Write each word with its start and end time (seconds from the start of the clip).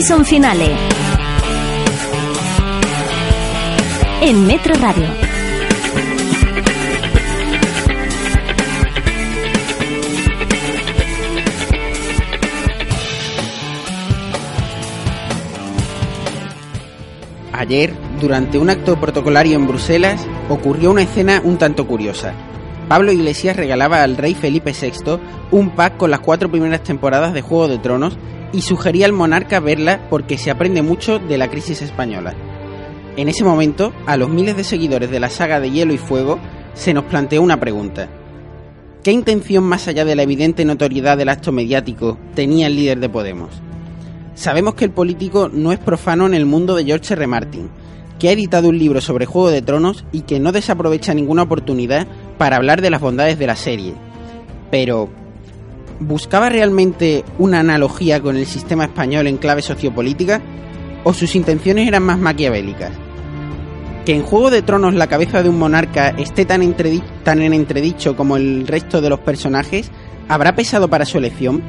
Season 0.00 0.24
Finale. 0.24 0.76
En 4.22 4.46
Metro 4.46 4.72
Radio. 4.74 5.06
Ayer, 17.52 17.92
durante 18.20 18.56
un 18.58 18.70
acto 18.70 19.00
protocolario 19.00 19.56
en 19.56 19.66
Bruselas, 19.66 20.24
ocurrió 20.48 20.92
una 20.92 21.02
escena 21.02 21.42
un 21.42 21.58
tanto 21.58 21.88
curiosa. 21.88 22.34
Pablo 22.88 23.10
Iglesias 23.10 23.56
regalaba 23.56 24.04
al 24.04 24.16
rey 24.16 24.36
Felipe 24.36 24.72
VI 24.72 25.18
un 25.50 25.70
pack 25.70 25.96
con 25.96 26.12
las 26.12 26.20
cuatro 26.20 26.48
primeras 26.48 26.84
temporadas 26.84 27.34
de 27.34 27.42
Juego 27.42 27.66
de 27.66 27.78
Tronos 27.78 28.16
y 28.52 28.62
sugería 28.62 29.06
al 29.06 29.12
monarca 29.12 29.60
verla 29.60 30.06
porque 30.08 30.38
se 30.38 30.50
aprende 30.50 30.82
mucho 30.82 31.18
de 31.18 31.38
la 31.38 31.48
crisis 31.48 31.82
española. 31.82 32.34
En 33.16 33.28
ese 33.28 33.44
momento, 33.44 33.92
a 34.06 34.16
los 34.16 34.28
miles 34.28 34.56
de 34.56 34.64
seguidores 34.64 35.10
de 35.10 35.20
la 35.20 35.28
saga 35.28 35.60
de 35.60 35.70
Hielo 35.70 35.92
y 35.92 35.98
Fuego 35.98 36.38
se 36.74 36.94
nos 36.94 37.04
planteó 37.04 37.42
una 37.42 37.58
pregunta. 37.58 38.08
¿Qué 39.02 39.12
intención 39.12 39.64
más 39.64 39.88
allá 39.88 40.04
de 40.04 40.14
la 40.14 40.22
evidente 40.22 40.64
notoriedad 40.64 41.16
del 41.16 41.28
acto 41.28 41.50
mediático 41.50 42.18
tenía 42.34 42.66
el 42.66 42.76
líder 42.76 43.00
de 43.00 43.08
Podemos? 43.08 43.50
Sabemos 44.34 44.74
que 44.74 44.84
el 44.84 44.92
político 44.92 45.48
no 45.52 45.72
es 45.72 45.78
profano 45.78 46.26
en 46.26 46.34
el 46.34 46.46
mundo 46.46 46.76
de 46.76 46.84
George 46.84 47.14
R. 47.14 47.26
Martin, 47.26 47.70
que 48.18 48.28
ha 48.28 48.32
editado 48.32 48.68
un 48.68 48.78
libro 48.78 49.00
sobre 49.00 49.26
Juego 49.26 49.50
de 49.50 49.62
Tronos 49.62 50.04
y 50.12 50.22
que 50.22 50.38
no 50.38 50.52
desaprovecha 50.52 51.14
ninguna 51.14 51.42
oportunidad 51.42 52.06
para 52.38 52.56
hablar 52.56 52.80
de 52.82 52.90
las 52.90 53.00
bondades 53.00 53.38
de 53.38 53.46
la 53.46 53.56
serie. 53.56 53.94
Pero, 54.70 55.08
¿buscaba 56.00 56.48
realmente 56.48 57.24
una 57.38 57.60
analogía 57.60 58.20
con 58.20 58.36
el 58.36 58.46
sistema 58.46 58.84
español 58.84 59.26
en 59.26 59.36
clave 59.36 59.62
sociopolítica? 59.62 60.40
¿O 61.04 61.12
sus 61.12 61.34
intenciones 61.34 61.88
eran 61.88 62.02
más 62.02 62.18
maquiavélicas? 62.18 62.92
Que 64.04 64.14
en 64.14 64.22
Juego 64.22 64.50
de 64.50 64.62
Tronos 64.62 64.94
la 64.94 65.06
cabeza 65.06 65.42
de 65.42 65.48
un 65.48 65.58
monarca 65.58 66.10
esté 66.10 66.44
tan, 66.44 66.74
tan 67.24 67.42
en 67.42 67.52
entredicho 67.52 68.16
como 68.16 68.36
el 68.36 68.66
resto 68.66 69.00
de 69.00 69.10
los 69.10 69.20
personajes, 69.20 69.90
¿habrá 70.28 70.54
pesado 70.54 70.88
para 70.88 71.04
su 71.04 71.18
elección? 71.18 71.62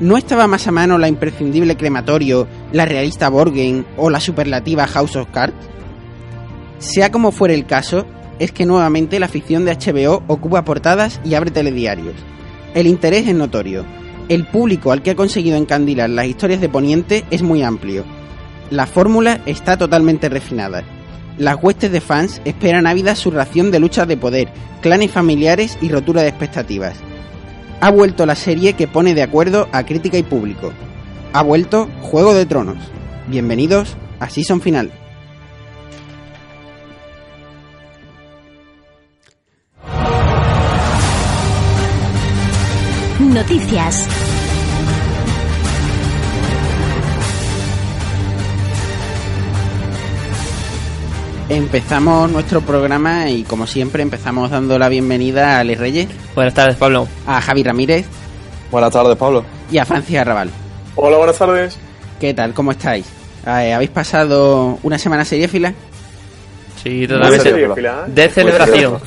¿No 0.00 0.16
estaba 0.16 0.46
más 0.46 0.66
a 0.66 0.72
mano 0.72 0.98
la 0.98 1.08
imprescindible 1.08 1.76
crematorio, 1.76 2.46
la 2.72 2.84
realista 2.84 3.28
Borgen 3.28 3.84
o 3.96 4.10
la 4.10 4.20
superlativa 4.20 4.86
House 4.86 5.16
of 5.16 5.28
Cards? 5.32 5.56
Sea 6.78 7.10
como 7.10 7.32
fuere 7.32 7.54
el 7.54 7.66
caso, 7.66 8.06
es 8.38 8.52
que 8.52 8.66
nuevamente 8.66 9.18
la 9.18 9.28
ficción 9.28 9.64
de 9.64 9.74
HBO 9.74 10.22
ocupa 10.28 10.64
portadas 10.64 11.20
y 11.24 11.34
abre 11.34 11.50
telediarios. 11.50 12.14
El 12.74 12.86
interés 12.86 13.26
es 13.26 13.34
notorio. 13.34 13.84
El 14.28 14.46
público 14.46 14.92
al 14.92 15.02
que 15.02 15.12
ha 15.12 15.16
conseguido 15.16 15.56
encandilar 15.56 16.10
las 16.10 16.26
historias 16.26 16.60
de 16.60 16.68
Poniente 16.68 17.24
es 17.30 17.42
muy 17.42 17.62
amplio. 17.62 18.04
La 18.70 18.86
fórmula 18.86 19.40
está 19.46 19.78
totalmente 19.78 20.28
refinada. 20.28 20.84
Las 21.38 21.56
huestes 21.62 21.90
de 21.90 22.00
fans 22.00 22.42
esperan 22.44 22.86
ávidas 22.86 23.18
su 23.18 23.30
ración 23.30 23.70
de 23.70 23.80
luchas 23.80 24.06
de 24.08 24.16
poder, 24.16 24.48
clanes 24.82 25.10
familiares 25.10 25.78
y 25.80 25.88
rotura 25.88 26.22
de 26.22 26.28
expectativas 26.28 26.96
ha 27.80 27.90
vuelto 27.90 28.26
la 28.26 28.34
serie 28.34 28.72
que 28.72 28.88
pone 28.88 29.14
de 29.14 29.22
acuerdo 29.22 29.68
a 29.72 29.84
crítica 29.84 30.18
y 30.18 30.22
público. 30.22 30.72
Ha 31.32 31.42
vuelto 31.42 31.88
Juego 32.02 32.34
de 32.34 32.46
Tronos. 32.46 32.78
Bienvenidos 33.28 33.96
a 34.20 34.28
Season 34.28 34.60
Final. 34.60 34.90
Noticias. 43.50 44.06
Empezamos 51.48 52.30
nuestro 52.30 52.60
programa 52.60 53.30
y 53.30 53.44
como 53.44 53.66
siempre 53.66 54.02
empezamos 54.02 54.50
dando 54.50 54.78
la 54.78 54.90
bienvenida 54.90 55.58
a 55.58 55.64
Les 55.64 55.78
Reyes. 55.78 56.08
Buenas 56.34 56.52
tardes, 56.52 56.76
Pablo. 56.76 57.08
A 57.26 57.40
Javi 57.40 57.62
Ramírez. 57.62 58.04
Buenas 58.70 58.92
tardes, 58.92 59.16
Pablo. 59.16 59.46
Y 59.70 59.78
a 59.78 59.86
Francia 59.86 60.20
Arrabal. 60.20 60.50
Hola, 60.96 61.16
buenas 61.16 61.38
tardes. 61.38 61.78
¿Qué 62.20 62.34
tal? 62.34 62.52
¿Cómo 62.52 62.72
estáis? 62.72 63.06
Eh, 63.46 63.72
¿Habéis 63.72 63.90
pasado 63.90 64.78
una 64.82 64.98
semana 64.98 65.24
seriéfila? 65.24 65.72
Sí, 66.82 67.08
totalmente. 67.08 67.50
seriéfila. 67.50 68.04
De 68.08 68.28
celebración. 68.28 68.98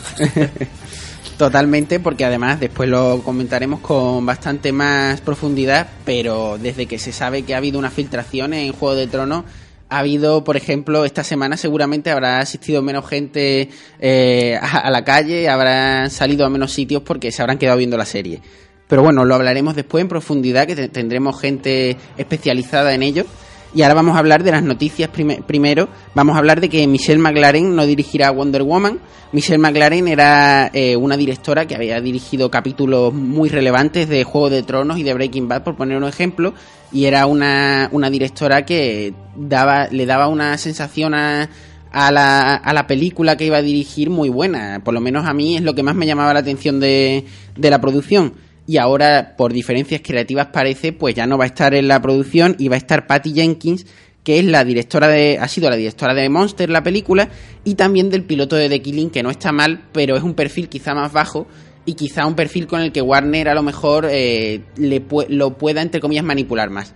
Totalmente, 1.41 1.99
porque 1.99 2.23
además 2.23 2.59
después 2.59 2.87
lo 2.87 3.23
comentaremos 3.23 3.79
con 3.79 4.23
bastante 4.23 4.71
más 4.71 5.21
profundidad, 5.21 5.87
pero 6.05 6.59
desde 6.59 6.85
que 6.85 6.99
se 6.99 7.11
sabe 7.11 7.41
que 7.41 7.55
ha 7.55 7.57
habido 7.57 7.79
una 7.79 7.89
filtración 7.89 8.53
en 8.53 8.71
Juego 8.73 8.93
de 8.93 9.07
Tronos, 9.07 9.45
ha 9.89 9.97
habido, 9.97 10.43
por 10.43 10.55
ejemplo, 10.55 11.03
esta 11.03 11.23
semana 11.23 11.57
seguramente 11.57 12.11
habrá 12.11 12.37
asistido 12.37 12.83
menos 12.83 13.07
gente 13.09 13.69
eh, 13.99 14.55
a, 14.61 14.81
a 14.81 14.91
la 14.91 15.03
calle, 15.03 15.49
habrán 15.49 16.11
salido 16.11 16.45
a 16.45 16.49
menos 16.51 16.73
sitios 16.73 17.01
porque 17.01 17.31
se 17.31 17.41
habrán 17.41 17.57
quedado 17.57 17.79
viendo 17.79 17.97
la 17.97 18.05
serie. 18.05 18.39
Pero 18.87 19.01
bueno, 19.01 19.25
lo 19.25 19.33
hablaremos 19.33 19.75
después 19.75 20.03
en 20.03 20.09
profundidad, 20.09 20.67
que 20.67 20.75
te- 20.75 20.89
tendremos 20.89 21.41
gente 21.41 21.97
especializada 22.17 22.93
en 22.93 23.01
ello. 23.01 23.25
Y 23.73 23.83
ahora 23.83 23.93
vamos 23.95 24.15
a 24.15 24.19
hablar 24.19 24.43
de 24.43 24.51
las 24.51 24.63
noticias 24.63 25.09
prime- 25.09 25.41
primero. 25.47 25.87
Vamos 26.13 26.35
a 26.35 26.39
hablar 26.39 26.59
de 26.59 26.67
que 26.67 26.85
Michelle 26.87 27.19
McLaren 27.21 27.73
no 27.75 27.85
dirigirá 27.85 28.29
Wonder 28.31 28.63
Woman. 28.63 28.99
Michelle 29.31 29.59
McLaren 29.59 30.09
era 30.09 30.69
eh, 30.73 30.97
una 30.97 31.15
directora 31.15 31.65
que 31.65 31.75
había 31.75 32.01
dirigido 32.01 32.51
capítulos 32.51 33.13
muy 33.13 33.47
relevantes 33.47 34.09
de 34.09 34.25
Juego 34.25 34.49
de 34.49 34.63
Tronos 34.63 34.97
y 34.97 35.03
de 35.03 35.13
Breaking 35.13 35.47
Bad, 35.47 35.63
por 35.63 35.77
poner 35.77 35.95
un 35.97 36.03
ejemplo. 36.03 36.53
Y 36.91 37.05
era 37.05 37.25
una, 37.27 37.87
una 37.93 38.09
directora 38.09 38.65
que 38.65 39.13
daba, 39.37 39.87
le 39.87 40.05
daba 40.05 40.27
una 40.27 40.57
sensación 40.57 41.13
a, 41.13 41.49
a 41.93 42.11
la, 42.11 42.55
a 42.55 42.73
la 42.73 42.87
película 42.87 43.37
que 43.37 43.45
iba 43.45 43.55
a 43.57 43.61
dirigir 43.61 44.09
muy 44.09 44.27
buena. 44.27 44.81
Por 44.83 44.93
lo 44.93 44.99
menos 44.99 45.25
a 45.25 45.33
mí 45.33 45.55
es 45.55 45.61
lo 45.61 45.73
que 45.75 45.83
más 45.83 45.95
me 45.95 46.05
llamaba 46.05 46.33
la 46.33 46.41
atención 46.41 46.81
de, 46.81 47.23
de 47.55 47.69
la 47.69 47.79
producción. 47.79 48.33
Y 48.71 48.77
ahora, 48.77 49.33
por 49.35 49.51
diferencias 49.51 49.99
creativas 50.01 50.47
parece, 50.47 50.93
pues 50.93 51.13
ya 51.13 51.27
no 51.27 51.37
va 51.37 51.43
a 51.43 51.47
estar 51.47 51.73
en 51.73 51.89
la 51.89 52.01
producción 52.01 52.55
y 52.57 52.69
va 52.69 52.75
a 52.75 52.77
estar 52.77 53.05
Patty 53.05 53.33
Jenkins, 53.33 53.85
que 54.23 54.39
es 54.39 54.45
la 54.45 54.63
directora 54.63 55.09
de, 55.09 55.37
ha 55.41 55.49
sido 55.49 55.69
la 55.69 55.75
directora 55.75 56.13
de 56.13 56.29
Monster, 56.29 56.69
la 56.69 56.81
película, 56.81 57.27
y 57.65 57.75
también 57.75 58.09
del 58.09 58.23
piloto 58.23 58.55
de 58.55 58.69
The 58.69 58.81
Killing, 58.81 59.09
que 59.09 59.23
no 59.23 59.29
está 59.29 59.51
mal, 59.51 59.89
pero 59.91 60.15
es 60.15 60.23
un 60.23 60.35
perfil 60.35 60.69
quizá 60.69 60.93
más 60.93 61.11
bajo 61.11 61.47
y 61.85 61.95
quizá 61.95 62.25
un 62.25 62.35
perfil 62.35 62.65
con 62.65 62.79
el 62.79 62.93
que 62.93 63.01
Warner 63.01 63.49
a 63.49 63.55
lo 63.55 63.61
mejor 63.61 64.07
eh, 64.09 64.61
lo 64.77 65.57
pueda, 65.57 65.81
entre 65.81 65.99
comillas, 65.99 66.23
manipular 66.23 66.69
más. 66.69 66.95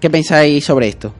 ¿Qué 0.00 0.08
pensáis 0.08 0.64
sobre 0.64 0.88
esto? 0.88 1.12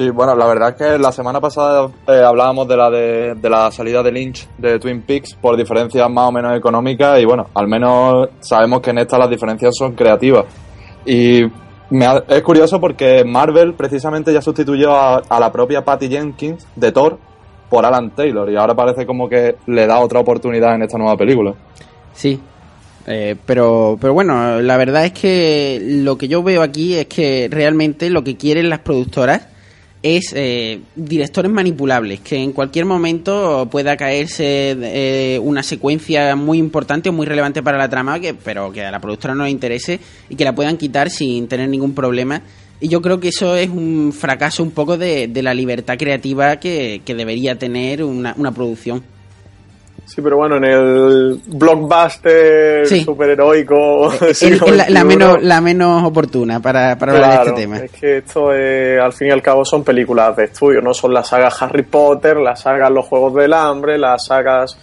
Sí, 0.00 0.08
bueno, 0.08 0.34
la 0.34 0.46
verdad 0.46 0.70
es 0.70 0.76
que 0.76 0.98
la 0.98 1.12
semana 1.12 1.42
pasada 1.42 1.90
eh, 2.08 2.22
hablábamos 2.24 2.66
de 2.66 2.74
la 2.74 2.88
de, 2.90 3.36
la 3.50 3.70
salida 3.70 4.02
de 4.02 4.10
Lynch 4.10 4.48
de 4.56 4.78
Twin 4.78 5.02
Peaks 5.02 5.34
por 5.34 5.58
diferencias 5.58 6.08
más 6.08 6.26
o 6.26 6.32
menos 6.32 6.56
económicas 6.56 7.20
y 7.20 7.26
bueno, 7.26 7.48
al 7.52 7.68
menos 7.68 8.30
sabemos 8.40 8.80
que 8.80 8.92
en 8.92 8.98
esta 9.00 9.18
las 9.18 9.28
diferencias 9.28 9.74
son 9.76 9.92
creativas. 9.92 10.46
Y 11.04 11.42
me 11.90 12.06
ha- 12.06 12.24
es 12.28 12.40
curioso 12.40 12.80
porque 12.80 13.24
Marvel 13.26 13.74
precisamente 13.74 14.32
ya 14.32 14.40
sustituyó 14.40 14.94
a, 14.96 15.18
a 15.28 15.38
la 15.38 15.52
propia 15.52 15.84
Patty 15.84 16.08
Jenkins 16.08 16.66
de 16.76 16.92
Thor 16.92 17.18
por 17.68 17.84
Alan 17.84 18.08
Taylor 18.12 18.50
y 18.50 18.56
ahora 18.56 18.74
parece 18.74 19.04
como 19.04 19.28
que 19.28 19.56
le 19.66 19.86
da 19.86 19.98
otra 20.00 20.20
oportunidad 20.20 20.76
en 20.76 20.82
esta 20.84 20.96
nueva 20.96 21.18
película. 21.18 21.52
Sí. 22.14 22.40
Eh, 23.06 23.36
pero, 23.44 23.98
pero 24.00 24.14
bueno, 24.14 24.62
la 24.62 24.78
verdad 24.78 25.04
es 25.04 25.12
que 25.12 25.78
lo 25.82 26.16
que 26.16 26.26
yo 26.26 26.42
veo 26.42 26.62
aquí 26.62 26.94
es 26.94 27.04
que 27.06 27.48
realmente 27.50 28.08
lo 28.08 28.24
que 28.24 28.38
quieren 28.38 28.70
las 28.70 28.78
productoras 28.78 29.46
es 30.02 30.32
eh, 30.34 30.80
directores 30.96 31.50
manipulables, 31.50 32.20
que 32.20 32.36
en 32.36 32.52
cualquier 32.52 32.86
momento 32.86 33.68
pueda 33.70 33.96
caerse 33.96 34.76
eh, 34.80 35.38
una 35.42 35.62
secuencia 35.62 36.34
muy 36.36 36.58
importante 36.58 37.10
o 37.10 37.12
muy 37.12 37.26
relevante 37.26 37.62
para 37.62 37.76
la 37.76 37.88
trama, 37.88 38.18
que, 38.18 38.34
pero 38.34 38.72
que 38.72 38.84
a 38.84 38.90
la 38.90 39.00
productora 39.00 39.34
no 39.34 39.44
le 39.44 39.50
interese 39.50 40.00
y 40.28 40.36
que 40.36 40.44
la 40.44 40.54
puedan 40.54 40.78
quitar 40.78 41.10
sin 41.10 41.48
tener 41.48 41.68
ningún 41.68 41.94
problema. 41.94 42.42
Y 42.80 42.88
yo 42.88 43.02
creo 43.02 43.20
que 43.20 43.28
eso 43.28 43.56
es 43.56 43.68
un 43.68 44.12
fracaso 44.12 44.62
un 44.62 44.70
poco 44.70 44.96
de, 44.96 45.28
de 45.28 45.42
la 45.42 45.52
libertad 45.52 45.98
creativa 45.98 46.56
que, 46.56 47.02
que 47.04 47.14
debería 47.14 47.58
tener 47.58 48.02
una, 48.02 48.34
una 48.38 48.52
producción. 48.52 49.02
Sí, 50.12 50.20
pero 50.22 50.36
bueno, 50.38 50.56
en 50.56 50.64
el 50.64 51.40
blockbuster 51.46 52.84
Sí. 52.84 53.04
superheroico. 53.04 54.12
Es 54.12 54.38
siglo 54.38 54.66
es 54.66 54.90
la, 54.90 55.04
menos, 55.04 55.40
la 55.40 55.60
menos 55.60 56.02
oportuna 56.02 56.58
para, 56.60 56.98
para 56.98 57.12
hablar 57.12 57.30
de 57.30 57.50
este 57.50 57.52
tema. 57.60 57.76
Es 57.78 57.92
que 57.92 58.16
esto, 58.18 58.52
eh, 58.52 58.98
al 58.98 59.12
fin 59.12 59.28
y 59.28 59.30
al 59.30 59.40
cabo, 59.40 59.64
son 59.64 59.84
películas 59.84 60.34
de 60.36 60.44
estudio, 60.46 60.80
no 60.82 60.92
son 60.94 61.14
las 61.14 61.28
sagas 61.28 61.62
Harry 61.62 61.84
Potter, 61.84 62.38
las 62.38 62.60
sagas 62.62 62.90
Los 62.90 63.06
Juegos 63.06 63.34
del 63.34 63.52
Hambre, 63.52 63.98
las 63.98 64.24
sagas 64.26 64.76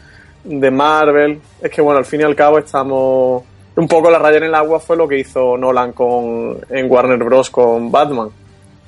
de 0.45 0.71
Marvel. 0.71 1.41
Es 1.61 1.71
que, 1.71 1.81
bueno, 1.81 1.97
al 1.99 2.05
fin 2.05 2.21
y 2.21 2.23
al 2.23 2.35
cabo 2.35 2.59
estamos. 2.59 3.43
Un 3.75 3.87
poco 3.87 4.09
la 4.09 4.19
raya 4.19 4.37
en 4.37 4.45
el 4.45 4.55
agua 4.55 4.79
fue 4.79 4.95
lo 4.95 5.07
que 5.09 5.19
hizo 5.19 5.57
Nolan 5.57 5.91
con, 5.91 6.57
en 6.69 6.89
Warner 6.89 7.19
Bros. 7.19 7.49
con 7.49 7.91
Batman, 7.91 8.29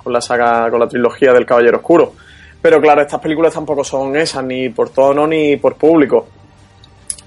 con 0.02 0.14
la 0.14 0.22
saga, 0.22 0.70
con 0.72 0.80
la 0.80 0.88
trilogía 0.88 1.34
del 1.34 1.46
Caballero 1.46 1.78
Oscuro. 1.80 2.14
Pero 2.62 2.82
claro, 2.82 3.02
estas 3.02 3.20
películas 3.22 3.54
tampoco 3.54 3.84
son 3.84 4.16
esas, 4.18 4.44
ni 4.44 4.70
por 4.70 4.90
tono 4.90 5.26
ni 5.26 5.56
por 5.58 5.76
público. 5.76 6.28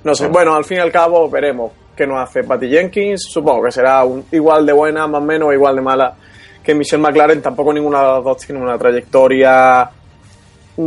No 0.04 0.14
sé, 0.14 0.26
bueno, 0.28 0.54
al 0.54 0.64
fin 0.64 0.78
y 0.78 0.80
al 0.80 0.92
cabo 0.92 1.30
veremos 1.30 1.72
qué 1.96 2.06
nos 2.06 2.18
hace 2.22 2.44
Patty 2.44 2.68
Jenkins. 2.68 3.22
Supongo 3.30 3.62
que 3.64 3.72
será 3.72 4.04
un- 4.04 4.24
igual 4.32 4.66
de 4.66 4.72
buena, 4.72 5.06
más 5.06 5.22
o 5.22 5.24
menos, 5.24 5.52
igual 5.54 5.76
de 5.76 5.82
mala 5.82 6.14
que 6.62 6.74
Michelle 6.74 7.02
McLaren 7.02 7.40
tampoco 7.42 7.72
ninguna 7.72 8.00
de 8.00 8.06
las 8.08 8.24
dos 8.24 8.38
tiene 8.38 8.60
una 8.60 8.76
trayectoria 8.78 9.88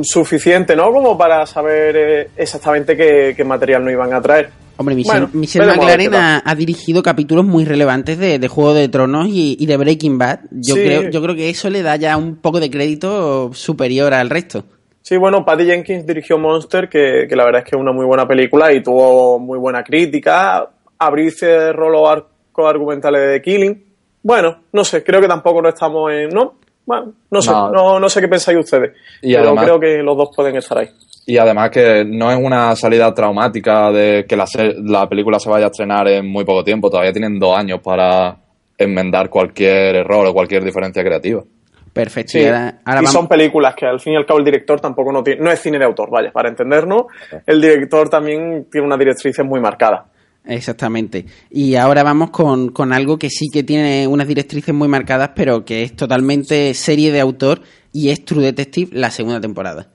suficiente, 0.04 0.76
¿no? 0.76 0.92
Como 0.92 1.18
para 1.18 1.46
saber 1.46 1.96
eh, 1.98 2.30
exactamente 2.38 2.96
qué, 2.96 3.34
qué 3.36 3.44
material 3.44 3.84
nos 3.84 3.94
iban 3.94 4.14
a 4.14 4.22
traer. 4.22 4.50
Hombre, 4.78 4.96
Michelle, 4.96 5.20
Bueno, 5.22 5.30
Michelle 5.34 5.66
McLaren 5.68 6.16
ha, 6.16 6.42
ha 6.46 6.56
dirigido 6.56 7.02
capítulos 7.02 7.46
muy 7.46 7.64
relevantes 7.66 8.18
de, 8.18 8.40
de 8.40 8.48
Juego 8.48 8.74
de 8.74 8.90
Tronos 8.90 9.28
y, 9.30 9.56
y 9.60 9.66
de 9.66 9.78
Breaking 9.78 10.18
Bad. 10.18 10.40
Yo, 10.52 10.76
Sí. 10.76 10.82
creo, 10.82 11.10
yo 11.10 11.22
creo 11.22 11.36
que 11.36 11.50
eso 11.50 11.70
le 11.70 11.82
da 11.82 11.96
ya 11.96 12.18
un 12.18 12.36
poco 12.36 12.60
de 12.60 12.70
crédito 12.70 13.52
superior 13.54 14.14
al 14.14 14.30
resto. 14.30 14.66
Sí, 15.02 15.18
bueno, 15.18 15.46
Patty 15.46 15.66
Jenkins 15.66 16.06
dirigió 16.06 16.38
Monster, 16.38 16.90
que, 16.90 17.26
que 17.30 17.36
la 17.36 17.46
verdad 17.46 17.62
es 17.64 17.70
que 17.70 17.76
es 17.76 17.80
una 17.82 17.92
muy 17.92 18.06
buena 18.06 18.28
película 18.28 18.74
y 18.74 18.82
tuvo 18.84 19.40
muy 19.40 19.58
buena 19.60 19.84
crítica. 19.84 20.68
Cerró 21.30 21.90
los 21.90 22.10
arcos 22.10 22.66
argumentales 22.68 23.30
de 23.32 23.42
Killing. 23.42 23.84
Bueno, 24.24 24.64
no 24.74 24.84
sé, 24.84 25.04
creo 25.04 25.22
que 25.22 25.28
tampoco 25.28 25.62
no 25.62 25.70
estamos 25.70 26.12
en... 26.12 26.30
¿No? 26.30 26.56
Bueno, 26.86 27.14
no 27.32 27.42
sé, 27.42 27.52
No. 27.52 27.72
no, 27.72 28.00
no 28.00 28.10
sé 28.10 28.22
qué 28.22 28.28
pensáis 28.28 28.58
ustedes. 28.60 28.92
Y 29.22 29.34
pero 29.34 29.48
además- 29.48 29.66
creo 29.66 29.80
que 29.80 29.98
los 30.04 30.16
dos 30.18 30.30
pueden 30.36 30.56
estar 30.56 30.78
ahí. 30.78 30.90
Y 31.28 31.38
además 31.38 31.72
que 31.72 32.06
no 32.06 32.32
es 32.32 32.38
una 32.38 32.76
salida 32.76 33.12
traumática 33.14 33.92
de 33.92 34.26
que 34.28 34.36
la, 34.36 34.46
la 34.84 35.10
película 35.10 35.40
se 35.40 35.50
vaya 35.50 35.66
a 35.66 35.70
estrenar 35.70 36.08
en 36.08 36.28
muy 36.28 36.46
poco 36.46 36.64
tiempo. 36.64 36.90
Todavía 36.90 37.12
tienen 37.12 37.40
dos 37.40 37.58
años 37.58 37.80
para 37.84 38.38
enmendar 38.78 39.30
cualquier 39.30 39.96
error 39.96 40.28
o 40.28 40.34
cualquier 40.34 40.64
diferencia 40.64 41.04
creativa. 41.04 41.42
Perfecto. 41.92 42.34
Sí, 42.34 42.42
Y 42.42 42.46
ahora, 42.46 42.66
ahora 42.86 43.00
y 43.02 43.06
vamos- 43.06 43.12
son 43.14 43.28
películas 43.28 43.74
que 43.74 43.86
al 43.88 44.00
fin 44.00 44.14
y 44.14 44.16
al 44.18 44.26
cabo 44.26 44.38
el 44.40 44.46
director 44.46 44.80
tampoco 44.82 45.12
no 45.12 45.24
tiene, 45.24 45.42
no 45.42 45.50
es 45.50 45.60
cine 45.60 45.80
de 45.80 45.86
autor, 45.86 46.10
vaya, 46.12 46.30
para 46.32 46.50
entendernos, 46.50 47.06
el 47.48 47.62
director 47.62 48.10
también 48.10 48.68
tiene 48.70 48.86
unas 48.86 49.00
directrices 49.00 49.44
muy 49.46 49.60
marcadas. 49.62 50.02
Exactamente. 50.48 51.26
Y 51.50 51.76
ahora 51.76 52.04
vamos 52.04 52.30
con, 52.30 52.70
con 52.70 52.94
algo 52.94 53.18
que 53.18 53.30
sí 53.30 53.50
que 53.52 53.64
tiene 53.64 54.08
unas 54.08 54.28
directrices 54.28 54.74
muy 54.76 54.88
marcadas, 54.88 55.32
pero 55.36 55.66
que 55.66 55.84
es 55.84 55.96
totalmente 55.96 56.74
serie 56.74 57.12
de 57.12 57.20
autor 57.20 57.62
y 57.92 58.10
es 58.10 58.24
True 58.26 58.44
Detective, 58.44 58.92
la 58.94 59.10
segunda 59.10 59.42
temporada. 59.42 59.90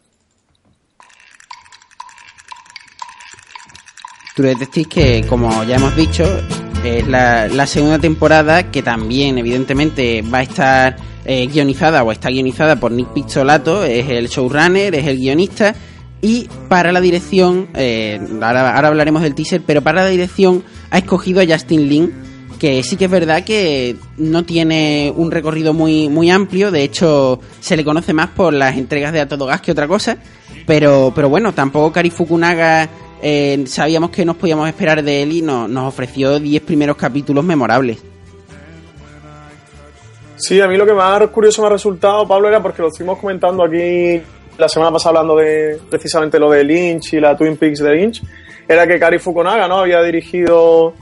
True 4.34 4.48
Detective 4.48 4.88
que, 4.88 5.24
como 5.28 5.62
ya 5.64 5.76
hemos 5.76 5.94
dicho, 5.94 6.24
es 6.84 7.06
la, 7.06 7.46
la 7.48 7.66
segunda 7.66 7.98
temporada 7.98 8.70
que 8.70 8.82
también, 8.82 9.38
evidentemente, 9.38 10.22
va 10.22 10.38
a 10.38 10.42
estar 10.42 10.96
eh, 11.24 11.46
guionizada 11.46 12.02
o 12.02 12.10
está 12.10 12.30
guionizada 12.30 12.80
por 12.80 12.90
Nick 12.90 13.08
Pizzolato, 13.12 13.84
es 13.84 14.08
el 14.08 14.28
showrunner, 14.28 14.94
es 14.94 15.06
el 15.06 15.18
guionista. 15.18 15.74
Y 16.22 16.48
para 16.68 16.92
la 16.92 17.00
dirección, 17.00 17.68
eh, 17.74 18.20
ahora, 18.42 18.76
hablaremos 18.76 19.22
del 19.22 19.34
teaser, 19.34 19.62
pero 19.66 19.80
para 19.82 20.02
la 20.04 20.08
dirección 20.10 20.62
ha 20.90 20.98
escogido 20.98 21.40
a 21.40 21.46
Justin 21.46 21.88
Lin, 21.88 22.12
que 22.58 22.82
sí 22.82 22.96
que 22.96 23.06
es 23.06 23.10
verdad 23.10 23.42
que 23.42 23.96
no 24.18 24.44
tiene 24.44 25.12
un 25.16 25.30
recorrido 25.30 25.72
muy, 25.72 26.10
muy 26.10 26.28
amplio, 26.30 26.70
de 26.70 26.82
hecho 26.82 27.40
se 27.60 27.74
le 27.74 27.84
conoce 27.86 28.12
más 28.12 28.28
por 28.30 28.52
las 28.52 28.76
entregas 28.76 29.14
de 29.14 29.20
A 29.20 29.28
Todo 29.28 29.46
Gas 29.46 29.62
que 29.62 29.72
otra 29.72 29.88
cosa, 29.88 30.18
pero, 30.66 31.10
pero 31.14 31.30
bueno, 31.30 31.54
tampoco 31.54 31.90
Kari 31.90 32.10
Fukunaga 32.10 32.86
eh, 33.22 33.64
sabíamos 33.66 34.10
que 34.10 34.26
nos 34.26 34.36
podíamos 34.36 34.68
esperar 34.68 35.02
de 35.02 35.22
él 35.22 35.32
y 35.32 35.40
no- 35.42 35.68
nos 35.68 35.88
ofreció 35.88 36.38
10 36.38 36.62
primeros 36.62 36.96
capítulos 36.96 37.42
memorables. 37.44 37.98
Sí, 40.36 40.60
a 40.60 40.66
mí 40.68 40.76
lo 40.76 40.86
que 40.86 40.92
más 40.94 41.26
curioso 41.28 41.60
me 41.62 41.68
ha 41.68 41.70
resultado, 41.70 42.26
Pablo, 42.26 42.48
era 42.48 42.62
porque 42.62 42.80
lo 42.82 42.88
estuvimos 42.88 43.18
comentando 43.18 43.62
aquí 43.62 44.20
la 44.58 44.68
semana 44.68 44.92
pasada 44.92 45.20
hablando 45.20 45.36
de 45.36 45.78
precisamente 45.88 46.38
lo 46.38 46.50
de 46.50 46.64
Lynch 46.64 47.14
y 47.14 47.20
la 47.20 47.36
Twin 47.36 47.56
Peaks 47.56 47.80
de 47.80 47.94
Lynch, 47.94 48.22
era 48.68 48.86
que 48.86 48.98
Kari 48.98 49.18
Fukunaga 49.18 49.66
¿no? 49.66 49.78
había 49.78 50.02
dirigido 50.02 50.94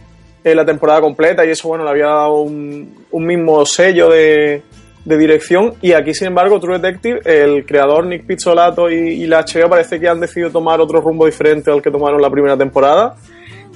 eh, 0.44 0.54
la 0.54 0.64
temporada 0.64 1.00
completa 1.00 1.44
y 1.44 1.50
eso, 1.50 1.68
bueno, 1.68 1.84
le 1.84 1.90
había 1.90 2.06
dado 2.06 2.40
un, 2.42 3.04
un 3.10 3.26
mismo 3.26 3.66
sello 3.66 4.08
de, 4.08 4.62
de 5.08 5.16
dirección 5.16 5.74
y 5.80 5.92
aquí, 5.92 6.12
sin 6.12 6.28
embargo, 6.28 6.60
True 6.60 6.78
Detective, 6.78 7.20
el 7.24 7.64
creador 7.64 8.06
Nick 8.06 8.26
Pizzolato 8.26 8.90
y, 8.90 9.26
la 9.26 9.42
HBO 9.42 9.68
parece 9.70 9.98
que 9.98 10.06
han 10.06 10.20
decidido 10.20 10.50
tomar 10.50 10.80
otro 10.80 11.00
rumbo 11.00 11.24
diferente 11.24 11.70
al 11.70 11.80
que 11.80 11.90
tomaron 11.90 12.20
la 12.20 12.30
primera 12.30 12.58
temporada 12.58 13.16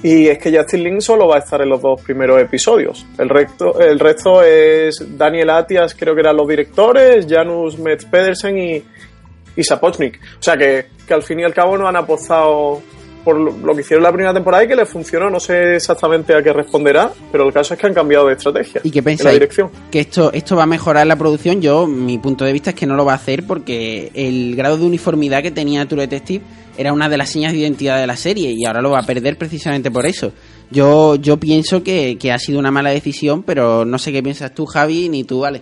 y 0.03 0.27
es 0.27 0.37
que 0.37 0.55
Justin 0.55 0.83
Lin 0.83 1.01
solo 1.01 1.27
va 1.27 1.37
a 1.37 1.39
estar 1.39 1.61
en 1.61 1.69
los 1.69 1.81
dos 1.81 2.01
primeros 2.01 2.39
episodios. 2.39 3.05
El 3.17 3.29
resto, 3.29 3.79
el 3.79 3.99
resto 3.99 4.43
es 4.43 5.17
Daniel 5.17 5.49
Atias, 5.49 5.95
creo 5.95 6.13
que 6.13 6.21
eran 6.21 6.37
los 6.37 6.47
directores, 6.47 7.25
Janus 7.27 7.79
Metz 7.79 8.05
Pedersen 8.05 8.57
y, 8.59 8.83
y 9.55 9.63
Sapochnik. 9.63 10.19
O 10.39 10.43
sea 10.43 10.57
que, 10.57 10.87
que 11.07 11.13
al 11.13 11.23
fin 11.23 11.39
y 11.39 11.43
al 11.43 11.53
cabo 11.53 11.77
no 11.77 11.87
han 11.87 11.95
apostado 11.95 12.81
por 13.23 13.37
lo 13.37 13.73
que 13.73 13.81
hicieron 13.81 14.03
la 14.03 14.11
primera 14.11 14.33
temporada 14.33 14.65
y 14.65 14.67
que 14.67 14.75
les 14.75 14.89
funcionó. 14.89 15.29
No 15.29 15.39
sé 15.39 15.75
exactamente 15.75 16.35
a 16.35 16.43
qué 16.43 16.51
responderá, 16.51 17.11
pero 17.31 17.47
el 17.47 17.53
caso 17.53 17.73
es 17.73 17.79
que 17.79 17.87
han 17.87 17.93
cambiado 17.93 18.27
de 18.27 18.33
estrategia 18.33 18.81
¿Y 18.83 18.91
qué 18.91 18.99
en 18.99 19.05
la 19.05 19.09
pensáis? 19.09 19.33
dirección. 19.33 19.69
¿Que 19.89 20.01
esto, 20.01 20.31
esto 20.33 20.55
va 20.55 20.63
a 20.63 20.67
mejorar 20.67 21.07
la 21.07 21.15
producción? 21.15 21.61
Yo, 21.61 21.87
mi 21.87 22.17
punto 22.17 22.43
de 22.45 22.53
vista 22.53 22.71
es 22.71 22.75
que 22.75 22.85
no 22.85 22.95
lo 22.95 23.05
va 23.05 23.13
a 23.13 23.15
hacer 23.15 23.45
porque 23.47 24.11
el 24.13 24.55
grado 24.55 24.77
de 24.77 24.85
uniformidad 24.85 25.41
que 25.41 25.51
tenía 25.51 25.85
True 25.87 26.01
Detective 26.01 26.43
era 26.77 26.91
una 26.91 27.07
de 27.07 27.17
las 27.17 27.29
señas 27.29 27.53
de 27.53 27.59
identidad 27.59 27.99
de 27.99 28.07
la 28.07 28.17
serie 28.17 28.51
y 28.51 28.65
ahora 28.65 28.81
lo 28.81 28.91
va 28.91 28.99
a 28.99 29.05
perder 29.05 29.37
precisamente 29.37 29.91
por 29.91 30.05
eso. 30.05 30.33
Yo, 30.71 31.15
yo 31.15 31.37
pienso 31.37 31.83
que, 31.83 32.17
que 32.17 32.31
ha 32.31 32.39
sido 32.39 32.59
una 32.59 32.71
mala 32.71 32.89
decisión, 32.89 33.43
pero 33.43 33.85
no 33.85 33.99
sé 33.99 34.11
qué 34.11 34.23
piensas 34.23 34.53
tú, 34.55 34.65
Javi, 34.65 35.07
ni 35.07 35.23
tú, 35.23 35.41
Vale. 35.41 35.61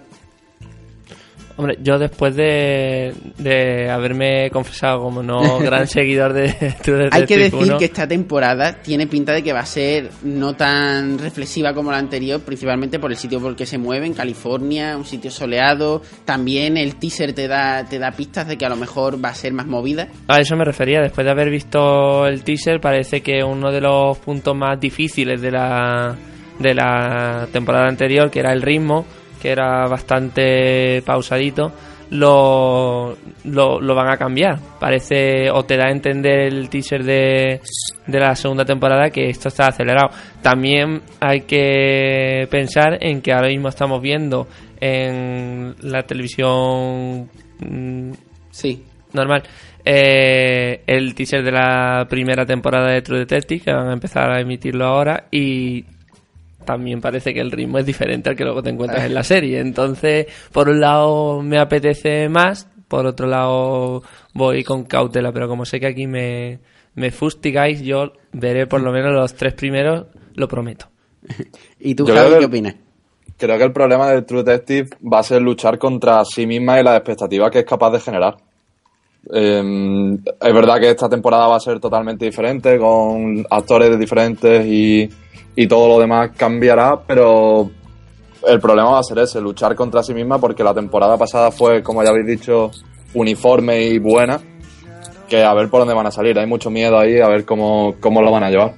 Hombre, 1.62 1.78
yo 1.80 2.00
después 2.00 2.36
de, 2.36 3.14
de 3.38 3.88
haberme 3.88 4.50
confesado 4.50 5.00
como 5.00 5.22
no 5.22 5.60
gran 5.60 5.86
seguidor 5.86 6.34
de 6.34 6.52
True 6.82 7.10
Hay 7.12 7.28
que 7.28 7.38
decir 7.38 7.54
1, 7.54 7.78
que 7.78 7.86
esta 7.86 8.08
temporada 8.08 8.82
tiene 8.82 9.06
pinta 9.06 9.32
de 9.32 9.44
que 9.44 9.54
va 9.54 9.60
a 9.60 9.66
ser 9.68 10.10
no 10.24 10.56
tan 10.56 11.20
reflexiva 11.20 11.72
como 11.76 11.92
la 11.92 12.00
anterior, 12.00 12.42
principalmente 12.42 12.98
por 12.98 13.12
el 13.12 13.18
sitio 13.18 13.40
por 13.40 13.52
el 13.52 13.56
que 13.56 13.68
se 13.68 13.78
mueve, 13.78 14.08
en 14.08 14.16
California, 14.16 14.98
un 14.98 15.06
sitio 15.06 15.30
soleado. 15.30 16.02
También 16.26 16.78
el 16.78 16.96
teaser 16.96 17.34
te 17.34 17.48
da, 17.48 17.86
te 17.86 18.00
da 18.00 18.10
pistas 18.10 18.48
de 18.48 18.58
que 18.58 18.66
a 18.66 18.70
lo 18.70 18.76
mejor 18.76 19.24
va 19.24 19.30
a 19.30 19.36
ser 19.36 19.54
más 19.54 19.68
movida. 19.68 20.08
A 20.30 20.40
eso 20.40 20.56
me 20.56 20.66
refería. 20.66 21.00
Después 21.00 21.26
de 21.26 21.32
haber 21.32 21.52
visto 21.52 22.26
el 22.26 22.44
teaser, 22.44 22.82
parece 22.82 23.22
que 23.22 23.44
uno 23.44 23.72
de 23.72 23.82
los 23.82 24.18
puntos 24.18 24.56
más 24.56 24.80
difíciles 24.80 25.40
de 25.40 25.52
la, 25.52 26.16
de 26.58 26.74
la 26.74 27.48
temporada 27.52 27.88
anterior, 27.88 28.32
que 28.32 28.40
era 28.40 28.52
el 28.52 28.64
ritmo, 28.64 29.06
que 29.42 29.50
era 29.52 29.88
bastante 29.88 31.02
pausadito, 31.06 31.72
lo, 32.12 33.16
lo, 33.46 33.80
lo 33.82 33.96
van 33.96 34.10
a 34.10 34.18
cambiar. 34.18 34.60
Parece, 34.80 35.50
o 35.50 35.64
te 35.64 35.78
da 35.78 35.88
a 35.88 35.92
entender 35.92 36.40
el 36.42 36.70
teaser 36.70 37.04
de, 37.04 37.62
de 38.06 38.20
la 38.20 38.36
segunda 38.36 38.66
temporada 38.66 39.10
que 39.10 39.30
esto 39.30 39.48
está 39.48 39.68
acelerado. 39.68 40.10
También 40.42 41.02
hay 41.20 41.42
que 41.42 42.48
pensar 42.52 42.98
en 43.02 43.22
que 43.22 43.34
ahora 43.34 43.48
mismo 43.48 43.70
estamos 43.70 44.02
viendo 44.02 44.48
en 44.80 45.76
la 45.82 46.04
televisión 46.04 47.30
mm, 47.60 48.12
Sí. 48.52 48.84
normal. 49.14 49.44
Eh, 49.84 50.84
el 50.86 51.16
teaser 51.16 51.44
de 51.44 51.52
la 51.52 52.06
primera 52.10 52.46
temporada 52.46 52.92
de 52.92 53.02
True 53.02 53.20
Detective, 53.20 53.64
que 53.66 53.74
van 53.74 53.90
a 53.90 53.94
empezar 53.94 54.30
a 54.32 54.40
emitirlo 54.40 54.86
ahora, 54.86 55.26
y 55.32 55.84
también 56.66 57.02
parece 57.02 57.34
que 57.34 57.42
el 57.42 57.52
ritmo 57.52 57.80
es 57.80 57.86
diferente 57.86 58.30
al 58.30 58.36
que 58.36 58.44
luego 58.44 58.64
te 58.64 58.70
encuentras 58.70 59.06
en 59.06 59.14
la 59.14 59.24
serie. 59.26 59.60
Entonces, 59.60 60.28
por 60.52 60.70
un 60.70 60.80
lado 60.80 61.42
me 61.42 61.60
apetece 61.60 62.30
más, 62.30 62.68
por 62.88 63.06
otro 63.06 63.28
lado 63.28 64.04
voy 64.34 64.64
con 64.64 64.84
cautela, 64.84 65.32
pero 65.32 65.48
como 65.48 65.66
sé 65.66 65.80
que 65.80 65.88
aquí 65.88 66.08
me, 66.08 66.60
me 66.96 67.12
fustigáis, 67.12 67.82
yo 67.82 68.14
veré 68.32 68.68
por 68.68 68.82
lo 68.82 68.92
menos 68.94 69.14
los 69.14 69.34
tres 69.34 69.54
primeros, 69.54 70.08
lo 70.36 70.48
prometo. 70.48 70.88
¿Y 71.80 71.96
tú, 71.96 72.08
Yo 72.08 72.16
Javi, 72.16 72.40
qué 72.40 72.46
opinas? 72.46 72.76
Creo 73.38 73.58
que 73.58 73.64
el 73.64 73.74
problema 73.74 74.12
de 74.12 74.22
True 74.22 74.44
Detective 74.44 74.90
va 75.02 75.20
a 75.20 75.24
ser 75.24 75.42
luchar 75.42 75.80
contra 75.80 76.24
sí 76.26 76.46
misma 76.46 76.80
y 76.80 76.84
las 76.84 76.98
expectativas 76.98 77.50
que 77.50 77.60
es 77.60 77.66
capaz 77.66 77.92
de 77.92 78.00
generar. 78.00 78.38
Eh, 79.34 80.18
es 80.42 80.54
verdad 80.54 80.80
que 80.80 80.90
esta 80.90 81.10
temporada 81.10 81.48
va 81.48 81.56
a 81.56 81.60
ser 81.60 81.80
totalmente 81.80 82.26
diferente, 82.26 82.78
con 82.78 83.46
actores 83.50 83.98
diferentes 83.98 84.66
y, 84.66 85.10
y 85.56 85.68
todo 85.68 85.88
lo 85.88 86.00
demás 86.00 86.32
cambiará, 86.36 87.00
pero 87.08 87.70
el 88.48 88.60
problema 88.60 88.92
va 88.92 89.00
a 89.00 89.04
ser 89.04 89.20
ese, 89.20 89.40
luchar 89.42 89.76
contra 89.76 90.02
sí 90.04 90.14
misma, 90.14 90.40
porque 90.40 90.64
la 90.64 90.74
temporada 90.74 91.18
pasada 91.18 91.52
fue, 91.52 91.84
como 91.84 92.04
ya 92.04 92.10
habéis 92.10 92.28
dicho, 92.28 92.72
uniforme 93.14 93.84
y 93.84 94.00
buena, 94.00 94.40
que 95.30 95.44
a 95.44 95.54
ver 95.54 95.70
por 95.70 95.82
dónde 95.82 95.94
van 95.94 96.08
a 96.08 96.12
salir. 96.12 96.38
Hay 96.40 96.48
mucho 96.48 96.70
miedo 96.70 96.98
ahí, 96.98 97.20
a 97.20 97.28
ver 97.28 97.46
cómo, 97.46 97.96
cómo 98.00 98.22
lo 98.22 98.32
van 98.32 98.44
a 98.44 98.50
llevar. 98.50 98.74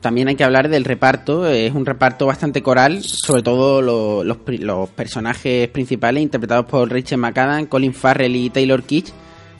También 0.00 0.28
hay 0.28 0.36
que 0.36 0.44
hablar 0.44 0.68
del 0.68 0.84
reparto, 0.84 1.46
es 1.48 1.74
un 1.74 1.84
reparto 1.84 2.24
bastante 2.26 2.62
coral, 2.62 3.02
sobre 3.02 3.42
todo 3.42 3.82
lo- 3.82 4.22
los, 4.22 4.38
los 4.60 4.88
personajes 4.90 5.68
principales 5.68 6.22
interpretados 6.22 6.66
por 6.66 6.88
Rachel 6.90 7.18
McAdams, 7.18 7.66
Colin 7.68 7.92
Farrell 7.92 8.36
y 8.36 8.48
Taylor 8.50 8.84
Kitsch. 8.84 9.10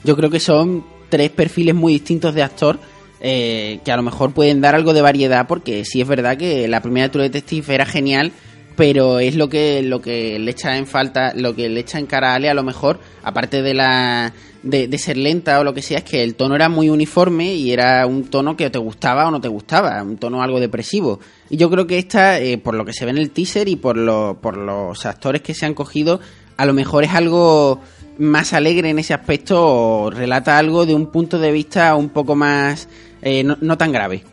Yo 0.05 0.15
creo 0.15 0.29
que 0.29 0.39
son 0.39 0.85
tres 1.09 1.29
perfiles 1.31 1.75
muy 1.75 1.91
distintos 1.93 2.33
de 2.33 2.43
actor 2.43 2.79
eh, 3.21 3.79
que 3.83 3.91
a 3.91 3.97
lo 3.97 4.03
mejor 4.03 4.33
pueden 4.33 4.61
dar 4.61 4.75
algo 4.75 4.93
de 4.93 5.01
variedad 5.01 5.47
porque 5.47 5.85
sí 5.85 6.01
es 6.01 6.07
verdad 6.07 6.37
que 6.37 6.67
la 6.67 6.81
primera 6.81 7.09
True 7.09 7.23
Detective 7.23 7.73
era 7.73 7.85
genial, 7.85 8.31
pero 8.75 9.19
es 9.19 9.35
lo 9.35 9.49
que 9.49 9.81
lo 9.81 10.01
que 10.01 10.39
le 10.39 10.51
echa 10.51 10.77
en 10.77 10.87
falta, 10.87 11.33
lo 11.35 11.55
que 11.55 11.67
le 11.67 11.81
echa 11.81 11.99
en 11.99 12.05
cara 12.05 12.31
a 12.31 12.35
Ale 12.35 12.49
a 12.49 12.53
lo 12.53 12.63
mejor, 12.63 12.99
aparte 13.23 13.61
de 13.61 13.73
la 13.73 14.33
de, 14.63 14.97
ser 14.97 15.17
lenta 15.17 15.59
o 15.59 15.63
lo 15.63 15.73
que 15.73 15.81
sea, 15.81 15.99
es 15.99 16.03
que 16.03 16.23
el 16.23 16.35
tono 16.35 16.55
era 16.55 16.69
muy 16.69 16.89
uniforme 16.89 17.53
y 17.53 17.71
era 17.71 18.05
un 18.05 18.25
tono 18.25 18.55
que 18.55 18.69
te 18.69 18.79
gustaba 18.79 19.27
o 19.27 19.31
no 19.31 19.41
te 19.41 19.47
gustaba, 19.47 20.01
un 20.03 20.17
tono 20.17 20.41
algo 20.41 20.59
depresivo. 20.59 21.19
Y 21.49 21.57
yo 21.57 21.69
creo 21.69 21.87
que 21.87 21.97
esta, 21.97 22.39
eh, 22.39 22.57
por 22.57 22.75
lo 22.75 22.85
que 22.85 22.93
se 22.93 23.05
ve 23.05 23.11
en 23.11 23.17
el 23.17 23.31
teaser 23.31 23.67
y 23.67 23.75
por, 23.75 23.97
lo, 23.97 24.37
por 24.41 24.57
los 24.57 25.05
actores 25.05 25.41
que 25.41 25.53
se 25.53 25.65
han 25.65 25.73
cogido, 25.73 26.19
a 26.57 26.65
lo 26.65 26.73
mejor 26.73 27.03
es 27.03 27.13
algo 27.13 27.79
más 28.17 28.51
alegre 28.51 28.89
en 28.89 28.99
ese 28.99 29.13
aspecto 29.13 29.65
o 29.65 30.11
relata 30.11 30.57
algo 30.57 30.85
de 30.85 30.93
un 30.93 31.07
punto 31.07 31.39
de 31.39 31.51
vista 31.51 31.95
un 31.95 32.09
poco 32.09 32.35
más 32.35 32.89
eh, 33.21 33.43
no, 33.43 33.77
tan 33.77 33.91
grave. 33.91 34.23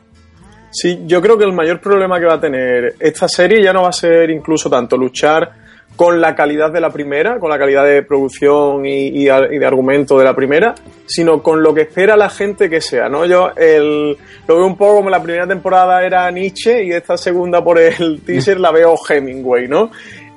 Sí, 0.70 1.02
yo 1.06 1.22
creo 1.22 1.38
que 1.38 1.44
el 1.44 1.52
mayor 1.52 1.80
problema 1.80 2.18
que 2.18 2.26
va 2.26 2.34
a 2.34 2.40
tener 2.40 2.96
esta 2.98 3.28
serie 3.28 3.62
ya 3.62 3.72
no 3.72 3.82
va 3.82 3.88
a 3.88 3.92
ser 3.92 4.30
incluso 4.30 4.68
tanto 4.68 4.96
luchar 4.96 5.50
con 5.94 6.20
la 6.20 6.34
calidad 6.34 6.70
de 6.70 6.80
la 6.80 6.90
primera, 6.90 7.38
con 7.38 7.48
la 7.48 7.58
calidad 7.58 7.86
de 7.86 8.02
producción 8.02 8.84
y, 8.84 9.24
de 9.24 9.66
argumento 9.66 10.18
de 10.18 10.24
la 10.24 10.36
primera, 10.36 10.74
sino 11.06 11.42
con 11.42 11.62
lo 11.62 11.72
que 11.72 11.82
espera 11.82 12.16
la 12.16 12.28
gente 12.28 12.68
que 12.68 12.82
sea, 12.82 13.08
¿no? 13.08 13.24
Yo 13.24 13.52
el, 13.56 14.16
lo 14.46 14.56
veo 14.56 14.66
un 14.66 14.76
poco 14.76 14.96
como 14.96 15.10
la 15.10 15.22
primera 15.22 15.46
temporada 15.46 16.04
era 16.04 16.30
Nietzsche 16.30 16.84
y 16.84 16.92
esta 16.92 17.16
segunda 17.16 17.64
por 17.64 17.78
el 17.78 18.20
teaser 18.26 18.60
la 18.60 18.72
veo 18.72 18.94
Hemingway, 19.08 19.68
¿no? 19.68 19.90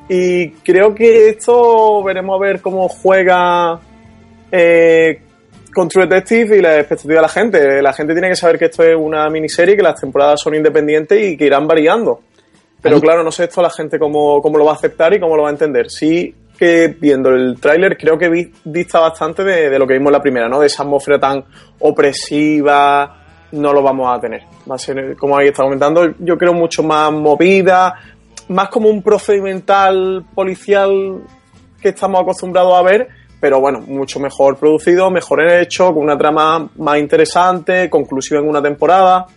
Y 0.08 0.52
creo 0.52 0.96
que 0.96 1.30
esto 1.30 2.02
veremos 2.04 2.40
a 2.40 2.42
ver 2.42 2.62
cómo 2.62 2.88
juega 2.88 3.80
eh, 4.52 5.22
con 5.74 5.88
True 5.88 6.08
Detective 6.08 6.58
y 6.58 6.62
la 6.62 6.80
expectativa 6.80 7.16
de 7.16 7.22
la 7.22 7.30
gente. 7.30 7.82
La 7.82 7.94
gente 7.94 8.14
tiene 8.14 8.30
que 8.30 8.36
saber 8.36 8.58
que 8.58 8.66
esto 8.66 8.84
es 8.84 8.96
una 8.96 9.30
miniserie, 9.30 9.76
que 9.76 9.84
las 9.84 10.00
temporadas 10.00 10.42
son 10.42 10.56
independientes 10.56 11.22
y 11.22 11.38
que 11.38 11.46
irán 11.46 11.68
variando. 11.68 12.22
Pero 12.82 13.00
claro, 13.02 13.24
no 13.24 13.32
sé 13.32 13.46
esto 13.46 13.62
la 13.62 13.70
gente 13.70 14.00
cómo, 14.00 14.42
cómo 14.42 14.58
lo 14.58 14.66
va 14.66 14.72
a 14.72 14.76
aceptar 14.76 15.14
y 15.14 15.20
cómo 15.20 15.36
lo 15.36 15.44
va 15.44 15.50
a 15.50 15.52
entender. 15.52 15.90
Sí 15.90 16.34
que 16.58 16.94
viendo 17.00 17.30
el 17.30 17.58
tráiler 17.60 17.98
creo 17.98 18.18
que 18.18 18.52
dista 18.66 19.00
bastante 19.00 19.46
de, 19.46 19.70
de, 19.70 19.80
lo 19.80 19.88
que 19.88 19.94
vimos 19.94 20.08
en 20.08 20.14
la 20.14 20.22
primera, 20.22 20.50
¿no? 20.50 20.60
De 20.60 20.68
esa 20.68 20.84
atmósfera 20.84 21.18
tan 21.18 21.44
opresiva, 21.80 23.20
no 23.54 23.74
lo 23.74 23.82
vamos 23.82 24.16
a 24.16 24.20
tener. 24.20 24.44
Va 24.70 24.76
a 24.76 24.78
ser, 24.78 25.16
como 25.16 25.38
ahí 25.38 25.48
está 25.48 25.64
comentando, 25.64 26.14
yo 26.20 26.38
creo 26.38 26.54
mucho 26.54 26.84
más 26.84 27.12
movida, 27.12 27.96
más 28.50 28.70
como 28.70 28.90
un 28.90 29.02
procedimental 29.02 30.26
policial 30.36 31.22
que 31.82 31.90
estamos 31.90 32.22
acostumbrados 32.22 32.74
a 32.74 32.82
ver, 32.82 33.08
pero 33.40 33.60
bueno, 33.60 33.82
mucho 33.82 34.20
mejor 34.20 34.58
producido, 34.58 35.10
mejor 35.10 35.42
hecho, 35.52 35.94
con 35.94 36.04
una 36.04 36.18
trama 36.18 36.70
más 36.78 37.00
interesante, 37.00 37.90
conclusiva 37.90 38.40
en 38.40 38.48
una 38.48 38.62
temporada. 38.62 39.28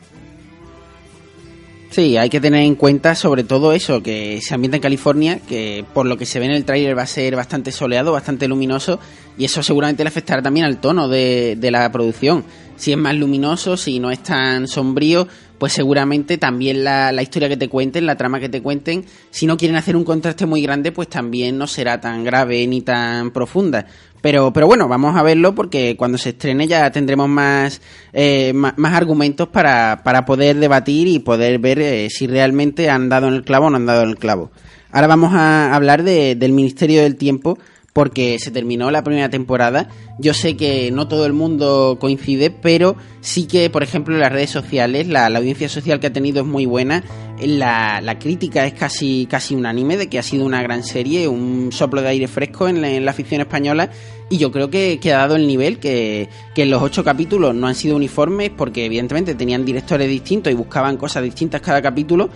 Sí, 1.91 2.17
hay 2.17 2.31
que 2.31 2.41
tener 2.41 2.63
en 2.63 2.75
cuenta 2.75 3.15
sobre 3.15 3.45
todo 3.45 3.75
eso, 3.75 4.03
que 4.03 4.41
se 4.41 4.55
ambienta 4.55 4.79
en 4.79 4.83
California, 4.83 5.41
que 5.47 5.85
por 5.93 6.07
lo 6.07 6.17
que 6.17 6.25
se 6.25 6.39
ve 6.39 6.47
en 6.47 6.53
el 6.53 6.65
tráiler 6.65 6.97
va 6.97 7.03
a 7.03 7.07
ser 7.07 7.37
bastante 7.37 7.71
soleado, 7.71 8.13
bastante 8.13 8.49
luminoso, 8.49 8.99
y 9.37 9.45
eso 9.45 9.63
seguramente 9.63 10.03
le 10.03 10.09
afectará 10.09 10.41
también 10.41 10.65
al 10.65 10.79
tono 10.79 11.09
de, 11.09 11.55
de 11.59 11.71
la 11.71 11.93
producción. 11.93 12.45
Si 12.77 12.93
es 12.93 12.99
más 12.99 13.15
luminoso, 13.15 13.77
si 13.77 14.01
no 14.01 14.11
es 14.11 14.23
tan 14.23 14.67
sombrío, 14.69 15.29
pues 15.63 15.75
seguramente 15.75 16.39
también 16.39 16.83
la, 16.83 17.13
la, 17.13 17.23
historia 17.23 17.49
que 17.49 17.57
te 17.57 17.69
cuenten, 17.69 18.05
la 18.05 18.17
trama 18.17 18.41
que 18.41 18.49
te 18.49 18.61
cuenten, 18.61 19.05
si 19.31 19.47
no 19.47 19.57
quieren 19.57 19.77
hacer 19.77 19.95
un 19.95 20.03
contraste 20.03 20.45
muy 20.45 20.61
grande, 20.61 20.91
pues 20.91 21.07
también 21.07 21.57
no 21.57 21.69
será 21.69 22.01
tan 22.01 22.25
grave 22.25 22.67
ni 22.67 22.81
tan 22.81 23.31
profunda. 23.31 23.87
Pero, 24.21 24.53
pero 24.53 24.67
bueno, 24.67 24.89
vamos 24.89 25.17
a 25.17 25.23
verlo 25.23 25.55
porque 25.55 25.97
cuando 25.97 26.19
se 26.19 26.31
estrene 26.31 26.67
ya 26.67 26.91
tendremos 26.91 27.29
más, 27.29 27.81
eh, 28.13 28.53
más, 28.53 28.93
argumentos 28.93 29.51
para, 29.51 30.03
para, 30.03 30.25
poder 30.25 30.57
debatir 30.57 31.07
y 31.07 31.21
poder 31.21 31.61
ver 31.61 31.79
eh, 31.79 32.09
si 32.11 32.27
realmente 32.27 32.91
han 32.91 33.09
dado 33.09 33.29
en 33.29 33.35
el 33.35 33.45
clavo 33.45 33.67
o 33.67 33.71
no 33.71 33.77
han 33.77 33.87
dado 33.87 34.03
en 34.03 34.09
el 34.09 34.19
clavo. 34.19 34.51
Ahora 34.91 35.07
vamos 35.07 35.33
a 35.33 35.73
hablar 35.73 36.03
de, 36.03 36.35
del 36.35 36.51
Ministerio 36.51 37.03
del 37.03 37.15
Tiempo, 37.15 37.57
porque 37.93 38.39
se 38.39 38.51
terminó 38.51 38.91
la 38.91 39.05
primera 39.05 39.29
temporada. 39.29 39.89
Yo 40.19 40.33
sé 40.33 40.57
que 40.57 40.91
no 40.91 41.09
todo 41.09 41.27
el 41.27 41.35
mundo 41.35 41.99
coincide, 42.01 42.51
pero 42.51 42.97
sí 43.21 43.47
que, 43.47 43.69
por 43.69 43.83
ejemplo, 43.83 44.17
las 44.17 44.33
redes 44.33 44.51
sociales, 44.51 45.09
la, 45.09 45.27
audiencia 45.27 45.69
social 45.69 46.01
que 46.01 46.07
ha 46.07 46.13
tenido 46.13 46.41
es 46.41 46.47
muy 46.47 46.65
buena. 46.65 47.05
La, 47.41 48.01
la, 48.01 48.19
crítica 48.19 48.67
es 48.67 48.75
casi, 48.75 49.27
casi 49.29 49.55
unánime 49.55 49.97
de 49.97 50.09
que 50.09 50.19
ha 50.19 50.23
sido 50.23 50.47
una 50.47 50.63
gran 50.63 50.85
serie, 50.85 51.29
un 51.29 51.71
soplo 51.73 52.01
de 52.01 52.09
aire 52.09 52.29
fresco 52.29 52.69
en 52.69 52.81
la, 52.81 52.89
en 52.89 53.07
afición 53.07 53.41
española. 53.43 53.91
Y 54.31 54.39
yo 54.39 54.51
creo 54.51 54.71
que, 54.71 54.99
que 54.99 55.13
ha 55.13 55.19
dado 55.19 55.37
el 55.37 55.47
nivel, 55.47 55.79
que, 55.79 56.31
que, 56.55 56.65
los 56.65 56.81
ocho 56.81 57.05
capítulos 57.05 57.55
no 57.55 57.67
han 57.67 57.75
sido 57.75 57.97
uniformes, 57.97 58.51
porque 58.57 58.87
evidentemente 58.87 59.35
tenían 59.35 59.67
directores 59.67 60.09
distintos 60.09 60.51
y 60.51 60.57
buscaban 60.57 60.97
cosas 60.97 61.23
distintas 61.25 61.61
cada 61.61 61.83
capítulo. 61.83 62.31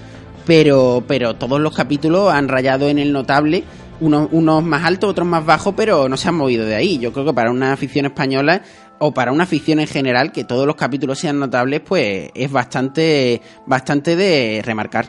Pero, 0.45 1.03
pero 1.09 1.35
todos 1.35 1.61
los 1.61 1.75
capítulos 1.75 2.33
han 2.33 2.49
rayado 2.49 2.89
en 2.89 2.99
el 2.99 3.13
notable 3.13 3.65
unos, 4.01 4.29
unos 4.33 4.63
más 4.63 4.85
altos, 4.85 5.11
otros 5.11 5.27
más 5.27 5.45
bajos, 5.45 5.75
pero 5.77 6.09
no 6.09 6.17
se 6.17 6.29
han 6.29 6.35
movido 6.35 6.65
de 6.65 6.75
ahí. 6.75 6.99
Yo 6.99 7.13
creo 7.13 7.25
que 7.25 7.33
para 7.33 7.51
una 7.51 7.73
afición 7.73 8.07
española 8.07 8.63
o 8.99 9.13
para 9.13 9.33
una 9.33 9.45
afición 9.45 9.81
en 9.81 9.87
general 9.87 10.33
que 10.33 10.45
todos 10.45 10.67
los 10.67 10.77
capítulos 10.77 11.19
sean 11.19 11.39
notables, 11.39 11.81
pues 11.81 12.31
es 12.35 12.51
bastante, 12.51 13.41
bastante 13.67 14.17
de 14.17 14.63
remarcar. 14.65 15.09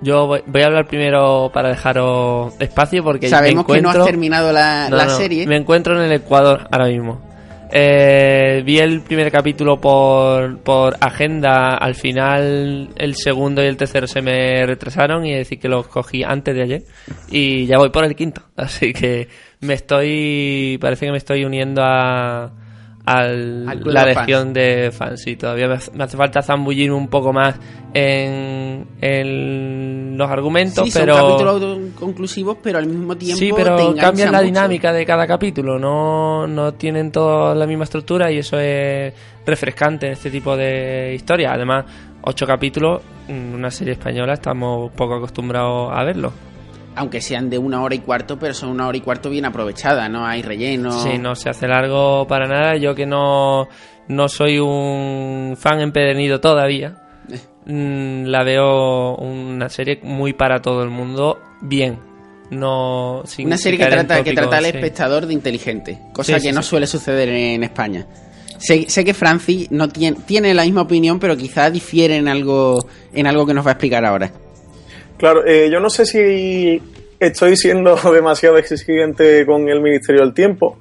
Yo 0.00 0.26
voy, 0.26 0.62
a 0.62 0.66
hablar 0.66 0.88
primero 0.88 1.50
para 1.54 1.68
dejaros 1.68 2.54
espacio 2.58 3.04
porque 3.04 3.28
sabemos 3.28 3.64
que 3.66 3.80
no 3.80 3.90
has 3.90 4.04
terminado 4.04 4.52
la, 4.52 4.88
la 4.90 5.08
serie. 5.08 5.46
Me 5.46 5.56
encuentro 5.56 5.96
en 5.96 6.10
el 6.10 6.12
Ecuador 6.12 6.66
ahora 6.72 6.86
mismo. 6.86 7.31
Eh, 7.74 8.62
vi 8.66 8.78
el 8.78 9.00
primer 9.00 9.32
capítulo 9.32 9.80
por, 9.80 10.58
por 10.58 10.94
agenda, 11.00 11.74
al 11.76 11.94
final 11.94 12.90
el 12.96 13.14
segundo 13.14 13.62
y 13.62 13.66
el 13.66 13.78
tercero 13.78 14.06
se 14.06 14.20
me 14.20 14.66
retrasaron 14.66 15.24
y 15.24 15.34
decir 15.34 15.58
que 15.58 15.68
los 15.68 15.88
cogí 15.88 16.22
antes 16.22 16.54
de 16.54 16.62
ayer. 16.62 16.82
Y 17.30 17.64
ya 17.64 17.78
voy 17.78 17.88
por 17.88 18.04
el 18.04 18.14
quinto, 18.14 18.42
así 18.56 18.92
que 18.92 19.28
me 19.60 19.72
estoy, 19.72 20.76
parece 20.82 21.06
que 21.06 21.12
me 21.12 21.18
estoy 21.18 21.46
uniendo 21.46 21.82
a, 21.82 22.52
la 23.04 24.04
legión 24.04 24.52
de 24.52 24.90
fans. 24.92 25.26
Y 25.26 25.36
todavía 25.36 25.68
me 25.68 26.04
hace 26.04 26.16
falta 26.16 26.42
zambullirme 26.42 26.94
un 26.94 27.08
poco 27.08 27.32
más 27.32 27.56
en, 27.94 28.86
en 29.00 30.16
los 30.16 30.30
argumentos, 30.30 30.84
sí, 30.84 30.98
pero. 30.98 31.16
Son 31.16 31.30
capítulos 31.30 31.78
conclusivos, 31.98 32.58
pero 32.62 32.78
al 32.78 32.86
mismo 32.86 33.16
tiempo. 33.16 33.38
Sí, 33.38 33.50
pero 33.54 33.94
cambian 33.96 34.32
la 34.32 34.40
dinámica 34.40 34.92
de 34.92 35.04
cada 35.04 35.26
capítulo. 35.26 35.78
No, 35.78 36.46
no 36.46 36.74
tienen 36.74 37.10
toda 37.10 37.54
la 37.54 37.66
misma 37.66 37.84
estructura 37.84 38.30
y 38.30 38.38
eso 38.38 38.58
es 38.58 39.12
refrescante 39.44 40.06
en 40.06 40.12
este 40.12 40.30
tipo 40.30 40.56
de 40.56 41.14
historias. 41.14 41.52
Además, 41.54 41.84
ocho 42.22 42.46
capítulos, 42.46 43.02
en 43.28 43.54
una 43.54 43.70
serie 43.70 43.94
española, 43.94 44.34
estamos 44.34 44.92
poco 44.92 45.14
acostumbrados 45.14 45.90
a 45.92 46.04
verlo 46.04 46.51
aunque 46.94 47.20
sean 47.20 47.50
de 47.50 47.58
una 47.58 47.82
hora 47.82 47.94
y 47.94 48.00
cuarto, 48.00 48.38
pero 48.38 48.54
son 48.54 48.70
una 48.70 48.86
hora 48.86 48.96
y 48.96 49.00
cuarto 49.00 49.30
bien 49.30 49.44
aprovechada, 49.44 50.08
no 50.08 50.26
hay 50.26 50.42
relleno. 50.42 50.92
Sí, 51.02 51.18
no 51.18 51.34
se 51.34 51.50
hace 51.50 51.66
largo 51.66 52.26
para 52.26 52.46
nada. 52.46 52.76
Yo 52.76 52.94
que 52.94 53.06
no, 53.06 53.68
no 54.08 54.28
soy 54.28 54.58
un 54.58 55.56
fan 55.58 55.80
empedernido 55.80 56.40
todavía, 56.40 56.96
mm, 57.66 58.24
la 58.24 58.44
veo 58.44 59.16
una 59.16 59.68
serie 59.68 60.00
muy 60.02 60.32
para 60.32 60.60
todo 60.60 60.82
el 60.82 60.90
mundo, 60.90 61.38
bien. 61.60 61.98
No, 62.50 63.22
una 63.38 63.56
serie 63.56 63.78
que 63.78 63.86
trata, 63.86 64.22
que 64.22 64.34
trata 64.34 64.58
al 64.58 64.66
espectador 64.66 65.24
de 65.24 65.32
inteligente, 65.32 65.98
cosa 66.12 66.38
que 66.38 66.52
no 66.52 66.62
suele 66.62 66.86
suceder 66.86 67.30
en 67.30 67.64
España. 67.64 68.06
Sé, 68.58 68.84
sé, 68.90 69.04
que 69.04 69.14
Francis 69.14 69.70
no 69.70 69.88
tiene, 69.88 70.18
tiene 70.26 70.52
la 70.52 70.64
misma 70.64 70.82
opinión, 70.82 71.18
pero 71.18 71.34
quizá 71.34 71.70
difiere 71.70 72.16
en 72.16 72.28
algo, 72.28 72.86
en 73.14 73.26
algo 73.26 73.46
que 73.46 73.54
nos 73.54 73.64
va 73.64 73.70
a 73.70 73.72
explicar 73.72 74.04
ahora. 74.04 74.30
Claro, 75.22 75.46
eh, 75.46 75.70
yo 75.70 75.78
no 75.78 75.88
sé 75.88 76.04
si 76.04 76.82
estoy 77.20 77.56
siendo 77.56 77.94
demasiado 78.12 78.58
exigente 78.58 79.46
con 79.46 79.68
el 79.68 79.80
Ministerio 79.80 80.20
del 80.22 80.34
Tiempo, 80.34 80.78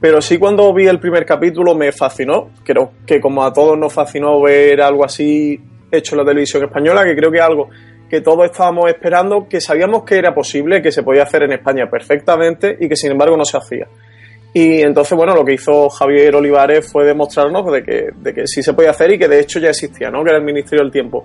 pero 0.00 0.22
sí 0.22 0.38
cuando 0.38 0.72
vi 0.72 0.86
el 0.86 1.00
primer 1.00 1.26
capítulo 1.26 1.74
me 1.74 1.90
fascinó. 1.90 2.50
Creo 2.62 2.92
que 3.04 3.20
como 3.20 3.42
a 3.44 3.52
todos 3.52 3.76
nos 3.76 3.92
fascinó 3.92 4.40
ver 4.40 4.80
algo 4.80 5.04
así 5.04 5.60
hecho 5.90 6.14
en 6.14 6.18
la 6.18 6.24
televisión 6.24 6.62
española, 6.62 7.02
que 7.02 7.16
creo 7.16 7.32
que 7.32 7.38
es 7.38 7.42
algo 7.42 7.68
que 8.08 8.20
todos 8.20 8.44
estábamos 8.44 8.88
esperando, 8.88 9.48
que 9.48 9.60
sabíamos 9.60 10.04
que 10.04 10.18
era 10.18 10.32
posible, 10.32 10.80
que 10.80 10.92
se 10.92 11.02
podía 11.02 11.24
hacer 11.24 11.42
en 11.42 11.54
España 11.54 11.90
perfectamente 11.90 12.76
y 12.78 12.88
que 12.88 12.94
sin 12.94 13.10
embargo 13.10 13.36
no 13.36 13.44
se 13.44 13.56
hacía. 13.56 13.88
Y 14.54 14.82
entonces, 14.82 15.16
bueno, 15.16 15.34
lo 15.34 15.44
que 15.44 15.54
hizo 15.54 15.88
Javier 15.88 16.36
Olivares 16.36 16.88
fue 16.90 17.04
demostrarnos 17.04 17.72
de 17.72 17.82
que, 17.82 18.10
de 18.16 18.34
que 18.34 18.46
sí 18.46 18.62
se 18.62 18.72
podía 18.72 18.90
hacer 18.90 19.12
y 19.12 19.18
que 19.18 19.26
de 19.26 19.40
hecho 19.40 19.58
ya 19.58 19.70
existía, 19.70 20.10
¿no? 20.10 20.22
Que 20.22 20.30
era 20.30 20.38
el 20.38 20.44
Ministerio 20.44 20.84
del 20.84 20.92
Tiempo. 20.92 21.24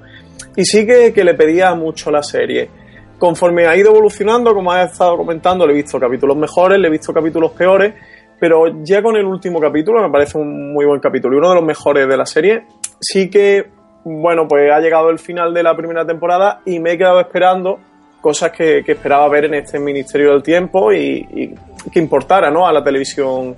Y 0.56 0.64
sí 0.64 0.86
que, 0.86 1.24
le 1.24 1.34
pedía 1.34 1.74
mucho 1.76 2.12
la 2.12 2.24
serie. 2.24 2.70
Conforme 3.18 3.68
ha 3.68 3.76
ido 3.76 3.92
evolucionando, 3.92 4.54
como 4.54 4.72
has 4.72 4.92
estado 4.92 5.18
comentando, 5.18 5.66
le 5.66 5.74
he 5.74 5.76
visto 5.76 6.00
capítulos 6.00 6.38
mejores, 6.38 6.80
le 6.80 6.88
he 6.88 6.92
visto 6.92 7.14
capítulos 7.14 7.52
peores, 7.52 7.94
pero 8.40 8.84
ya 8.84 9.02
con 9.02 9.16
el 9.16 9.26
último 9.26 9.60
capítulo, 9.60 10.02
me 10.02 10.10
parece 10.10 10.38
un 10.38 10.74
muy 10.74 10.86
buen 10.86 11.00
capítulo 11.00 11.36
y 11.36 11.40
uno 11.40 11.50
de 11.50 11.56
los 11.56 11.64
mejores 11.64 12.08
de 12.08 12.18
la 12.18 12.26
serie, 12.26 12.66
sí 13.00 13.30
que, 13.30 13.66
bueno, 14.04 14.48
pues 14.48 14.72
ha 14.72 14.80
llegado 14.80 15.10
el 15.10 15.20
final 15.20 15.54
de 15.54 15.64
la 15.64 15.76
primera 15.76 16.06
temporada 16.06 16.62
y 16.66 16.80
me 16.80 16.94
he 16.94 16.98
quedado 16.98 17.20
esperando 17.20 17.80
cosas 18.22 18.52
que, 18.52 18.80
esperaba 18.80 19.30
ver 19.30 19.46
en 19.46 19.56
este 19.56 19.80
Ministerio 19.80 20.32
del 20.32 20.44
Tiempo 20.44 20.92
y, 20.92 21.26
y 21.32 21.90
que 21.90 22.00
importara 22.00 22.50
¿no? 22.50 22.68
a 22.68 22.74
la 22.74 22.84
televisión 22.84 23.56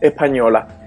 española. 0.00 0.77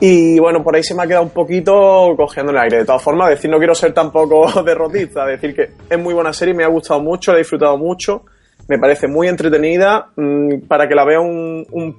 Y 0.00 0.38
bueno, 0.38 0.62
por 0.62 0.76
ahí 0.76 0.82
se 0.82 0.94
me 0.94 1.02
ha 1.02 1.06
quedado 1.06 1.24
un 1.24 1.30
poquito 1.30 2.14
cogiendo 2.16 2.52
en 2.52 2.58
el 2.58 2.62
aire. 2.64 2.78
De 2.78 2.84
todas 2.84 3.02
formas, 3.02 3.30
decir, 3.30 3.50
no 3.50 3.58
quiero 3.58 3.74
ser 3.74 3.92
tampoco 3.92 4.62
derrotista, 4.64 5.26
decir 5.26 5.54
que 5.54 5.70
es 5.90 5.98
muy 5.98 6.14
buena 6.14 6.32
serie, 6.32 6.54
me 6.54 6.64
ha 6.64 6.68
gustado 6.68 7.00
mucho, 7.00 7.32
la 7.32 7.38
he 7.38 7.40
disfrutado 7.40 7.76
mucho, 7.76 8.24
me 8.68 8.78
parece 8.78 9.08
muy 9.08 9.26
entretenida, 9.26 10.10
mmm, 10.14 10.60
para 10.68 10.86
que 10.86 10.94
la 10.94 11.04
vea 11.04 11.20
un, 11.20 11.66
un 11.72 11.96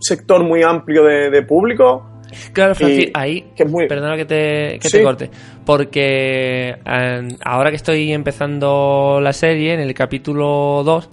sector 0.00 0.42
muy 0.42 0.62
amplio 0.62 1.04
de, 1.04 1.30
de 1.30 1.42
público. 1.42 2.10
Claro, 2.52 2.74
Francis, 2.74 3.10
ahí, 3.12 3.52
que 3.54 3.64
muy... 3.66 3.86
perdona 3.86 4.16
que 4.16 4.24
te, 4.24 4.78
que 4.78 4.88
¿Sí? 4.88 4.98
te 4.98 5.04
corte, 5.04 5.30
porque 5.66 6.70
eh, 6.70 7.28
ahora 7.44 7.70
que 7.70 7.76
estoy 7.76 8.10
empezando 8.12 9.20
la 9.20 9.34
serie, 9.34 9.74
en 9.74 9.80
el 9.80 9.92
capítulo 9.92 10.82
2, 10.82 11.10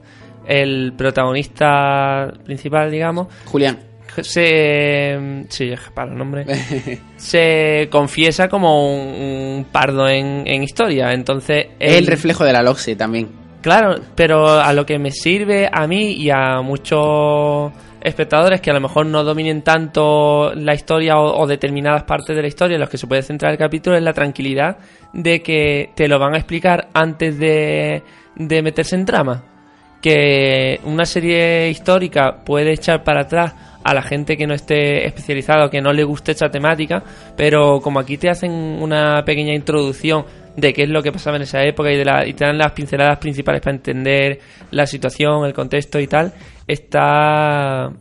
el 0.48 0.94
protagonista 0.98 2.34
principal, 2.46 2.90
digamos, 2.90 3.28
Julián 3.46 3.91
se 4.22 5.46
sí 5.50 5.72
para 5.94 6.12
el 6.12 6.18
nombre. 6.18 6.46
Se 7.18 7.88
confiesa 7.92 8.48
como 8.48 8.94
un, 8.94 9.00
un 9.00 9.66
pardo 9.72 10.08
en, 10.08 10.44
en, 10.48 10.64
historia 10.64 11.14
entonces 11.14 11.68
él, 11.80 12.00
el 12.00 12.08
reflejo 12.08 12.44
de 12.44 12.54
la 12.54 12.64
Loxe 12.64 12.96
también. 12.96 13.30
Claro 13.62 13.96
pero 14.16 14.60
a 14.60 14.74
lo 14.74 14.86
que 14.86 14.98
me 14.98 15.12
sirve 15.12 15.70
a 15.72 15.86
mí 15.88 16.14
y 16.14 16.30
a 16.32 16.62
muchos 16.62 17.72
espectadores 18.02 18.60
que 18.60 18.72
a 18.72 18.74
lo 18.74 18.82
mejor 18.82 19.06
no 19.06 19.24
dominen 19.24 19.62
tanto 19.62 20.52
la 20.56 20.74
historia 20.74 21.18
o, 21.18 21.42
o, 21.42 21.46
determinadas 21.46 22.04
partes 22.04 22.36
de 22.36 22.42
la 22.42 22.48
historia 22.48 22.76
en 22.76 22.82
los 22.82 22.90
que 22.90 22.98
se 22.98 23.06
puede 23.06 23.22
centrar 23.22 23.52
el 23.52 23.60
capítulo 23.60 23.96
es 23.96 24.04
la 24.04 24.14
tranquilidad 24.14 24.78
de 25.14 25.42
que 25.42 25.92
te 25.96 26.08
lo 26.08 26.20
van 26.20 26.34
a 26.34 26.38
explicar 26.38 26.90
antes 26.94 27.38
de, 27.38 28.04
de 28.36 28.62
meterse 28.62 28.96
en 28.96 29.06
trama. 29.06 29.44
Que 30.02 30.80
una 30.86 31.06
serie 31.06 31.70
histórica 31.70 32.44
puede 32.44 32.74
echar 32.74 33.04
para 33.04 33.22
atrás 33.22 33.54
a 33.84 33.94
la 33.94 34.02
gente 34.02 34.38
que 34.38 34.48
no 34.48 34.54
esté 34.54 35.06
especializado, 35.06 35.70
que 35.70 35.82
no 35.82 35.92
le 35.94 36.04
guste 36.04 36.34
esa 36.34 36.50
temática, 36.50 37.04
pero 37.36 37.80
como 37.82 38.00
aquí 38.00 38.18
te 38.18 38.30
hacen 38.30 38.52
una 38.52 39.24
pequeña 39.26 39.54
introducción 39.54 40.26
de 40.56 40.74
qué 40.74 40.84
es 40.84 40.90
lo 40.90 41.02
que 41.02 41.12
pasaba 41.12 41.38
en 41.38 41.44
esa 41.44 41.64
época 41.64 41.92
y, 41.92 41.98
de 41.98 42.06
la, 42.06 42.28
y 42.28 42.34
te 42.34 42.46
dan 42.46 42.58
las 42.58 42.74
pinceladas 42.74 43.18
principales 43.20 43.62
para 43.62 43.76
entender 43.76 44.40
la 44.72 44.86
situación, 44.86 45.46
el 45.46 45.54
contexto 45.54 46.00
y 46.00 46.08
tal, 46.08 46.34
está 46.68 47.92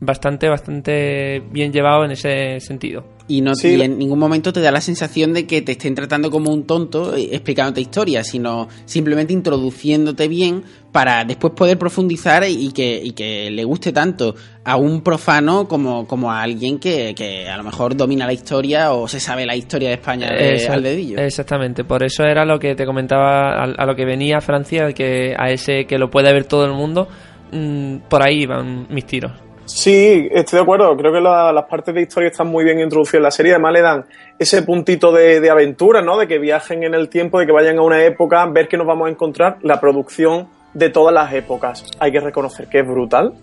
bastante, 0.00 0.48
bastante 0.48 1.42
bien 1.50 1.72
llevado 1.72 2.04
en 2.04 2.12
ese 2.12 2.60
sentido. 2.60 3.15
Y, 3.28 3.40
no, 3.40 3.54
sí. 3.56 3.74
y 3.74 3.82
en 3.82 3.98
ningún 3.98 4.20
momento 4.20 4.52
te 4.52 4.60
da 4.60 4.70
la 4.70 4.80
sensación 4.80 5.34
de 5.34 5.46
que 5.46 5.60
te 5.60 5.72
estén 5.72 5.96
tratando 5.96 6.30
como 6.30 6.52
un 6.52 6.64
tonto 6.64 7.16
eh, 7.16 7.30
explicándote 7.32 7.80
historia, 7.80 8.22
sino 8.22 8.68
simplemente 8.84 9.32
introduciéndote 9.32 10.28
bien 10.28 10.62
para 10.92 11.24
después 11.24 11.52
poder 11.54 11.76
profundizar 11.76 12.44
y 12.48 12.70
que, 12.72 13.00
y 13.02 13.12
que 13.12 13.50
le 13.50 13.64
guste 13.64 13.92
tanto 13.92 14.34
a 14.64 14.76
un 14.76 15.02
profano 15.02 15.68
como, 15.68 16.06
como 16.06 16.30
a 16.30 16.40
alguien 16.40 16.78
que, 16.78 17.14
que, 17.14 17.48
a 17.48 17.56
lo 17.56 17.64
mejor 17.64 17.96
domina 17.96 18.26
la 18.26 18.32
historia 18.32 18.92
o 18.92 19.06
se 19.08 19.20
sabe 19.20 19.44
la 19.44 19.56
historia 19.56 19.88
de 19.88 19.94
España 19.96 20.30
de, 20.30 20.54
Exact, 20.54 20.74
al 20.74 20.82
dedillo. 20.82 21.18
Exactamente, 21.18 21.84
por 21.84 22.02
eso 22.02 22.22
era 22.22 22.44
lo 22.44 22.58
que 22.58 22.74
te 22.74 22.86
comentaba, 22.86 23.62
a, 23.62 23.64
a, 23.64 23.86
lo 23.86 23.94
que 23.94 24.04
venía 24.04 24.40
Francia, 24.40 24.92
que 24.92 25.34
a 25.36 25.50
ese 25.50 25.84
que 25.86 25.98
lo 25.98 26.10
puede 26.10 26.32
ver 26.32 26.44
todo 26.44 26.64
el 26.64 26.72
mundo, 26.72 27.08
mmm, 27.52 27.96
por 28.08 28.26
ahí 28.26 28.46
van 28.46 28.86
mis 28.88 29.04
tiros. 29.04 29.45
Sí, 29.66 30.28
estoy 30.30 30.58
de 30.58 30.62
acuerdo. 30.62 30.96
Creo 30.96 31.12
que 31.12 31.20
la, 31.20 31.52
las 31.52 31.64
partes 31.64 31.92
de 31.92 32.02
historia 32.02 32.28
están 32.28 32.46
muy 32.46 32.64
bien 32.64 32.78
introducidas 32.78 33.16
en 33.18 33.22
la 33.22 33.30
serie. 33.30 33.52
Además, 33.52 33.72
le 33.72 33.80
dan 33.82 34.04
ese 34.38 34.62
puntito 34.62 35.10
de, 35.10 35.50
aventura, 35.50 36.02
¿no? 36.02 36.16
De 36.18 36.28
que 36.28 36.38
viajen 36.38 36.84
en 36.84 36.94
el 36.94 37.08
tiempo, 37.08 37.40
de 37.40 37.46
que 37.46 37.52
vayan 37.52 37.78
a 37.78 37.82
una 37.82 38.04
época, 38.04 38.46
ver 38.46 38.68
que 38.68 38.76
nos 38.76 38.86
vamos 38.86 39.08
a 39.08 39.10
encontrar. 39.10 39.58
La 39.62 39.80
producción 39.80 40.48
de 40.72 40.88
todas 40.90 41.12
las 41.12 41.32
épocas. 41.32 41.84
Hay 41.98 42.12
que 42.12 42.20
reconocer 42.20 42.68
que 42.68 42.78
es 42.78 42.86
brutal. 42.86 43.34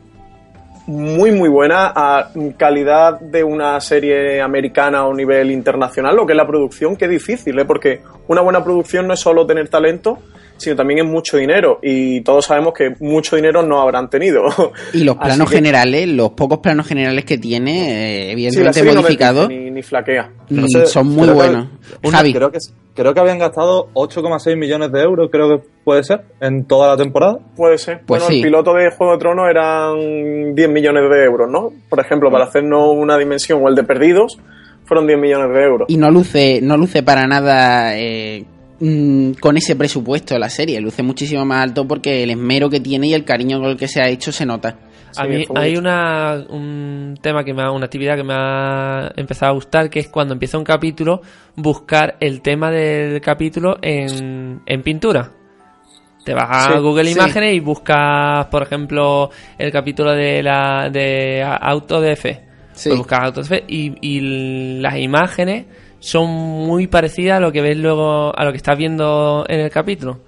Muy, 0.88 1.32
muy 1.32 1.50
buena. 1.50 1.92
A 1.94 2.30
calidad 2.56 3.20
de 3.20 3.44
una 3.44 3.82
serie 3.82 4.42
americana 4.42 5.00
a 5.00 5.08
un 5.08 5.18
nivel 5.18 5.52
internacional. 5.52 6.16
Lo 6.16 6.26
que 6.26 6.34
es 6.34 6.38
la 6.38 6.48
producción, 6.48 6.96
que 6.96 7.06
es 7.06 7.12
difícil, 7.12 7.60
¿eh? 7.60 7.66
Porque 7.66 8.02
una 8.30 8.42
buena 8.42 8.64
producción 8.64 9.08
no 9.08 9.14
es 9.14 9.20
solo 9.20 9.46
tener 9.46 9.68
talento, 9.68 10.20
sino 10.58 10.76
también 10.76 11.00
es 11.00 11.06
mucho 11.06 11.38
dinero 11.38 11.80
y 11.82 12.22
todos 12.22 12.46
sabemos 12.46 12.74
que 12.74 12.96
mucho 13.00 13.36
dinero 13.36 13.64
no 13.64 13.82
habrán 13.82 14.10
tenido. 14.10 14.44
Y 14.94 15.04
los 15.04 15.16
planos 15.24 15.50
que, 15.50 15.58
generales, 15.58 16.08
los 16.08 16.32
pocos 16.32 16.60
planos 16.60 16.88
generales 16.88 17.26
que 17.26 17.38
tiene, 17.38 18.28
eh, 18.28 18.32
evidentemente 18.32 18.80
sí, 18.80 18.86
modificados, 18.86 19.50
no 19.50 19.56
ni, 19.56 19.72
ni, 19.72 19.82
flaquea. 19.82 20.30
No 20.50 20.68
sé, 20.68 20.86
son 20.86 21.08
muy 21.08 21.30
buenos. 21.30 21.68
Que, 22.02 22.08
una, 22.08 22.18
Javi. 22.18 22.34
Creo 22.34 22.52
que, 22.52 22.60
creo 22.94 23.14
que 23.14 23.20
habían 23.20 23.40
gastado 23.40 23.90
8,6 23.94 24.58
millones 24.58 24.92
de 24.92 25.02
euros, 25.02 25.30
creo 25.32 25.50
que 25.50 25.68
puede 25.84 26.04
ser, 26.04 26.24
en 26.40 26.66
toda 26.66 26.90
la 26.90 26.98
temporada. 26.98 27.40
Puede 27.56 27.78
ser. 27.78 28.02
Pues 28.06 28.22
bueno, 28.22 28.26
sí. 28.28 28.36
el 28.38 28.44
piloto 28.44 28.74
de 28.74 28.92
Juego 28.92 29.14
de 29.14 29.20
Tronos 29.20 29.50
eran 29.50 30.56
10 30.56 30.70
millones 30.70 31.10
de 31.10 31.24
euros, 31.24 31.50
¿no? 31.50 31.72
Por 31.90 32.00
ejemplo, 32.00 32.32
para 32.32 32.46
hacernos 32.46 32.90
una 32.96 33.18
dimensión, 33.18 33.64
o 33.64 33.70
el 33.70 33.76
de 33.76 33.84
Perdidos, 33.84 34.40
fueron 34.86 35.08
10 35.08 35.20
millones 35.20 35.54
de 35.54 35.64
euros. 35.64 35.86
Y 35.90 35.98
no 35.98 36.12
luce, 36.12 36.60
no 36.62 36.78
luce 36.78 37.04
para 37.04 37.28
nada 37.28 37.98
eh, 37.98 38.46
Mm, 38.86 39.36
con 39.40 39.56
ese 39.56 39.78
presupuesto 39.78 40.38
la 40.38 40.50
serie. 40.50 40.82
Luce 40.82 41.04
muchísimo 41.04 41.46
más 41.46 41.64
alto 41.64 41.88
porque 41.88 42.22
el 42.22 42.32
esmero 42.32 42.70
que 42.70 42.82
tiene 42.82 43.08
y 43.08 43.14
el 43.14 43.24
cariño 43.24 43.62
con 43.62 43.70
el 43.70 43.78
que 43.78 43.88
se 43.88 44.02
ha 44.02 44.10
hecho 44.10 44.34
se 44.34 44.46
nota. 44.46 44.78
A 45.16 45.24
mí 45.24 45.46
hay 45.56 45.78
una, 45.78 46.44
un 46.50 47.18
tema 47.22 47.46
que 47.46 47.54
me 47.54 47.62
ha, 47.62 47.72
una 47.72 47.86
actividad 47.86 48.18
que 48.18 48.26
me 48.26 48.34
ha 48.36 49.10
empezado 49.16 49.52
a 49.52 49.56
gustar, 49.56 49.90
que 49.90 50.00
es 50.00 50.10
cuando 50.10 50.34
empieza 50.34 50.58
un 50.58 50.66
capítulo, 50.66 51.22
buscar 51.56 52.18
el 52.20 52.42
tema 52.42 52.72
del 52.72 53.22
capítulo 53.22 53.78
en, 53.82 54.62
en 54.66 54.82
pintura. 54.82 55.32
Te 56.26 56.34
vas 56.34 56.50
a 56.50 56.74
sí, 56.74 56.80
Google 56.80 57.06
sí. 57.06 57.12
Imágenes 57.14 57.54
y 57.54 57.62
buscas, 57.62 58.48
por 58.48 58.64
ejemplo, 58.64 59.30
el 59.58 59.72
capítulo 59.72 60.12
de 60.12 60.44
la 60.44 60.90
de 60.92 61.42
AutoDF. 61.42 62.26
Sí. 62.74 62.90
Pues 62.90 62.98
buscas 62.98 63.20
AutoDF 63.24 63.52
y, 63.66 63.96
y 64.02 64.80
las 64.82 64.98
imágenes 64.98 65.68
son 66.04 66.30
muy 66.30 66.88
parecidas 66.88 67.38
a 67.38 67.40
lo 67.40 67.54
que 67.54 67.62
ves 67.62 67.78
luego, 67.78 68.38
a 68.38 68.44
lo 68.44 68.52
que 68.52 68.58
estás 68.58 68.78
viendo 68.78 69.46
en 69.48 69.62
el 69.62 69.72
capítulo. 69.72 70.20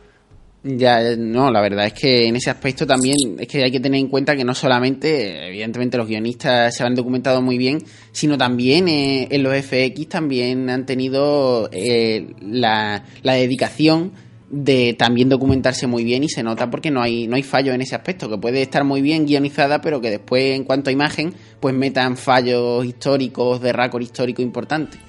Ya, 0.64 1.18
no, 1.18 1.52
la 1.52 1.60
verdad 1.60 1.88
es 1.88 1.94
que 1.94 2.28
en 2.28 2.38
ese 2.38 2.50
aspecto 2.50 2.88
también 2.88 3.18
es 3.38 3.48
que 3.48 3.62
hay 3.62 3.72
que 3.72 3.82
tener 3.82 4.00
en 4.00 4.08
cuenta 4.08 4.38
que 4.38 4.46
no 4.46 4.56
solamente, 4.56 5.50
evidentemente, 5.50 5.98
los 5.98 6.08
guionistas 6.08 6.78
se 6.78 6.84
han 6.84 6.96
documentado 6.96 7.42
muy 7.42 7.58
bien, 7.58 7.84
sino 8.14 8.38
también 8.38 8.88
eh, 8.88 9.28
en 9.30 9.44
los 9.44 9.54
FX 9.54 10.08
también 10.08 10.70
han 10.70 10.86
tenido 10.86 11.70
eh, 11.74 12.34
la, 12.40 13.04
la, 13.22 13.34
dedicación 13.34 14.14
de 14.50 14.96
también 14.98 15.28
documentarse 15.28 15.88
muy 15.88 16.06
bien 16.06 16.24
y 16.24 16.30
se 16.30 16.42
nota 16.42 16.72
porque 16.72 16.90
no 16.90 17.02
hay, 17.02 17.28
no 17.28 17.36
hay 17.36 17.44
fallo 17.44 17.74
en 17.74 17.82
ese 17.82 17.96
aspecto, 17.96 18.30
que 18.30 18.38
puede 18.38 18.62
estar 18.62 18.86
muy 18.86 19.02
bien 19.02 19.26
guionizada, 19.26 19.82
pero 19.82 20.00
que 20.00 20.10
después 20.10 20.56
en 20.56 20.64
cuanto 20.64 20.90
a 20.90 20.94
imagen, 20.94 21.34
pues 21.60 21.76
metan 21.76 22.16
fallos 22.16 22.86
históricos, 22.86 23.62
de 23.62 23.74
récord 23.74 24.02
histórico 24.02 24.42
importante. 24.42 25.05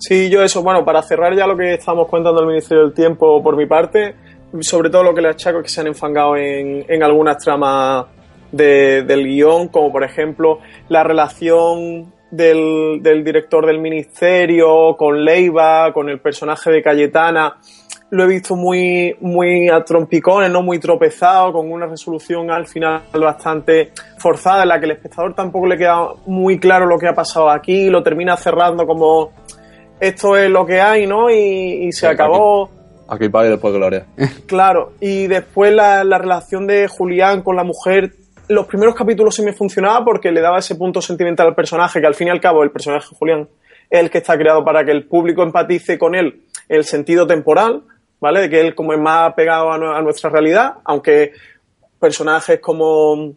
Sí, 0.00 0.30
yo 0.30 0.42
eso, 0.42 0.62
bueno, 0.62 0.82
para 0.82 1.02
cerrar 1.02 1.36
ya 1.36 1.46
lo 1.46 1.54
que 1.58 1.74
estamos 1.74 2.08
contando 2.08 2.40
al 2.40 2.46
Ministerio 2.46 2.84
del 2.84 2.94
Tiempo 2.94 3.42
por 3.42 3.54
mi 3.54 3.66
parte, 3.66 4.14
sobre 4.60 4.88
todo 4.88 5.04
lo 5.04 5.14
que 5.14 5.20
le 5.20 5.28
achaco 5.28 5.58
es 5.58 5.64
que 5.64 5.68
se 5.68 5.82
han 5.82 5.88
enfangado 5.88 6.38
en, 6.38 6.86
en 6.88 7.02
algunas 7.02 7.36
tramas 7.36 8.06
de, 8.50 9.02
del 9.02 9.26
guion, 9.26 9.68
como 9.68 9.92
por 9.92 10.02
ejemplo 10.02 10.60
la 10.88 11.04
relación 11.04 12.14
del, 12.30 13.00
del, 13.02 13.22
director 13.22 13.66
del 13.66 13.78
ministerio 13.78 14.96
con 14.96 15.22
Leiva, 15.22 15.92
con 15.92 16.08
el 16.08 16.18
personaje 16.18 16.70
de 16.70 16.82
Cayetana. 16.82 17.58
Lo 18.08 18.24
he 18.24 18.26
visto 18.26 18.56
muy, 18.56 19.14
muy 19.20 19.68
a 19.68 19.84
trompicones, 19.84 20.50
¿no? 20.50 20.62
Muy 20.62 20.78
tropezado, 20.78 21.52
con 21.52 21.70
una 21.70 21.86
resolución 21.86 22.50
al 22.50 22.66
final 22.66 23.02
bastante 23.12 23.92
forzada, 24.16 24.62
en 24.62 24.70
la 24.70 24.80
que 24.80 24.86
el 24.86 24.92
espectador 24.92 25.34
tampoco 25.34 25.66
le 25.66 25.76
queda 25.76 26.08
muy 26.24 26.58
claro 26.58 26.86
lo 26.86 26.98
que 26.98 27.06
ha 27.06 27.14
pasado 27.14 27.50
aquí, 27.50 27.90
lo 27.90 28.02
termina 28.02 28.34
cerrando 28.38 28.86
como 28.86 29.32
esto 30.00 30.36
es 30.36 30.50
lo 30.50 30.66
que 30.66 30.80
hay, 30.80 31.06
¿no? 31.06 31.30
Y, 31.30 31.86
y 31.86 31.92
se 31.92 32.00
sí, 32.00 32.06
acabó. 32.06 32.64
Aquí 32.64 32.74
Aquí 33.24 33.28
pague 33.28 33.50
después 33.50 33.74
Gloria. 33.74 34.06
Claro, 34.46 34.92
y 35.00 35.26
después 35.26 35.72
la, 35.72 36.04
la, 36.04 36.18
relación 36.18 36.66
de 36.66 36.88
Julián 36.88 37.42
con 37.42 37.56
la 37.56 37.64
mujer. 37.64 38.12
Los 38.48 38.66
primeros 38.66 38.94
capítulos 38.94 39.34
sí 39.34 39.42
me 39.42 39.52
funcionaba 39.52 40.04
porque 40.04 40.32
le 40.32 40.40
daba 40.40 40.58
ese 40.58 40.74
punto 40.74 41.00
sentimental 41.00 41.48
al 41.48 41.54
personaje, 41.54 42.00
que 42.00 42.06
al 42.06 42.14
fin 42.14 42.28
y 42.28 42.30
al 42.30 42.40
cabo 42.40 42.62
el 42.62 42.70
personaje 42.70 43.08
de 43.10 43.16
Julián 43.16 43.48
es 43.88 44.00
el 44.00 44.10
que 44.10 44.18
está 44.18 44.36
creado 44.36 44.64
para 44.64 44.84
que 44.84 44.92
el 44.92 45.06
público 45.06 45.42
empatice 45.42 45.98
con 45.98 46.14
él 46.14 46.42
en 46.68 46.76
el 46.76 46.84
sentido 46.84 47.26
temporal, 47.26 47.82
¿vale? 48.20 48.40
De 48.40 48.50
que 48.50 48.60
él 48.60 48.74
como 48.74 48.92
es 48.92 49.00
más 49.00 49.34
pegado 49.34 49.70
a, 49.70 49.98
a 49.98 50.02
nuestra 50.02 50.30
realidad, 50.30 50.74
aunque 50.84 51.32
personajes 51.98 52.60
como 52.60 53.34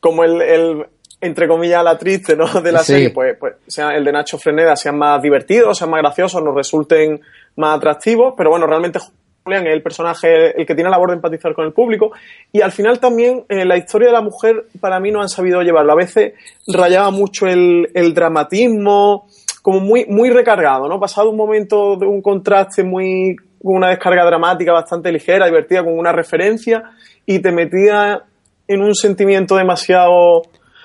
como 0.00 0.24
el, 0.24 0.42
el, 0.42 0.86
entre 1.22 1.46
comillas 1.46 1.84
la 1.84 1.96
triste 1.96 2.36
¿no? 2.36 2.46
de 2.60 2.72
la 2.72 2.80
sí. 2.80 2.92
serie, 2.92 3.10
pues, 3.10 3.36
pues 3.38 3.54
sea 3.66 3.94
el 3.96 4.04
de 4.04 4.12
Nacho 4.12 4.38
Freneda 4.38 4.74
sean 4.76 4.98
más 4.98 5.22
divertidos, 5.22 5.78
sean 5.78 5.90
más 5.90 6.02
graciosos, 6.02 6.42
nos 6.42 6.54
resulten 6.54 7.20
más 7.56 7.76
atractivos, 7.76 8.34
pero 8.36 8.50
bueno, 8.50 8.66
realmente 8.66 8.98
Julián 9.44 9.66
es 9.68 9.72
el 9.72 9.82
personaje, 9.82 10.60
el 10.60 10.66
que 10.66 10.74
tiene 10.74 10.90
la 10.90 10.96
labor 10.96 11.10
de 11.10 11.16
empatizar 11.16 11.54
con 11.54 11.64
el 11.64 11.72
público, 11.72 12.10
y 12.52 12.60
al 12.60 12.72
final 12.72 12.98
también 12.98 13.44
eh, 13.48 13.64
la 13.64 13.76
historia 13.76 14.08
de 14.08 14.14
la 14.14 14.20
mujer 14.20 14.66
para 14.80 14.98
mí 14.98 15.12
no 15.12 15.22
han 15.22 15.28
sabido 15.28 15.62
llevarlo, 15.62 15.92
a 15.92 15.96
veces 15.96 16.34
rayaba 16.66 17.10
mucho 17.10 17.46
el, 17.46 17.88
el 17.94 18.14
dramatismo, 18.14 19.28
como 19.62 19.78
muy, 19.78 20.06
muy 20.06 20.30
recargado, 20.30 20.88
¿no? 20.88 20.98
Pasado 20.98 21.30
un 21.30 21.36
momento 21.36 21.96
de 21.96 22.06
un 22.06 22.20
contraste 22.20 22.82
muy, 22.82 23.36
con 23.62 23.76
una 23.76 23.90
descarga 23.90 24.24
dramática 24.24 24.72
bastante 24.72 25.12
ligera, 25.12 25.46
divertida, 25.46 25.84
con 25.84 25.96
una 25.96 26.10
referencia, 26.10 26.82
y 27.24 27.38
te 27.38 27.52
metía 27.52 28.24
en 28.66 28.82
un 28.82 28.94
sentimiento 28.96 29.54
demasiado 29.54 30.42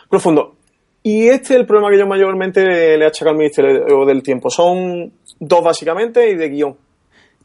profundo. 0.09 0.55
Y 1.03 1.27
este 1.27 1.53
es 1.53 1.59
el 1.59 1.65
problema 1.65 1.89
que 1.89 1.97
yo 1.97 2.05
mayormente 2.07 2.97
le, 2.97 3.05
achaco 3.05 3.31
al 3.31 3.37
Ministerio 3.37 4.05
del 4.05 4.21
Tiempo. 4.23 4.49
Son 4.49 5.11
dos 5.39 5.63
básicamente 5.63 6.29
y 6.29 6.35
de 6.35 6.49
guion. 6.49 6.77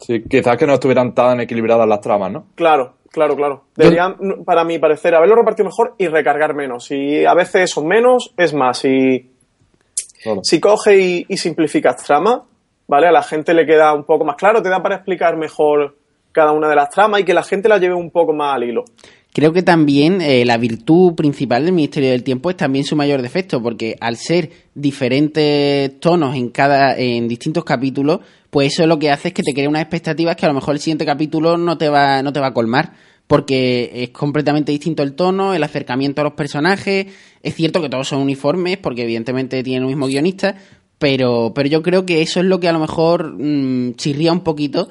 Sí, 0.00 0.22
quizás 0.28 0.56
que 0.56 0.66
no 0.66 0.74
estuvieran 0.74 1.14
tan 1.14 1.40
equilibradas 1.40 1.86
las 1.86 2.00
tramas, 2.00 2.32
¿no? 2.32 2.46
Claro, 2.56 2.94
claro, 3.10 3.36
claro. 3.36 3.64
Deberían, 3.76 4.16
para 4.44 4.64
mi 4.64 4.80
parecer, 4.80 5.14
haberlo 5.14 5.36
repartido 5.36 5.66
mejor 5.66 5.94
y 5.96 6.08
recargar 6.08 6.54
menos. 6.54 6.90
Y 6.90 7.24
a 7.24 7.34
veces 7.34 7.70
son 7.70 7.86
menos, 7.86 8.34
es 8.36 8.52
más. 8.52 8.84
Y 8.84 9.30
Claro. 10.22 10.40
si 10.42 10.60
coge 10.60 10.98
y, 10.98 11.26
y 11.28 11.36
simplificas 11.36 12.02
trama, 12.04 12.44
¿vale? 12.88 13.08
A 13.08 13.12
la 13.12 13.22
gente 13.22 13.54
le 13.54 13.66
queda 13.66 13.92
un 13.92 14.04
poco 14.04 14.24
más 14.24 14.36
claro, 14.36 14.62
te 14.62 14.68
da 14.68 14.82
para 14.82 14.96
explicar 14.96 15.36
mejor 15.36 15.96
cada 16.32 16.52
una 16.52 16.68
de 16.68 16.76
las 16.76 16.90
tramas 16.90 17.20
y 17.20 17.24
que 17.24 17.34
la 17.34 17.42
gente 17.42 17.68
la 17.68 17.78
lleve 17.78 17.94
un 17.94 18.10
poco 18.10 18.32
más 18.32 18.54
al 18.56 18.64
hilo. 18.64 18.84
Creo 19.34 19.54
que 19.54 19.62
también 19.62 20.20
eh, 20.20 20.44
la 20.44 20.58
virtud 20.58 21.14
principal 21.14 21.64
del 21.64 21.72
Ministerio 21.72 22.10
del 22.10 22.22
Tiempo 22.22 22.50
es 22.50 22.56
también 22.56 22.84
su 22.84 22.96
mayor 22.96 23.22
defecto, 23.22 23.62
porque 23.62 23.96
al 23.98 24.18
ser 24.18 24.50
diferentes 24.74 25.98
tonos 26.00 26.36
en 26.36 26.50
cada, 26.50 26.98
en 26.98 27.28
distintos 27.28 27.64
capítulos, 27.64 28.20
pues 28.50 28.74
eso 28.74 28.86
lo 28.86 28.98
que 28.98 29.10
hace 29.10 29.28
es 29.28 29.34
que 29.34 29.42
te 29.42 29.54
crea 29.54 29.70
unas 29.70 29.82
expectativas 29.82 30.36
que 30.36 30.44
a 30.44 30.48
lo 30.48 30.54
mejor 30.54 30.74
el 30.74 30.80
siguiente 30.80 31.06
capítulo 31.06 31.56
no 31.56 31.78
te 31.78 31.88
va, 31.88 32.22
no 32.22 32.32
te 32.34 32.40
va 32.40 32.48
a 32.48 32.54
colmar. 32.54 32.92
Porque 33.26 33.90
es 33.94 34.10
completamente 34.10 34.72
distinto 34.72 35.02
el 35.02 35.14
tono, 35.14 35.54
el 35.54 35.62
acercamiento 35.62 36.20
a 36.20 36.24
los 36.24 36.34
personajes. 36.34 37.06
Es 37.42 37.54
cierto 37.54 37.80
que 37.80 37.88
todos 37.88 38.08
son 38.08 38.20
uniformes, 38.20 38.76
porque 38.76 39.04
evidentemente 39.04 39.62
tienen 39.62 39.84
el 39.84 39.88
mismo 39.88 40.06
guionista, 40.06 40.56
pero, 40.98 41.52
pero 41.54 41.68
yo 41.70 41.82
creo 41.82 42.04
que 42.04 42.20
eso 42.20 42.40
es 42.40 42.46
lo 42.46 42.60
que 42.60 42.68
a 42.68 42.72
lo 42.72 42.80
mejor 42.80 43.32
mm, 43.38 43.94
chirría 43.94 44.32
un 44.32 44.40
poquito 44.40 44.88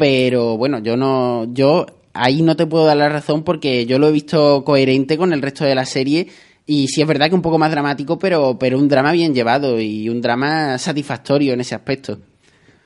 pero 0.00 0.56
bueno, 0.56 0.78
yo 0.78 0.96
no, 0.96 1.44
yo 1.52 1.84
ahí 2.12 2.42
no 2.42 2.56
te 2.56 2.66
puedo 2.66 2.86
dar 2.86 2.96
la 2.96 3.08
razón 3.08 3.42
porque 3.42 3.86
yo 3.86 3.98
lo 3.98 4.08
he 4.08 4.12
visto 4.12 4.64
coherente 4.64 5.16
con 5.16 5.32
el 5.32 5.42
resto 5.42 5.64
de 5.64 5.74
la 5.74 5.84
serie 5.84 6.28
y 6.66 6.88
sí 6.88 7.02
es 7.02 7.08
verdad 7.08 7.28
que 7.28 7.34
un 7.34 7.42
poco 7.42 7.58
más 7.58 7.70
dramático, 7.70 8.18
pero, 8.18 8.56
pero 8.58 8.78
un 8.78 8.88
drama 8.88 9.12
bien 9.12 9.34
llevado 9.34 9.80
y 9.80 10.08
un 10.08 10.20
drama 10.20 10.78
satisfactorio 10.78 11.52
en 11.52 11.60
ese 11.60 11.74
aspecto. 11.74 12.18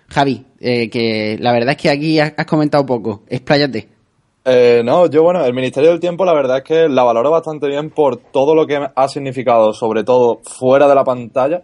Javi, 0.08 0.44
eh, 0.60 0.88
que 0.88 1.36
la 1.40 1.52
verdad 1.52 1.72
es 1.72 1.76
que 1.76 1.90
aquí 1.90 2.18
has, 2.18 2.32
comentado 2.46 2.86
poco, 2.86 3.24
expláyate. 3.28 3.88
Eh, 4.44 4.82
no, 4.84 5.06
yo 5.06 5.22
bueno, 5.22 5.44
el 5.44 5.54
Ministerio 5.54 5.90
del 5.90 6.00
Tiempo 6.00 6.24
la 6.24 6.34
verdad 6.34 6.58
es 6.58 6.64
que 6.64 6.88
la 6.88 7.02
valoro 7.02 7.30
bastante 7.30 7.66
bien 7.66 7.90
por 7.90 8.16
todo 8.16 8.54
lo 8.54 8.66
que 8.66 8.88
ha 8.94 9.08
significado, 9.08 9.72
sobre 9.72 10.04
todo 10.04 10.40
fuera 10.42 10.86
de 10.86 10.94
la 10.94 11.04
pantalla, 11.04 11.62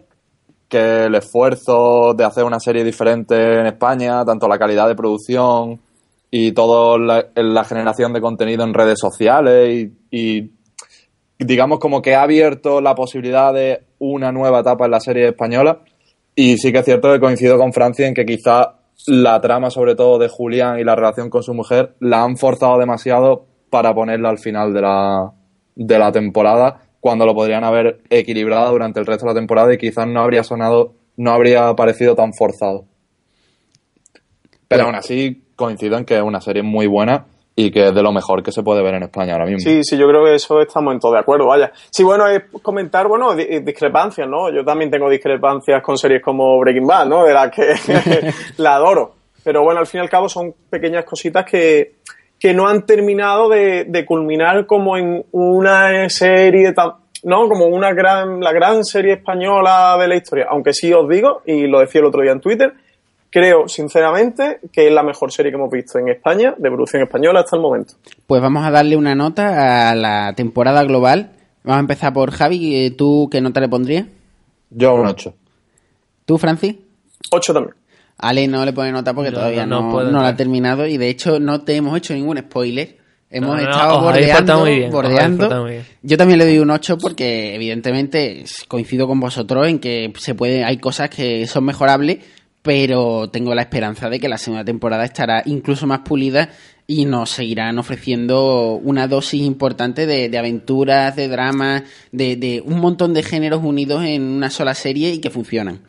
que 0.67 1.05
el 1.05 1.15
esfuerzo 1.15 2.13
de 2.13 2.23
hacer 2.23 2.43
una 2.43 2.59
serie 2.59 2.83
diferente 2.83 3.59
en 3.59 3.67
España, 3.67 4.23
tanto 4.25 4.47
la 4.47 4.57
calidad 4.57 4.87
de 4.87 4.95
producción 4.95 5.79
y 6.31 6.53
toda 6.53 6.97
la, 7.35 7.63
generación 7.65 8.13
de 8.13 8.21
contenido 8.21 8.63
en 8.63 8.73
redes 8.73 8.97
sociales 8.99 9.69
y, 9.69 9.91
y 10.09 10.51
digamos 11.37 11.79
como 11.79 12.01
que 12.01 12.15
ha 12.15 12.23
abierto 12.23 12.79
la 12.79 12.95
posibilidad 12.95 13.53
de 13.53 13.83
una 13.99 14.31
nueva 14.31 14.61
etapa 14.61 14.85
en 14.85 14.91
la 14.91 15.01
serie 15.01 15.27
española 15.27 15.81
y 16.33 16.57
sí 16.57 16.71
que 16.71 16.79
es 16.79 16.85
cierto 16.85 17.11
que 17.11 17.19
coincido 17.19 17.57
con 17.57 17.73
Francia 17.73 18.07
en 18.07 18.13
que 18.13 18.25
quizá 18.25 18.75
la 19.07 19.41
trama 19.41 19.69
sobre 19.69 19.95
todo 19.95 20.17
de 20.19 20.29
Julián 20.29 20.79
y 20.79 20.85
la 20.85 20.95
relación 20.95 21.29
con 21.29 21.43
su 21.43 21.53
mujer 21.53 21.95
la 21.99 22.23
han 22.23 22.37
forzado 22.37 22.79
demasiado 22.79 23.45
para 23.69 23.93
ponerla 23.93 24.29
al 24.29 24.39
final 24.39 24.73
de 24.73 24.81
la, 24.81 25.33
de 25.75 25.99
la 25.99 26.11
temporada 26.11 26.81
cuando 27.01 27.25
lo 27.25 27.33
podrían 27.33 27.63
haber 27.63 28.01
equilibrado 28.09 28.71
durante 28.71 28.99
el 28.99 29.05
resto 29.05 29.25
de 29.25 29.33
la 29.33 29.39
temporada 29.39 29.73
y 29.73 29.77
quizás 29.77 30.07
no 30.07 30.21
habría 30.21 30.43
sonado, 30.43 30.93
no 31.17 31.31
habría 31.31 31.73
parecido 31.75 32.15
tan 32.15 32.31
forzado. 32.33 32.85
Pero 34.67 34.83
aún 34.83 34.95
así 34.95 35.43
coincido 35.61 35.97
en 35.97 36.03
que 36.05 36.15
es 36.17 36.21
una 36.21 36.41
serie 36.41 36.63
muy 36.63 36.87
buena 36.87 37.25
y 37.55 37.69
que 37.71 37.87
es 37.87 37.93
de 37.95 38.01
lo 38.01 38.11
mejor 38.11 38.41
que 38.43 38.51
se 38.51 38.63
puede 38.63 38.81
ver 38.81 38.95
en 38.95 39.03
España 39.03 39.33
ahora 39.33 39.45
mismo. 39.45 39.59
Sí, 39.59 39.83
sí, 39.83 39.97
yo 39.97 40.07
creo 40.07 40.23
que 40.25 40.35
eso 40.35 40.61
estamos 40.61 40.93
en 40.93 40.99
todo 40.99 41.13
de 41.13 41.19
acuerdo, 41.19 41.47
vaya. 41.47 41.71
Sí, 41.89 42.03
bueno, 42.03 42.25
es 42.27 42.43
comentar, 42.61 43.07
bueno, 43.07 43.35
di- 43.35 43.59
discrepancias, 43.59 44.27
¿no? 44.27 44.49
Yo 44.51 44.63
también 44.63 44.89
tengo 44.89 45.09
discrepancias 45.09 45.81
con 45.83 45.97
series 45.97 46.21
como 46.21 46.57
Breaking 46.59 46.87
Bad, 46.87 47.07
¿no? 47.07 47.23
De 47.25 47.33
las 47.33 47.51
que 47.51 47.73
la 48.57 48.75
adoro. 48.75 49.15
Pero 49.43 49.63
bueno, 49.63 49.79
al 49.79 49.87
fin 49.87 49.99
y 49.99 50.03
al 50.03 50.09
cabo 50.09 50.29
son 50.29 50.53
pequeñas 50.69 51.03
cositas 51.03 51.45
que, 51.45 51.95
que 52.39 52.53
no 52.53 52.67
han 52.67 52.85
terminado 52.85 53.49
de, 53.49 53.85
de 53.85 54.05
culminar 54.05 54.65
como 54.65 54.95
en 54.97 55.25
una 55.31 56.07
serie 56.09 56.73
¿no? 57.23 57.47
Como 57.49 57.65
una 57.65 57.91
gran, 57.93 58.39
la 58.39 58.51
gran 58.53 58.83
serie 58.85 59.13
española 59.13 59.97
de 59.99 60.07
la 60.07 60.15
historia. 60.15 60.47
Aunque 60.49 60.73
sí 60.73 60.91
os 60.93 61.07
digo, 61.09 61.41
y 61.45 61.67
lo 61.67 61.79
decía 61.79 61.99
el 62.01 62.07
otro 62.07 62.21
día 62.21 62.31
en 62.31 62.39
Twitter, 62.39 62.73
creo 63.31 63.67
sinceramente 63.67 64.59
que 64.71 64.87
es 64.87 64.93
la 64.93 65.01
mejor 65.01 65.31
serie 65.31 65.51
que 65.51 65.57
hemos 65.57 65.71
visto 65.71 65.97
en 65.97 66.09
España, 66.09 66.53
de 66.57 66.69
producción 66.69 67.01
española 67.01 67.39
hasta 67.39 67.55
el 67.55 67.61
momento. 67.63 67.93
Pues 68.27 68.41
vamos 68.41 68.63
a 68.65 68.69
darle 68.69 68.95
una 68.97 69.15
nota 69.15 69.89
a 69.89 69.95
la 69.95 70.33
temporada 70.35 70.83
global. 70.83 71.31
Vamos 71.63 71.77
a 71.77 71.81
empezar 71.81 72.13
por 72.13 72.31
Javi, 72.31 72.75
eh, 72.75 72.91
¿tú 72.91 73.27
qué 73.31 73.41
nota 73.41 73.59
le 73.61 73.69
pondrías? 73.69 74.05
Yo 74.69 74.93
un 74.95 75.07
8. 75.07 75.33
¿Tú, 76.25 76.37
Francis? 76.37 76.75
Ocho 77.31 77.53
también. 77.53 77.75
Ale 78.17 78.47
no 78.47 78.63
le 78.65 78.73
pone 78.73 78.91
nota 78.91 79.13
porque 79.13 79.31
Yo 79.31 79.35
todavía 79.37 79.65
no 79.65 79.81
no, 79.81 79.91
puedo 79.91 80.11
no 80.11 80.21
la 80.21 80.29
ha 80.29 80.35
terminado 80.35 80.85
y 80.85 80.97
de 80.97 81.09
hecho 81.09 81.39
no 81.39 81.61
te 81.61 81.75
hemos 81.75 81.97
hecho 81.97 82.13
ningún 82.13 82.37
spoiler. 82.37 82.97
Hemos 83.33 83.55
No, 83.55 83.63
no, 83.63 83.69
estado 83.71 84.01
bordeando, 84.01 84.59
muy 84.59 84.75
bien, 84.75 84.91
bordeando. 84.91 85.37
portado 85.43 85.61
muy 85.63 85.71
bien. 85.71 85.85
Yo 86.03 86.17
también 86.17 86.37
le 86.37 86.45
doy 86.45 86.59
un 86.59 86.69
8 86.69 86.97
porque 86.97 87.55
evidentemente 87.55 88.43
coincido 88.67 89.07
con 89.07 89.19
vosotros 89.21 89.67
en 89.67 89.79
que 89.79 90.11
se 90.17 90.35
puede, 90.35 90.63
hay 90.65 90.77
cosas 90.77 91.09
que 91.09 91.47
son 91.47 91.63
mejorables, 91.63 92.19
pero 92.61 93.29
tengo 93.29 93.55
la 93.55 93.63
esperanza 93.63 94.09
de 94.09 94.19
que 94.19 94.29
la 94.29 94.37
segunda 94.37 94.63
temporada 94.63 95.03
estará 95.03 95.41
incluso 95.45 95.87
más 95.87 95.99
pulida 95.99 96.49
y 96.87 97.05
nos 97.05 97.29
seguirán 97.29 97.79
ofreciendo 97.79 98.73
una 98.83 99.07
dosis 99.07 99.41
importante 99.41 100.05
de, 100.05 100.29
de 100.29 100.37
aventuras, 100.37 101.15
de 101.15 101.27
dramas, 101.27 101.83
de, 102.11 102.35
de 102.35 102.61
un 102.61 102.79
montón 102.79 103.13
de 103.13 103.23
géneros 103.23 103.63
unidos 103.63 104.03
en 104.03 104.23
una 104.23 104.49
sola 104.49 104.75
serie 104.75 105.11
y 105.13 105.19
que 105.19 105.29
funcionan. 105.29 105.79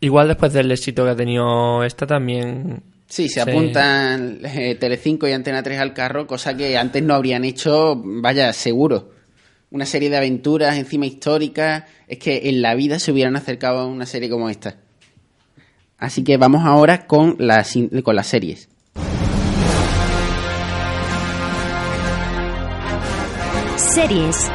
Igual 0.00 0.28
después 0.28 0.52
del 0.52 0.70
éxito 0.70 1.04
que 1.04 1.10
ha 1.10 1.16
tenido 1.16 1.84
esta 1.84 2.06
también... 2.06 2.82
Sí, 3.06 3.28
se 3.28 3.40
apuntan 3.40 4.40
eh, 4.44 4.76
Telecinco 4.76 5.26
y 5.26 5.32
Antena 5.32 5.62
3 5.62 5.80
al 5.80 5.92
carro, 5.92 6.26
cosa 6.28 6.56
que 6.56 6.78
antes 6.78 7.02
no 7.02 7.14
habrían 7.14 7.44
hecho, 7.44 8.00
vaya, 8.04 8.52
seguro. 8.52 9.10
Una 9.72 9.84
serie 9.84 10.10
de 10.10 10.16
aventuras 10.16 10.76
encima 10.76 11.06
históricas, 11.06 11.84
es 12.06 12.18
que 12.18 12.48
en 12.48 12.62
la 12.62 12.74
vida 12.74 13.00
se 13.00 13.10
hubieran 13.10 13.36
acercado 13.36 13.80
a 13.80 13.86
una 13.86 14.06
serie 14.06 14.30
como 14.30 14.48
esta. 14.48 14.76
Así 16.00 16.24
que 16.24 16.38
vamos 16.38 16.64
ahora 16.64 17.06
con 17.06 17.36
las, 17.38 17.76
con 18.02 18.16
las 18.16 18.26
series. 18.26 18.68
Series. 23.76 24.50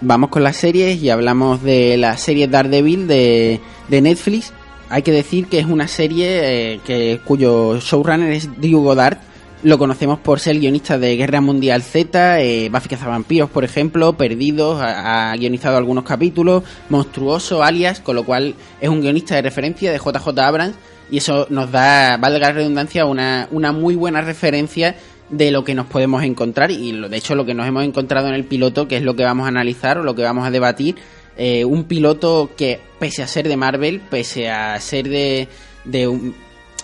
Vamos 0.00 0.30
con 0.30 0.42
las 0.42 0.56
series 0.56 1.00
y 1.00 1.10
hablamos 1.10 1.62
de 1.62 1.96
la 1.96 2.16
serie 2.16 2.48
Daredevil 2.48 3.06
de, 3.06 3.60
de 3.88 4.00
Netflix. 4.00 4.52
Hay 4.88 5.02
que 5.02 5.12
decir 5.12 5.46
que 5.46 5.60
es 5.60 5.66
una 5.66 5.86
serie 5.86 6.72
eh, 6.72 6.80
que, 6.84 7.20
cuyo 7.24 7.78
showrunner 7.78 8.32
es 8.32 8.48
Drew 8.60 8.82
Goddard. 8.82 9.29
Lo 9.62 9.76
conocemos 9.76 10.18
por 10.18 10.40
ser 10.40 10.58
guionista 10.58 10.98
de 10.98 11.16
Guerra 11.16 11.42
Mundial 11.42 11.82
Z, 11.82 12.40
eh, 12.40 12.70
Buffy 12.70 12.88
Cazavampiros, 12.88 13.50
por 13.50 13.62
ejemplo, 13.62 14.14
Perdidos, 14.14 14.80
ha, 14.82 15.34
guionizado 15.36 15.76
algunos 15.76 16.04
capítulos, 16.04 16.62
Monstruoso, 16.88 17.62
Alias, 17.62 18.00
con 18.00 18.16
lo 18.16 18.24
cual 18.24 18.54
es 18.80 18.88
un 18.88 19.02
guionista 19.02 19.34
de 19.34 19.42
referencia 19.42 19.92
de 19.92 19.98
JJ 19.98 20.38
Abrams 20.38 20.76
y 21.10 21.18
eso 21.18 21.46
nos 21.50 21.70
da, 21.70 22.16
valga 22.16 22.48
la 22.48 22.52
redundancia, 22.54 23.04
una, 23.04 23.48
una 23.50 23.70
muy 23.70 23.96
buena 23.96 24.22
referencia 24.22 24.96
de 25.28 25.50
lo 25.50 25.62
que 25.62 25.74
nos 25.74 25.86
podemos 25.86 26.22
encontrar 26.22 26.70
y 26.70 26.92
de 26.92 27.16
hecho 27.16 27.34
lo 27.34 27.44
que 27.44 27.52
nos 27.52 27.66
hemos 27.66 27.84
encontrado 27.84 28.28
en 28.28 28.34
el 28.34 28.44
piloto, 28.44 28.88
que 28.88 28.96
es 28.96 29.02
lo 29.02 29.14
que 29.14 29.24
vamos 29.24 29.44
a 29.44 29.48
analizar 29.48 29.98
o 29.98 30.02
lo 30.02 30.14
que 30.14 30.22
vamos 30.22 30.46
a 30.46 30.50
debatir, 30.50 30.96
eh, 31.36 31.66
un 31.66 31.84
piloto 31.84 32.50
que 32.56 32.80
pese 32.98 33.22
a 33.22 33.26
ser 33.26 33.46
de 33.46 33.58
Marvel, 33.58 34.00
pese 34.00 34.48
a 34.48 34.80
ser 34.80 35.06
de, 35.06 35.48
de 35.84 36.08
un, 36.08 36.34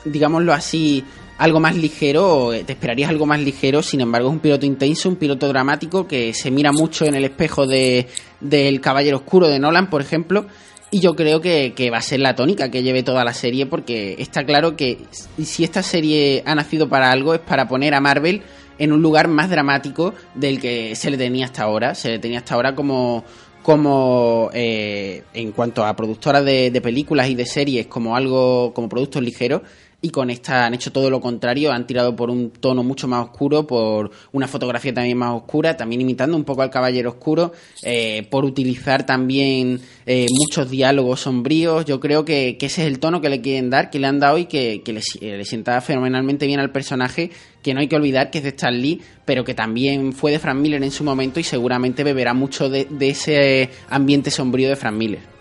digámoslo 0.04 0.52
así, 0.52 1.04
algo 1.38 1.60
más 1.60 1.76
ligero, 1.76 2.52
eh, 2.52 2.64
te 2.64 2.72
esperarías 2.72 3.10
algo 3.10 3.26
más 3.26 3.40
ligero, 3.40 3.82
sin 3.82 4.00
embargo 4.00 4.28
es 4.28 4.34
un 4.34 4.40
piloto 4.40 4.66
intenso, 4.66 5.08
un 5.08 5.16
piloto 5.16 5.48
dramático 5.48 6.06
que 6.06 6.32
se 6.32 6.50
mira 6.50 6.72
mucho 6.72 7.04
en 7.04 7.14
el 7.14 7.24
espejo 7.24 7.66
de, 7.66 8.08
del 8.40 8.80
Caballero 8.80 9.18
Oscuro 9.18 9.48
de 9.48 9.58
Nolan, 9.58 9.90
por 9.90 10.00
ejemplo, 10.00 10.46
y 10.90 11.00
yo 11.00 11.16
creo 11.16 11.40
que, 11.40 11.72
que 11.74 11.90
va 11.90 11.98
a 11.98 12.02
ser 12.02 12.20
la 12.20 12.34
tónica 12.34 12.70
que 12.70 12.82
lleve 12.82 13.02
toda 13.02 13.24
la 13.24 13.34
serie 13.34 13.66
porque 13.66 14.16
está 14.18 14.44
claro 14.44 14.76
que 14.76 14.98
si 15.42 15.64
esta 15.64 15.82
serie 15.82 16.42
ha 16.46 16.54
nacido 16.54 16.88
para 16.88 17.10
algo 17.10 17.34
es 17.34 17.40
para 17.40 17.66
poner 17.66 17.92
a 17.92 18.00
Marvel 18.00 18.42
en 18.78 18.92
un 18.92 19.02
lugar 19.02 19.28
más 19.28 19.50
dramático 19.50 20.14
del 20.34 20.60
que 20.60 20.94
se 20.94 21.10
le 21.10 21.16
tenía 21.16 21.46
hasta 21.46 21.64
ahora. 21.64 21.94
Se 21.94 22.10
le 22.10 22.18
tenía 22.18 22.38
hasta 22.38 22.54
ahora 22.54 22.74
como 22.74 23.24
como 23.62 24.48
eh, 24.54 25.24
en 25.34 25.50
cuanto 25.50 25.84
a 25.84 25.96
productoras 25.96 26.44
de, 26.44 26.70
de 26.70 26.80
películas 26.80 27.28
y 27.28 27.34
de 27.34 27.46
series 27.46 27.88
como 27.88 28.14
algo 28.14 28.72
como 28.72 28.88
productos 28.88 29.22
ligeros 29.22 29.62
y 30.02 30.10
con 30.10 30.30
esta 30.30 30.66
han 30.66 30.74
hecho 30.74 30.92
todo 30.92 31.10
lo 31.10 31.20
contrario, 31.20 31.72
han 31.72 31.86
tirado 31.86 32.14
por 32.14 32.30
un 32.30 32.50
tono 32.50 32.82
mucho 32.82 33.08
más 33.08 33.24
oscuro, 33.24 33.66
por 33.66 34.10
una 34.32 34.46
fotografía 34.46 34.92
también 34.92 35.16
más 35.16 35.34
oscura, 35.34 35.76
también 35.76 36.00
imitando 36.00 36.36
un 36.36 36.44
poco 36.44 36.62
al 36.62 36.70
Caballero 36.70 37.10
Oscuro, 37.10 37.52
eh, 37.82 38.26
por 38.30 38.44
utilizar 38.44 39.06
también 39.06 39.80
eh, 40.04 40.26
muchos 40.30 40.70
diálogos 40.70 41.20
sombríos. 41.20 41.86
Yo 41.86 41.98
creo 41.98 42.24
que, 42.24 42.58
ese 42.60 42.82
es 42.82 42.88
el 42.88 42.98
tono 42.98 43.20
que 43.20 43.30
le 43.30 43.40
quieren 43.40 43.70
dar, 43.70 43.90
que 43.90 43.98
le 43.98 44.06
han 44.06 44.20
dado 44.20 44.38
y 44.38 44.46
que, 44.46 44.82
le, 44.86 45.36
le 45.36 45.44
sienta 45.44 45.80
fenomenalmente 45.80 46.46
bien 46.46 46.60
al 46.60 46.70
personaje, 46.70 47.30
que 47.62 47.72
no 47.72 47.80
hay 47.80 47.88
que 47.88 47.96
olvidar 47.96 48.30
que 48.30 48.38
es 48.38 48.44
de 48.44 48.50
Stan 48.50 48.78
Lee, 48.78 49.00
pero 49.24 49.44
que 49.44 49.54
también 49.54 50.12
fue 50.12 50.30
de 50.30 50.38
Frank 50.38 50.58
Miller 50.58 50.82
en 50.82 50.90
su 50.90 51.04
momento 51.04 51.40
y 51.40 51.44
seguramente 51.44 52.04
beberá 52.04 52.34
mucho 52.34 52.68
de, 52.68 52.86
de 52.90 53.08
ese 53.08 53.70
ambiente 53.88 54.30
sombrío 54.30 54.68
de 54.68 54.76
Frank 54.76 54.94
Miller. 54.94 55.35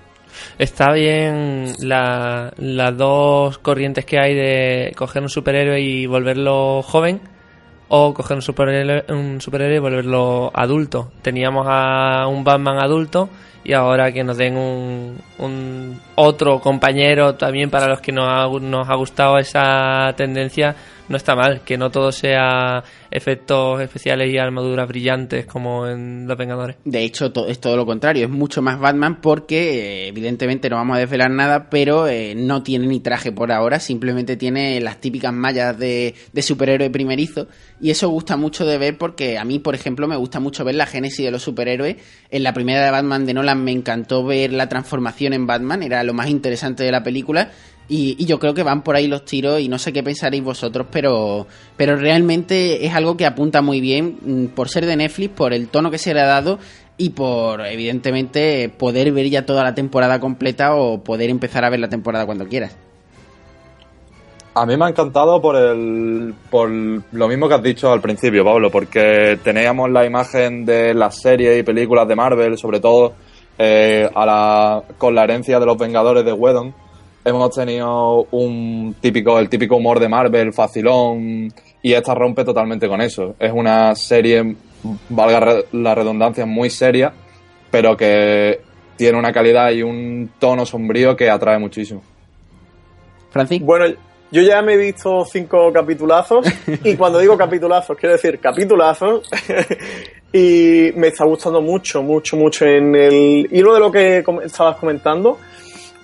Está 0.58 0.92
bien 0.94 1.74
las 1.80 2.98
dos 2.98 3.58
corrientes 3.60 4.06
que 4.06 4.20
hay 4.20 4.34
de 4.34 4.94
coger 4.96 5.22
un 5.22 5.30
superhéroe 5.30 5.82
y 5.82 6.06
volverlo 6.06 6.82
joven 6.82 7.22
o 7.88 8.14
coger 8.14 8.38
un 8.38 8.42
superhéroe, 8.42 9.06
un 9.10 9.42
superhéroe 9.42 9.76
y 9.76 9.80
volverlo 9.80 10.52
adulto. 10.54 11.12
Teníamos 11.22 11.66
a 11.70 12.28
un 12.28 12.44
Batman 12.44 12.80
adulto 12.80 13.30
y 13.64 13.74
ahora 13.74 14.12
que 14.12 14.24
nos 14.24 14.38
den 14.38 14.58
un, 14.58 15.18
un 15.40 16.00
otro 16.16 16.60
compañero 16.60 17.36
también 17.36 17.70
para 17.70 17.88
los 17.88 18.00
que 18.00 18.12
nos 18.12 18.28
ha, 18.28 18.48
nos 18.60 18.90
ha 18.90 18.96
gustado 18.96 19.38
esa 19.38 20.14
tendencia 20.16 20.76
no 21.08 21.18
está 21.18 21.36
mal, 21.36 21.62
que 21.62 21.78
no 21.78 21.92
todo 21.92 22.12
sea 22.12 22.84
efectos 23.12 23.82
especiales 23.82 24.34
y 24.34 24.38
armaduras 24.38 24.88
brillantes 24.88 25.46
como 25.46 25.88
en 25.88 26.28
Los 26.28 26.38
Vengadores. 26.38 26.78
De 26.84 27.04
hecho, 27.04 27.32
es 27.48 27.60
todo 27.60 27.78
lo 27.78 27.86
contrario, 27.86 28.26
es 28.26 28.30
mucho 28.30 28.62
más 28.62 28.80
Batman 28.80 29.22
porque 29.22 30.06
eh, 30.06 30.08
evidentemente 30.08 30.70
no 30.70 30.78
vamos 30.78 30.98
a 30.98 31.00
desvelar 31.00 31.32
nada, 31.32 31.70
pero 31.70 32.08
eh, 32.08 32.34
no 32.36 32.64
tiene 32.64 32.88
ni 32.88 33.00
traje 33.00 33.32
por 33.32 33.52
ahora, 33.52 33.80
simplemente 33.80 34.36
tiene 34.36 34.80
las 34.82 35.00
típicas 35.00 35.34
mallas 35.34 35.78
de, 35.78 36.16
de 36.34 36.42
superhéroe 36.42 36.90
primerizo 36.90 37.48
y 37.80 37.92
eso 37.92 38.10
gusta 38.10 38.38
mucho 38.38 38.66
de 38.66 38.78
ver 38.78 38.98
porque 38.98 39.38
a 39.38 39.46
mí, 39.46 39.60
por 39.60 39.76
ejemplo, 39.76 40.08
me 40.08 40.16
gusta 40.16 40.40
mucho 40.40 40.64
ver 40.64 40.76
la 40.76 40.86
génesis 40.86 41.26
de 41.26 41.32
los 41.32 41.44
superhéroes. 41.44 41.98
En 42.30 42.44
la 42.44 42.54
primera 42.54 42.84
de 42.84 42.92
Batman 42.92 43.26
de 43.26 43.34
Nolan 43.34 43.64
me 43.64 43.72
encantó 43.72 44.24
ver 44.26 44.54
la 44.54 44.70
transformación 44.70 45.34
en 45.34 45.46
Batman, 45.46 45.84
era 45.84 46.04
lo 46.04 46.14
más 46.14 46.30
interesante 46.30 46.84
de 46.84 46.92
la 46.92 47.04
película 47.04 47.52
y, 47.88 48.26
yo 48.26 48.40
creo 48.40 48.54
que 48.54 48.64
van 48.64 48.82
por 48.82 48.96
ahí 48.96 49.08
los 49.08 49.26
tiros 49.26 49.60
y 49.60 49.68
no 49.68 49.78
sé 49.78 49.94
qué 49.94 50.02
pensaréis 50.02 50.44
vosotros, 50.44 50.88
pero, 50.92 51.48
pero 51.78 51.96
realmente 51.96 52.86
es 52.86 52.94
algo 52.94 53.16
que 53.16 53.26
apunta 53.26 53.62
muy 53.62 53.80
bien 53.80 54.18
mm, 54.22 54.46
por 54.48 54.70
ser 54.70 54.86
de 54.86 54.96
Netflix, 54.96 55.34
por 55.36 55.54
el 55.54 55.68
tono 55.68 55.92
que 55.92 55.98
se 55.98 56.14
le 56.14 56.22
ha 56.22 56.26
dado 56.26 56.60
y 56.98 57.10
por, 57.10 57.66
evidentemente, 57.66 58.70
poder 58.70 59.12
ver 59.12 59.30
ya 59.30 59.46
toda 59.46 59.64
la 59.64 59.76
temporada 59.76 60.20
completa 60.20 60.76
o 60.76 61.04
poder 61.04 61.30
empezar 61.30 61.66
a 61.66 61.70
ver 61.70 61.80
la 61.80 61.90
temporada 61.90 62.26
cuando 62.26 62.48
quieras. 62.48 62.76
A 64.58 64.66
mí 64.66 64.78
me 64.78 64.86
ha 64.86 64.90
encantado 64.90 65.42
por 65.42 65.58
el 65.58 66.34
por 66.50 66.70
lo 66.70 67.28
mismo 67.28 67.50
que 67.50 67.56
has 67.56 67.62
dicho 67.62 67.92
al 67.92 68.00
principio, 68.00 68.46
Pablo, 68.46 68.72
porque 68.72 69.38
teníamos 69.44 69.92
la 69.92 70.06
imagen 70.06 70.66
de 70.66 70.94
las 70.94 71.22
series 71.22 71.60
y 71.60 71.64
películas 71.64 72.08
de 72.08 72.16
Marvel, 72.16 72.58
sobre 72.58 72.80
todo 72.80 73.14
eh, 73.58 74.10
con 74.98 75.14
la 75.14 75.24
herencia 75.26 75.60
de 75.60 75.66
los 75.66 75.78
Vengadores 75.78 76.24
de 76.24 76.32
Whedon, 76.32 76.74
hemos 77.26 77.50
tenido 77.56 78.28
un 78.32 78.96
típico, 79.02 79.40
el 79.40 79.50
típico 79.50 79.76
humor 79.76 80.00
de 80.00 80.08
Marvel, 80.08 80.54
facilón, 80.54 81.52
y 81.82 81.94
esta 81.94 82.14
rompe 82.14 82.46
totalmente 82.46 82.88
con 82.88 83.02
eso. 83.02 83.36
Es 83.40 83.52
una 83.52 83.96
serie, 83.96 84.56
valga 85.10 85.64
la 85.72 85.96
redundancia, 85.96 86.46
muy 86.46 86.70
seria, 86.70 87.12
pero 87.72 87.98
que 87.98 88.62
tiene 88.96 89.18
una 89.18 89.34
calidad 89.34 89.72
y 89.72 89.82
un 89.82 90.32
tono 90.40 90.66
sombrío 90.66 91.16
que 91.16 91.30
atrae 91.30 91.58
muchísimo. 91.58 92.02
Francis. 93.32 93.62
Bueno, 93.62 93.86
yo 94.32 94.42
ya 94.42 94.62
me 94.62 94.74
he 94.74 94.78
visto 94.78 95.26
cinco 95.26 95.74
capitulazos, 95.74 96.46
y 96.84 96.96
cuando 96.96 97.20
digo 97.20 97.36
capitulazos, 97.36 97.98
quiero 97.98 98.14
decir 98.14 98.40
capitulazos, 98.40 99.28
y 100.32 100.92
me 100.96 101.08
está 101.08 101.26
gustando 101.26 101.60
mucho, 101.60 102.04
mucho, 102.04 102.38
mucho 102.38 102.66
en 102.66 102.96
el 102.96 103.50
hilo 103.52 103.74
de 103.74 103.80
lo 103.80 103.92
que 103.92 104.24
estabas 104.44 104.78
comentando 104.78 105.40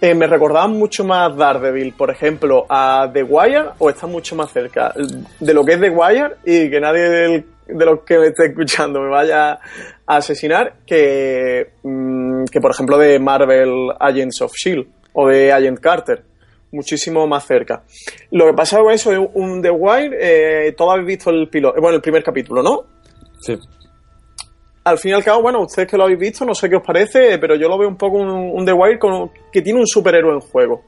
eh, 0.02 0.16
me 0.16 0.26
recordaban 0.26 0.72
mucho 0.72 1.04
más 1.04 1.38
Daredevil, 1.38 1.94
por 1.94 2.10
ejemplo, 2.10 2.66
a 2.68 3.08
The 3.14 3.22
Wire, 3.22 3.66
o 3.78 3.88
está 3.88 4.08
mucho 4.08 4.36
más 4.36 4.52
cerca 4.52 4.92
de 5.40 5.54
lo 5.54 5.64
que 5.64 5.74
es 5.74 5.80
The 5.80 5.92
Wire 5.92 6.38
y 6.44 6.72
que 6.72 6.80
nadie 6.80 7.46
de 7.68 7.86
los 7.86 8.00
que 8.04 8.18
me 8.18 8.28
esté 8.28 8.48
escuchando 8.48 9.00
me 9.00 9.10
vaya 9.10 9.52
a 9.52 9.60
asesinar, 10.18 10.74
que, 10.88 11.74
mm, 11.84 12.46
que 12.46 12.60
por 12.60 12.72
ejemplo 12.72 12.98
de 12.98 13.20
Marvel 13.20 13.92
Agents 14.00 14.42
of 14.42 14.54
Shield 14.54 14.88
o 15.14 15.28
de 15.28 15.54
Agent 15.54 15.80
Carter. 15.80 16.24
Muchísimo 16.72 17.28
más 17.28 17.46
cerca. 17.46 17.84
Lo 18.32 18.48
que 18.48 18.54
pasa 18.54 18.80
con 18.80 18.94
eso 18.94 19.12
de 19.12 19.20
un 19.20 19.62
The 19.62 19.70
Wire, 19.70 20.18
eh, 20.20 20.72
todos 20.72 20.94
habéis 20.94 21.08
visto 21.08 21.30
el 21.30 21.48
piloto, 21.48 21.80
bueno, 21.80 21.98
el 21.98 22.02
primer 22.02 22.24
capítulo, 22.24 22.64
¿no? 22.64 22.86
Sí 23.40 23.56
al 24.84 24.98
fin 24.98 25.12
y 25.12 25.14
al 25.14 25.24
cabo, 25.24 25.44
bueno, 25.44 25.62
ustedes 25.62 25.88
que 25.88 25.98
lo 25.98 26.04
habéis 26.04 26.20
visto, 26.20 26.46
no 26.46 26.56
sé 26.56 26.70
qué 26.70 26.78
os 26.78 26.84
parece, 26.84 27.38
pero 27.38 27.56
yo 27.56 27.68
lo 27.68 27.78
veo 27.78 27.88
un 27.88 27.98
poco 27.98 28.18
un, 28.18 28.66
The 28.66 28.74
Wire 28.74 29.00
que 29.52 29.62
tiene 29.62 29.80
un 29.80 29.88
superhéroe 29.88 30.34
en 30.34 30.40
juego. 30.40 30.82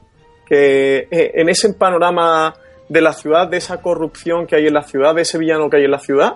Que 0.46 1.06
eh, 1.10 1.32
en 1.34 1.48
ese 1.48 1.72
panorama 1.74 2.54
de 2.88 3.00
la 3.00 3.12
ciudad, 3.12 3.48
de 3.48 3.58
esa 3.58 3.80
corrupción 3.80 4.46
que 4.46 4.56
hay 4.56 4.66
en 4.66 4.74
la 4.74 4.82
ciudad, 4.82 5.14
de 5.14 5.22
ese 5.22 5.38
villano 5.38 5.70
que 5.70 5.76
hay 5.78 5.84
en 5.84 5.90
la 5.90 6.00
ciudad, 6.00 6.34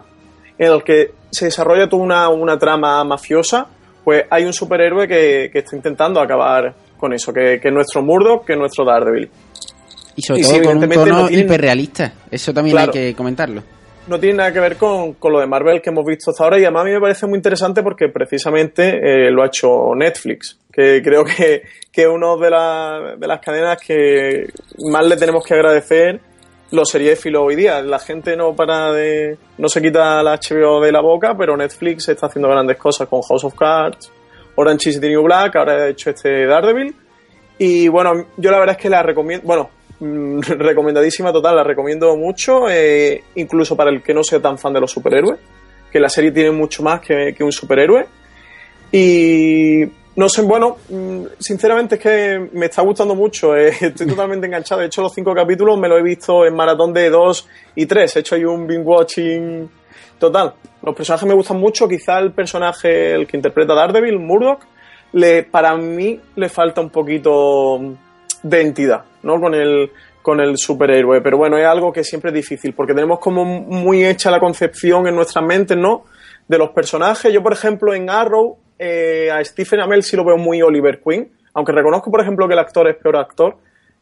en 0.57 0.73
el 0.73 0.83
que 0.83 1.13
se 1.31 1.47
desarrolla 1.47 1.89
toda 1.89 2.29
una, 2.31 2.59
trama 2.59 3.03
mafiosa, 3.05 3.67
pues 4.05 4.25
hay 4.31 4.45
un 4.45 4.53
superhéroe 4.53 5.07
que, 5.09 5.51
está 5.53 5.77
intentando 5.77 6.21
acabar 6.21 6.75
con 6.97 7.13
eso, 7.13 7.33
que, 7.33 7.55
es 7.63 7.73
nuestro 7.73 8.03
Murdoch, 8.03 8.45
que 8.45 8.53
es 8.53 8.59
nuestro 8.59 8.85
Daredevil. 8.85 9.29
Y 10.17 10.23
sobre 10.23 10.43
todo 10.43 10.63
con 10.63 10.83
un 10.83 10.89
tono 10.89 11.31
hiperrealista, 11.31 12.13
eso 12.31 12.53
también 12.53 12.79
hay 12.79 12.89
que 12.89 13.15
comentarlo 13.15 13.78
no 14.09 14.19
tiene 14.19 14.39
nada 14.39 14.53
que 14.53 14.61
ver 14.61 14.77
con, 14.77 15.17
lo 15.23 15.41
de 15.41 15.47
Marvel 15.47 15.83
que 15.83 15.91
hemos 15.91 16.05
visto 16.05 16.31
hasta 16.31 16.45
ahora 16.45 16.59
y 16.59 16.65
además 16.65 16.83
a 16.83 16.85
mí 16.87 16.93
me 16.93 17.01
parece 17.01 17.27
muy 17.27 17.37
interesante 17.37 17.83
porque 17.83 18.09
precisamente 18.09 18.99
eh, 19.03 19.31
lo 19.31 19.43
ha 19.43 19.47
hecho 19.47 19.95
Netflix, 19.95 20.59
que 20.73 21.03
creo 21.03 21.25
que, 21.25 21.63
es 21.93 22.07
una 22.07 22.37
de, 22.37 23.17
de 23.19 23.27
las 23.27 23.41
cadenas 23.41 23.79
que 23.85 24.47
más 24.91 25.05
le 25.05 25.17
tenemos 25.17 25.45
que 25.45 25.55
agradecer 25.55 26.21
los 26.71 26.89
seriéfilos 26.89 27.43
hoy 27.45 27.57
día. 27.57 27.81
La 27.83 27.99
gente 27.99 28.37
no 28.37 28.55
para 28.55 28.93
de... 28.93 29.39
no 29.59 29.69
se 29.69 29.81
quita 29.81 30.23
la 30.23 30.39
HBO 30.39 30.81
de 30.81 30.93
la 30.93 31.01
boca, 31.01 31.37
pero 31.37 31.57
Netflix 31.57 32.09
está 32.09 32.27
haciendo 32.27 32.49
grandes 32.49 32.77
cosas 32.77 33.09
con 33.09 33.23
House 33.23 33.45
of 33.45 33.55
Cards, 33.55 34.13
Orange 34.57 34.91
is 34.91 35.01
the 35.01 35.09
New 35.09 35.23
Black, 35.23 35.57
ahora 35.57 35.85
ha 35.85 35.89
hecho 35.89 36.11
este 36.11 36.47
Daredevil. 36.47 36.95
Y 37.59 37.89
bueno, 37.89 38.27
yo 38.37 38.51
la 38.51 38.59
verdad 38.59 38.77
es 38.77 38.83
que 38.83 38.91
la 38.91 39.03
recomiendo, 39.03 39.47
bueno, 39.47 39.71
Mm, 40.01 40.41
recomendadísima 40.59 41.33
total, 41.33 41.57
la 41.57 41.65
recomiendo 41.65 42.17
mucho, 42.17 42.69
eh, 42.71 43.25
incluso 43.35 43.77
para 43.77 43.91
el 43.91 44.03
que 44.03 44.15
no 44.15 44.23
sea 44.23 44.41
tan 44.41 44.59
fan 44.59 44.73
de 44.73 44.81
los 44.81 44.91
superhéroes, 44.91 45.39
que 45.91 45.99
la 45.99 46.09
serie 46.09 46.31
tiene 46.31 46.51
mucho 46.51 46.83
más 46.83 47.01
que, 47.01 47.35
un 47.41 47.53
superhéroe. 47.53 48.07
Y 48.93 49.85
no 50.17 50.29
sé, 50.29 50.43
bueno, 50.43 50.79
mm, 50.89 51.25
sinceramente 51.39 51.97
es 51.97 52.01
que 52.01 52.49
me 52.53 52.67
está 52.67 52.83
gustando 52.83 53.15
mucho, 53.15 53.57
eh, 53.57 53.69
estoy 53.81 54.07
totalmente 54.09 54.47
enganchado. 54.47 54.81
De 54.81 54.87
hecho, 54.87 55.03
los 55.03 55.13
cinco 55.13 55.35
capítulos 55.35 55.79
me 55.79 55.89
lo 55.89 55.99
he 55.99 56.03
visto 56.03 56.47
en 56.47 56.55
maratón 56.55 56.93
de 56.93 57.11
dos 57.11 57.49
y 57.75 57.87
tres, 57.87 58.17
he 58.17 58.21
hecho 58.21 58.35
ahí 58.37 58.45
un 58.45 58.67
binge 58.67 58.85
watching 58.85 59.69
total. 60.19 60.55
Los 60.83 60.95
personajes 60.95 61.29
me 61.29 61.35
gustan 61.35 61.59
mucho, 61.59 61.89
quizá 61.89 62.19
el 62.19 62.33
personaje, 62.33 63.13
el 63.15 63.27
que 63.27 63.37
interpreta 63.37 63.75
Daredevil, 63.75 64.19
Murdoch, 64.21 64.61
le, 65.13 65.43
para 65.43 65.77
mí 65.77 66.21
le 66.37 66.49
falta 66.49 66.81
un 66.81 66.91
poquito 66.91 67.97
de 68.43 68.61
entidad, 68.61 69.03
¿no? 69.23 69.41
Con 69.41 69.55
el, 69.55 69.91
con 70.23 70.41
el 70.41 70.57
superhéroe. 70.57 71.21
Pero 71.21 71.39
bueno, 71.39 71.57
es 71.59 71.67
algo 71.67 71.93
que 71.93 72.05
siempre 72.05 72.31
es 72.31 72.35
difícil, 72.35 72.75
porque 72.75 72.95
tenemos 72.95 73.19
como 73.19 73.45
muy 73.45 74.05
hecha 74.05 74.31
la 74.31 74.41
concepción 74.41 75.07
en 75.07 75.15
nuestras 75.15 75.45
mentes, 75.45 75.77
¿no? 75.77 76.05
De 76.47 76.59
los 76.59 76.71
personajes. 76.71 77.33
Yo, 77.33 77.43
por 77.43 77.53
ejemplo, 77.53 77.95
en 77.95 78.11
Arrow, 78.11 78.57
eh, 78.79 79.31
a 79.31 79.43
Stephen 79.45 79.81
Amell 79.81 80.03
sí 80.03 80.17
lo 80.17 80.25
veo 80.25 80.37
muy 80.37 80.63
Oliver 80.63 81.01
Queen, 81.01 81.31
aunque 81.55 81.73
reconozco, 81.73 82.11
por 82.11 82.21
ejemplo, 82.21 82.47
que 82.47 82.55
el 82.55 82.61
actor 82.61 82.89
es 82.89 82.97
peor 82.97 83.17
actor 83.17 83.57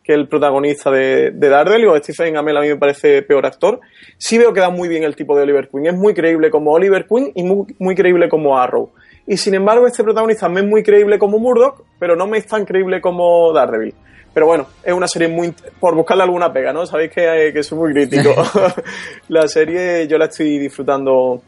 que 0.07 0.15
el 0.15 0.29
protagonista 0.29 0.89
de, 0.89 1.33
de 1.33 1.49
Daredevil, 1.49 1.89
o 1.89 1.97
Stephen 1.97 2.37
Amell 2.37 2.57
a 2.57 2.61
mí 2.61 2.69
me 2.69 2.77
parece 2.77 3.23
peor 3.23 3.45
actor. 3.45 3.81
Sí 4.17 4.39
veo 4.39 4.53
que 4.53 4.61
da 4.61 4.71
muy 4.71 4.89
bien 4.89 5.03
el 5.03 5.17
tipo 5.17 5.37
de 5.37 5.43
Oliver 5.43 5.69
Queen. 5.69 5.87
Es 5.87 5.95
muy 5.95 6.15
creíble 6.15 6.49
como 6.49 6.71
Oliver 6.71 7.07
Queen 7.07 7.33
y 7.35 7.43
muy, 7.43 7.75
muy 7.81 7.97
creíble 7.97 8.29
como 8.29 8.57
Arrow. 8.57 8.93
Y 9.27 9.37
sin 9.37 9.55
embargo, 9.55 9.85
este 9.89 10.05
protagonista 10.05 10.49
me 10.49 10.61
es 10.61 10.67
muy 10.67 10.85
creíble 10.85 11.19
como 11.19 11.41
Murdoch, 11.41 11.83
pero 11.99 12.15
no 12.15 12.29
me 12.29 12.39
es 12.39 12.47
tan 12.47 12.65
creíble 12.65 13.01
como 13.01 13.53
Daredevil. 13.53 13.95
Pero 14.37 14.49
bueno, 14.49 14.67
es 14.85 14.93
una 14.93 15.09
serie 15.09 15.29
muy... 15.29 15.55
por 15.81 15.95
buscarle 15.95 16.25
alguna 16.25 16.53
pega, 16.53 16.71
¿no? 16.71 16.85
Sabéis 16.85 17.11
que, 17.11 17.53
que 17.55 17.63
soy 17.63 17.79
muy 17.79 17.93
crítico. 17.95 18.35
la 19.29 19.49
serie 19.49 20.07
yo 20.07 20.19
la 20.19 20.27
estoy 20.27 20.59
disfrutando 20.59 21.41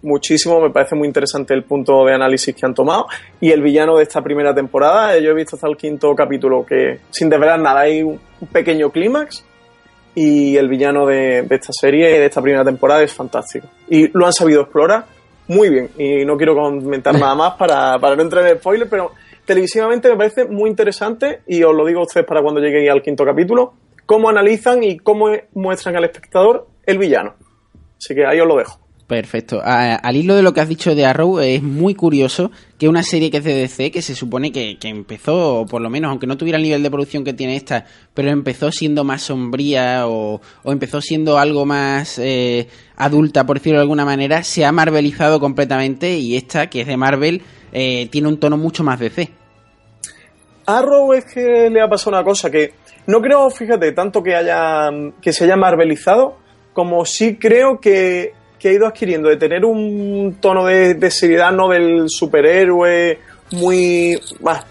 muchísimo, 0.00 0.58
me 0.58 0.70
parece 0.70 0.94
muy 0.94 1.08
interesante 1.08 1.52
el 1.52 1.64
punto 1.64 2.06
de 2.06 2.14
análisis 2.14 2.54
que 2.54 2.64
han 2.64 2.72
tomado. 2.72 3.06
Y 3.38 3.50
el 3.50 3.60
villano 3.60 3.98
de 3.98 4.04
esta 4.04 4.22
primera 4.22 4.54
temporada, 4.54 5.18
yo 5.18 5.32
he 5.32 5.34
visto 5.34 5.56
hasta 5.56 5.68
el 5.68 5.76
quinto 5.76 6.14
capítulo 6.14 6.64
que, 6.64 7.00
sin 7.10 7.28
desvelar 7.28 7.60
nada, 7.60 7.80
hay 7.80 8.02
un 8.02 8.18
pequeño 8.50 8.88
clímax. 8.88 9.44
Y 10.14 10.56
el 10.56 10.68
villano 10.68 11.04
de, 11.04 11.40
esta 11.50 11.74
serie, 11.78 12.18
de 12.18 12.24
esta 12.24 12.40
primera 12.40 12.64
temporada, 12.64 13.02
es 13.02 13.12
fantástico. 13.12 13.68
Y 13.90 14.08
lo 14.16 14.24
han 14.24 14.32
sabido 14.32 14.62
explorar 14.62 15.04
muy 15.48 15.68
bien. 15.68 15.90
Y 15.98 16.24
no 16.24 16.38
quiero 16.38 16.54
comentar 16.54 17.12
nada 17.12 17.34
más 17.34 17.56
para, 17.56 17.98
para 17.98 18.16
no 18.16 18.22
entrar 18.22 18.46
en 18.46 18.56
spoiler, 18.56 18.88
pero 18.88 19.12
televisivamente 19.46 20.10
me 20.10 20.16
parece 20.16 20.44
muy 20.44 20.68
interesante 20.68 21.40
y 21.46 21.62
os 21.62 21.74
lo 21.74 21.86
digo 21.86 22.00
a 22.00 22.04
ustedes 22.04 22.26
para 22.26 22.42
cuando 22.42 22.60
lleguéis 22.60 22.90
al 22.90 23.02
quinto 23.02 23.24
capítulo. 23.24 23.74
cómo 24.04 24.28
analizan 24.28 24.84
y 24.84 24.98
cómo 24.98 25.30
muestran 25.54 25.96
al 25.96 26.04
espectador 26.04 26.68
el 26.84 26.98
villano. 26.98 27.34
Así 27.98 28.14
que 28.14 28.26
ahí 28.26 28.38
os 28.38 28.46
lo 28.46 28.56
dejo. 28.56 28.86
Perfecto. 29.06 29.62
al 29.64 30.16
hilo 30.16 30.34
de 30.34 30.42
lo 30.42 30.52
que 30.52 30.60
has 30.60 30.68
dicho 30.68 30.96
de 30.96 31.06
Arrow, 31.06 31.38
es 31.38 31.62
muy 31.62 31.94
curioso 31.94 32.50
que 32.76 32.88
una 32.88 33.04
serie 33.04 33.30
que 33.30 33.36
es 33.36 33.44
de 33.44 33.54
DC, 33.54 33.92
que 33.92 34.02
se 34.02 34.16
supone 34.16 34.50
que, 34.50 34.76
empezó, 34.82 35.64
por 35.70 35.80
lo 35.80 35.88
menos, 35.88 36.10
aunque 36.10 36.26
no 36.26 36.36
tuviera 36.36 36.56
el 36.56 36.64
nivel 36.64 36.82
de 36.82 36.90
producción 36.90 37.22
que 37.22 37.32
tiene 37.32 37.54
esta, 37.54 37.84
pero 38.14 38.30
empezó 38.30 38.72
siendo 38.72 39.04
más 39.04 39.22
sombría 39.22 40.08
o, 40.08 40.40
empezó 40.64 41.00
siendo 41.00 41.38
algo 41.38 41.64
más 41.64 42.18
eh, 42.18 42.66
adulta, 42.96 43.46
por 43.46 43.58
decirlo 43.58 43.78
de 43.78 43.82
alguna 43.82 44.04
manera, 44.04 44.42
se 44.42 44.64
ha 44.64 44.72
marvelizado 44.72 45.38
completamente 45.38 46.18
y 46.18 46.34
esta, 46.34 46.68
que 46.68 46.80
es 46.80 46.88
de 46.88 46.96
Marvel, 46.96 47.42
eh, 47.78 48.08
tiene 48.10 48.28
un 48.28 48.40
tono 48.40 48.56
mucho 48.56 48.82
más 48.82 48.98
DC. 48.98 49.28
Arrow 50.64 51.12
es 51.12 51.26
que 51.26 51.68
le 51.68 51.82
ha 51.82 51.88
pasado 51.90 52.16
una 52.16 52.24
cosa 52.24 52.50
que 52.50 52.72
no 53.06 53.20
creo, 53.20 53.50
fíjate, 53.50 53.92
tanto 53.92 54.22
que 54.22 54.34
haya 54.34 54.88
que 55.20 55.30
se 55.30 55.44
haya 55.44 55.56
marvelizado, 55.56 56.38
como 56.72 57.04
sí 57.04 57.36
creo 57.36 57.78
que 57.78 58.32
que 58.58 58.70
ha 58.70 58.72
ido 58.72 58.86
adquiriendo 58.86 59.28
de 59.28 59.36
tener 59.36 59.66
un 59.66 60.38
tono 60.40 60.64
de, 60.64 61.10
seriedad, 61.10 61.52
no 61.52 61.68
del 61.68 62.08
superhéroe 62.08 63.18
muy 63.52 64.18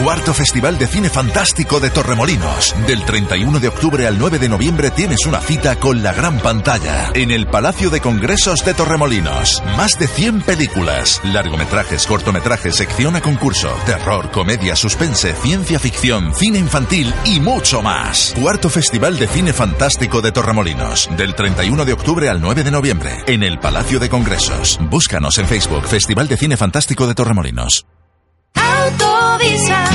Cuarto 0.03 0.33
Festival 0.33 0.79
de 0.79 0.87
Cine 0.87 1.11
Fantástico 1.11 1.79
de 1.79 1.91
Torremolinos. 1.91 2.75
Del 2.87 3.05
31 3.05 3.59
de 3.59 3.67
octubre 3.67 4.07
al 4.07 4.17
9 4.17 4.39
de 4.39 4.49
noviembre 4.49 4.89
tienes 4.89 5.27
una 5.27 5.39
cita 5.39 5.75
con 5.75 6.01
la 6.01 6.11
gran 6.11 6.39
pantalla 6.39 7.11
en 7.13 7.29
el 7.29 7.45
Palacio 7.45 7.91
de 7.91 8.01
Congresos 8.01 8.65
de 8.65 8.73
Torremolinos. 8.73 9.61
Más 9.77 9.99
de 9.99 10.07
100 10.07 10.41
películas, 10.41 11.21
largometrajes, 11.23 12.07
cortometrajes, 12.07 12.77
sección 12.77 13.15
a 13.15 13.21
concurso, 13.21 13.69
terror, 13.85 14.31
comedia, 14.31 14.75
suspense, 14.75 15.35
ciencia 15.35 15.77
ficción, 15.77 16.33
cine 16.33 16.57
infantil 16.57 17.13
y 17.23 17.39
mucho 17.39 17.83
más. 17.83 18.33
Cuarto 18.41 18.69
Festival 18.69 19.19
de 19.19 19.27
Cine 19.27 19.53
Fantástico 19.53 20.21
de 20.21 20.31
Torremolinos. 20.31 21.09
Del 21.15 21.35
31 21.35 21.85
de 21.85 21.93
octubre 21.93 22.27
al 22.27 22.41
9 22.41 22.63
de 22.63 22.71
noviembre 22.71 23.23
en 23.27 23.43
el 23.43 23.59
Palacio 23.59 23.99
de 23.99 24.09
Congresos. 24.09 24.79
Búscanos 24.81 25.37
en 25.37 25.45
Facebook 25.45 25.85
Festival 25.85 26.27
de 26.27 26.37
Cine 26.37 26.57
Fantástico 26.57 27.05
de 27.05 27.13
Torremolinos. 27.13 27.85
Autovisa. 29.21 29.85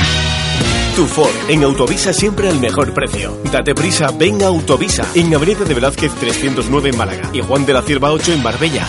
Tu 0.95 1.05
Ford, 1.05 1.35
en 1.49 1.63
Autovisa 1.63 2.13
siempre 2.13 2.49
al 2.49 2.59
mejor 2.59 2.93
precio. 2.93 3.37
Date 3.51 3.75
prisa, 3.75 4.09
ven 4.17 4.41
a 4.41 4.47
Autovisa, 4.47 5.05
en 5.15 5.35
Avenida 5.35 5.65
de 5.65 5.73
Velázquez 5.73 6.13
309 6.13 6.89
en 6.89 6.97
Málaga 6.97 7.29
y 7.33 7.41
Juan 7.41 7.65
de 7.65 7.73
la 7.73 7.81
Cierva 7.81 8.11
8 8.11 8.33
en 8.33 8.43
Marbella. 8.43 8.87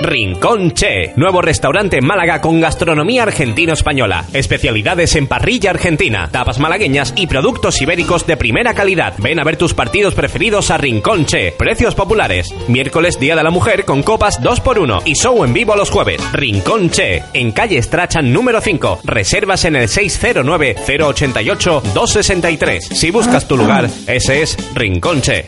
Rincón 0.00 0.72
Che, 0.72 1.12
nuevo 1.16 1.40
restaurante 1.40 1.98
en 1.98 2.06
Málaga 2.06 2.40
con 2.40 2.60
gastronomía 2.60 3.22
argentino-española, 3.22 4.24
especialidades 4.32 5.14
en 5.16 5.26
parrilla 5.26 5.70
argentina, 5.70 6.28
tapas 6.30 6.60
malagueñas 6.60 7.14
y 7.16 7.26
productos 7.26 7.80
ibéricos 7.80 8.26
de 8.26 8.36
primera 8.36 8.74
calidad. 8.74 9.14
Ven 9.18 9.40
a 9.40 9.44
ver 9.44 9.56
tus 9.56 9.72
partidos 9.74 10.14
preferidos 10.14 10.70
a 10.70 10.76
Rincón 10.76 11.24
Che, 11.24 11.52
precios 11.52 11.94
populares. 11.94 12.54
Miércoles 12.68 13.18
Día 13.18 13.34
de 13.36 13.42
la 13.42 13.50
Mujer 13.50 13.86
con 13.86 14.02
copas 14.02 14.42
2x1 14.42 15.00
y 15.06 15.14
show 15.14 15.42
en 15.44 15.54
vivo 15.54 15.74
los 15.76 15.90
jueves. 15.90 16.20
Rincón 16.32 16.90
Che, 16.90 17.22
en 17.32 17.52
calle 17.52 17.80
Strachan 17.82 18.30
número 18.32 18.60
5. 18.60 19.00
Reservas 19.04 19.64
en 19.64 19.76
el 19.76 19.88
609-088-263. 19.88 22.80
Si 22.80 23.10
buscas 23.10 23.48
tu 23.48 23.56
lugar, 23.56 23.88
ese 24.06 24.42
es 24.42 24.58
Rincón 24.74 25.22
Che. 25.22 25.46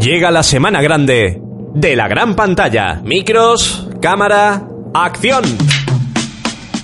Llega 0.00 0.30
la 0.30 0.42
semana 0.42 0.82
grande 0.82 1.45
de 1.76 1.94
la 1.94 2.08
gran 2.08 2.34
pantalla. 2.34 3.00
Micros, 3.04 3.86
cámara, 4.00 4.66
acción. 4.94 5.44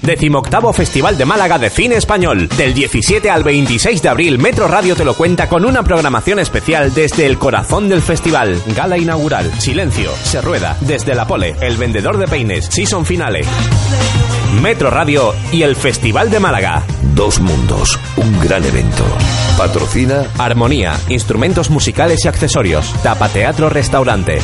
Decimoctavo 0.02 0.72
Festival 0.72 1.16
de 1.16 1.24
Málaga 1.24 1.58
de 1.58 1.70
Cine 1.70 1.94
Español. 1.94 2.48
Del 2.58 2.74
17 2.74 3.30
al 3.30 3.42
26 3.42 4.02
de 4.02 4.08
abril, 4.08 4.38
Metro 4.38 4.68
Radio 4.68 4.94
te 4.94 5.04
lo 5.04 5.14
cuenta 5.14 5.48
con 5.48 5.64
una 5.64 5.82
programación 5.82 6.40
especial 6.40 6.92
desde 6.92 7.24
el 7.24 7.38
corazón 7.38 7.88
del 7.88 8.02
festival. 8.02 8.60
Gala 8.76 8.98
inaugural, 8.98 9.50
Silencio, 9.58 10.10
Se 10.24 10.42
Rueda, 10.42 10.76
Desde 10.80 11.14
la 11.14 11.26
Pole, 11.26 11.56
El 11.60 11.76
Vendedor 11.78 12.18
de 12.18 12.26
Peines, 12.26 12.66
Season 12.66 13.06
Finale. 13.06 13.44
Metro 14.60 14.90
Radio 14.90 15.32
y 15.52 15.62
el 15.62 15.74
Festival 15.74 16.30
de 16.30 16.40
Málaga. 16.40 16.82
Dos 17.14 17.40
mundos, 17.40 17.98
un 18.16 18.40
gran 18.40 18.62
evento. 18.64 19.04
Patrocina 19.56 20.26
Armonía, 20.38 20.94
instrumentos 21.08 21.70
musicales 21.70 22.24
y 22.24 22.28
accesorios. 22.28 22.92
Tapa 23.02 23.28
Teatro 23.28 23.68
Restaurante. 23.68 24.38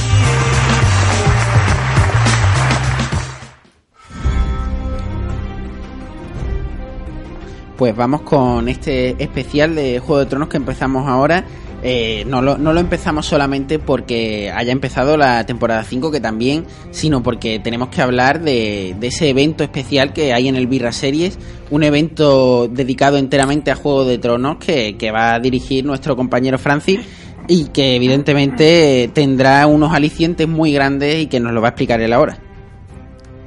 Pues 7.77 7.95
vamos 7.95 8.23
con 8.23 8.69
este 8.69 9.23
especial 9.23 9.75
de 9.77 10.01
Juego 10.01 10.19
de 10.19 10.27
Tronos 10.27 10.49
que 10.49 10.57
empezamos 10.57 11.09
ahora. 11.09 11.45
Eh, 11.83 12.25
no, 12.27 12.43
lo, 12.43 12.59
no, 12.59 12.73
lo, 12.73 12.81
empezamos 12.81 13.27
solamente 13.27 13.79
porque 13.79 14.51
haya 14.53 14.73
empezado 14.73 15.17
la 15.17 15.47
temporada 15.47 15.85
5, 15.85 16.11
que 16.11 16.21
también, 16.21 16.65
sino 16.91 17.23
porque 17.23 17.61
tenemos 17.61 17.89
que 17.91 18.03
hablar 18.03 18.41
de, 18.41 18.97
ese 19.01 19.29
evento 19.31 19.63
especial 19.63 20.13
que 20.13 20.33
hay 20.33 20.49
en 20.49 20.57
el 20.57 20.67
Birra 20.67 20.91
Series, 20.91 21.39
un 21.71 21.85
evento 21.85 22.67
dedicado 22.67 23.17
enteramente 23.17 23.71
a 23.71 23.77
Juego 23.77 24.05
de 24.05 24.19
Tronos 24.19 24.57
que, 24.57 24.97
que 24.97 25.13
va 25.13 25.35
a 25.35 25.41
dirigir 25.41 25.85
nuestro 25.85 26.17
compañero 26.17 26.59
Francis 26.59 27.01
y 27.47 27.69
que 27.69 27.95
evidentemente 27.95 29.11
tendrá 29.15 29.67
unos 29.67 29.95
alicientes 29.95 30.49
muy 30.49 30.73
grandes 30.73 31.15
y 31.17 31.27
que 31.29 31.39
nos 31.39 31.53
lo 31.53 31.61
va 31.61 31.69
a 31.69 31.71
explicar 31.71 32.01
él 32.01 32.13
ahora. 32.13 32.39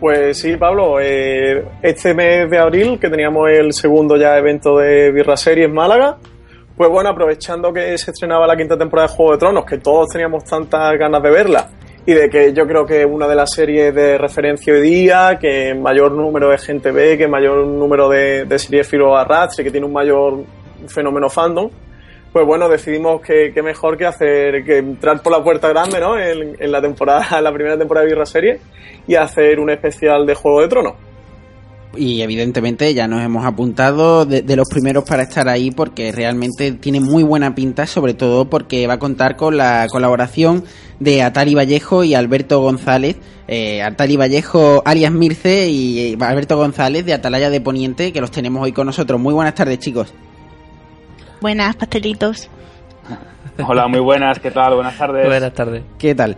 Pues 0.02 0.40
sí, 0.40 0.58
Pablo, 0.58 1.00
eh, 1.00 1.64
este 1.84 2.16
mes 2.16 2.50
de 2.50 2.58
abril, 2.58 2.98
que 3.00 3.08
teníamos 3.08 3.48
el 3.52 3.72
segundo 3.72 4.18
ya 4.18 4.36
evento 4.36 4.80
de 4.80 5.12
Birra 5.12 5.38
Series 5.38 5.70
Málaga, 5.70 6.18
pues 6.82 6.90
bueno, 6.90 7.12
aprovechando 7.12 7.72
que 7.72 7.96
se 7.96 8.10
estrenaba 8.10 8.48
la 8.48 8.58
quinta 8.58 8.76
temporada 8.76 9.08
de 9.08 9.14
Juego 9.14 9.34
de 9.34 9.38
Tronos, 9.38 9.66
que 9.66 9.78
todos 9.78 10.08
teníamos 10.08 10.44
tantas 10.46 10.98
ganas 10.98 11.22
de 11.22 11.30
verla, 11.30 11.70
y 12.08 12.12
de 12.12 12.28
que 12.28 12.54
yo 12.54 12.66
creo 12.66 12.88
que 12.88 13.06
una 13.06 13.28
de 13.28 13.36
las 13.36 13.54
series 13.54 13.94
de 13.94 14.18
referencia 14.18 14.74
hoy 14.74 14.82
día, 14.82 15.38
que 15.40 15.76
mayor 15.76 16.14
número 16.14 16.50
de 16.50 16.58
gente 16.58 16.92
ve, 16.92 17.20
que 17.20 17.28
mayor 17.28 17.68
número 17.68 18.10
de, 18.10 18.46
de 18.46 18.58
series 18.58 18.88
filo 18.88 19.16
arrastre, 19.16 19.64
que 19.64 19.70
tiene 19.70 19.86
un 19.86 19.94
mayor 19.94 20.44
fenómeno 20.88 21.30
fandom, 21.30 21.70
pues 22.34 22.48
bueno, 22.48 22.68
decidimos 22.68 23.22
que, 23.22 23.54
mejor 23.62 23.96
que 23.96 24.08
hacer, 24.08 24.66
que 24.66 24.80
entrar 24.80 25.22
por 25.22 25.34
la 25.34 25.44
puerta 25.44 25.70
grande, 25.70 26.00
¿no? 26.00 26.18
En, 26.18 26.72
la 26.72 26.82
temporada, 26.82 27.40
la 27.44 27.54
primera 27.54 27.78
temporada 27.78 28.08
de 28.08 28.12
Birra 28.12 28.26
Serie 28.26 28.60
y 29.06 29.14
hacer 29.14 29.60
un 29.60 29.70
especial 29.70 30.26
de 30.26 30.34
Juego 30.34 30.62
de 30.62 30.68
Tronos 30.68 31.11
y 31.96 32.22
evidentemente 32.22 32.94
ya 32.94 33.08
nos 33.08 33.22
hemos 33.22 33.46
apuntado 33.46 34.26
de, 34.26 34.42
de, 34.42 34.56
los 34.56 34.70
primeros 34.70 35.04
para 35.04 35.24
estar 35.24 35.50
ahí 35.50 35.72
porque 35.72 36.12
realmente 36.12 36.72
tiene 36.74 37.00
muy 37.00 37.24
buena 37.24 37.54
pinta, 37.54 37.86
sobre 37.86 38.14
todo 38.14 38.50
porque 38.50 38.88
va 38.88 38.94
a 38.94 39.00
contar 39.00 39.36
con 39.36 39.58
la 39.58 39.88
colaboración 39.90 40.64
de 41.00 41.24
Atari 41.24 41.56
Vallejo 41.56 42.04
y 42.04 42.14
Alberto 42.14 42.62
González. 42.62 43.18
Eh, 43.48 43.82
Atari 43.82 44.16
Vallejo, 44.16 44.82
alias 44.86 45.12
Mirce 45.12 45.68
y 45.68 46.16
Alberto 46.22 46.56
González 46.56 47.06
de 47.06 47.14
Atalaya 47.14 47.50
de 47.50 47.60
Poniente, 47.60 48.14
que 48.14 48.22
los 48.22 48.32
tenemos 48.32 48.64
hoy 48.64 48.72
con 48.72 48.86
nosotros. 48.86 49.20
Muy 49.20 49.34
buenas 49.34 49.56
tardes, 49.56 49.80
chicos. 49.80 50.14
Buenas, 51.42 51.76
pastelitos. 51.76 52.50
Hola, 53.68 53.88
muy 53.88 54.00
buenas, 54.00 54.40
¿qué 54.40 54.52
tal? 54.52 54.76
Buenas 54.76 54.98
tardes. 54.98 55.26
Buenas 55.26 55.54
tardes. 55.54 55.84
¿Qué 55.98 56.16
tal? 56.16 56.38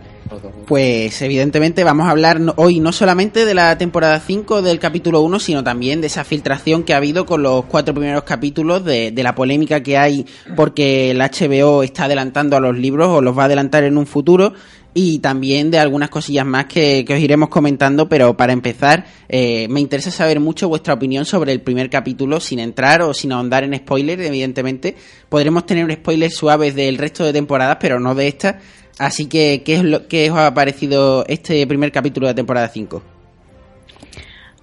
Pues 0.66 1.20
evidentemente 1.20 1.84
vamos 1.84 2.06
a 2.06 2.10
hablar 2.10 2.40
hoy 2.56 2.80
no 2.80 2.92
solamente 2.92 3.44
de 3.44 3.54
la 3.54 3.76
temporada 3.76 4.18
5 4.18 4.62
del 4.62 4.78
capítulo 4.78 5.20
1, 5.20 5.38
sino 5.38 5.62
también 5.62 6.00
de 6.00 6.06
esa 6.06 6.24
filtración 6.24 6.84
que 6.84 6.94
ha 6.94 6.98
habido 6.98 7.26
con 7.26 7.42
los 7.42 7.66
cuatro 7.66 7.92
primeros 7.94 8.24
capítulos, 8.24 8.84
de, 8.84 9.12
la 9.16 9.34
polémica 9.34 9.82
que 9.82 9.98
hay 9.98 10.26
porque 10.56 11.10
el 11.10 11.18
HBO 11.18 11.82
está 11.82 12.04
adelantando 12.04 12.56
a 12.56 12.60
los 12.60 12.76
libros 12.76 13.08
o 13.08 13.20
los 13.20 13.36
va 13.36 13.42
a 13.42 13.46
adelantar 13.46 13.84
en 13.84 13.98
un 13.98 14.06
futuro. 14.06 14.52
Y 14.96 15.18
también 15.18 15.72
de 15.72 15.80
algunas 15.80 16.08
cosillas 16.08 16.46
más 16.46 16.66
que, 16.66 17.04
que 17.04 17.14
os 17.14 17.18
iremos 17.18 17.48
comentando, 17.48 18.08
pero 18.08 18.36
para 18.36 18.52
empezar, 18.52 19.04
eh, 19.28 19.66
me 19.68 19.80
interesa 19.80 20.12
saber 20.12 20.38
mucho 20.38 20.68
vuestra 20.68 20.94
opinión 20.94 21.24
sobre 21.24 21.50
el 21.50 21.62
primer 21.62 21.90
capítulo, 21.90 22.38
sin 22.38 22.60
entrar 22.60 23.02
o 23.02 23.12
sin 23.12 23.32
ahondar 23.32 23.64
en 23.64 23.74
spoilers, 23.74 24.22
evidentemente. 24.22 24.94
Podremos 25.28 25.66
tener 25.66 25.92
spoilers 25.92 26.36
suaves 26.36 26.76
del 26.76 26.96
resto 26.96 27.24
de 27.24 27.32
temporadas, 27.32 27.78
pero 27.80 27.98
no 27.98 28.14
de 28.14 28.28
esta. 28.28 28.60
Así 28.98 29.26
que, 29.26 29.62
¿qué, 29.64 29.76
es 29.76 29.82
lo, 29.82 30.06
qué 30.06 30.30
os 30.30 30.38
ha 30.38 30.54
parecido 30.54 31.24
este 31.26 31.66
primer 31.66 31.90
capítulo 31.90 32.26
de 32.28 32.34
temporada 32.34 32.68
5? 32.68 33.02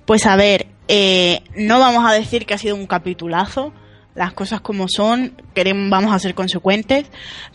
Pues 0.05 0.25
a 0.25 0.35
ver, 0.35 0.67
eh, 0.87 1.41
no 1.55 1.79
vamos 1.79 2.05
a 2.09 2.13
decir 2.13 2.45
que 2.45 2.53
ha 2.53 2.57
sido 2.57 2.75
un 2.75 2.87
capitulazo, 2.87 3.73
las 4.15 4.33
cosas 4.33 4.61
como 4.61 4.87
son, 4.87 5.41
queremos, 5.53 5.89
vamos 5.89 6.13
a 6.13 6.19
ser 6.19 6.33
consecuentes, 6.33 7.07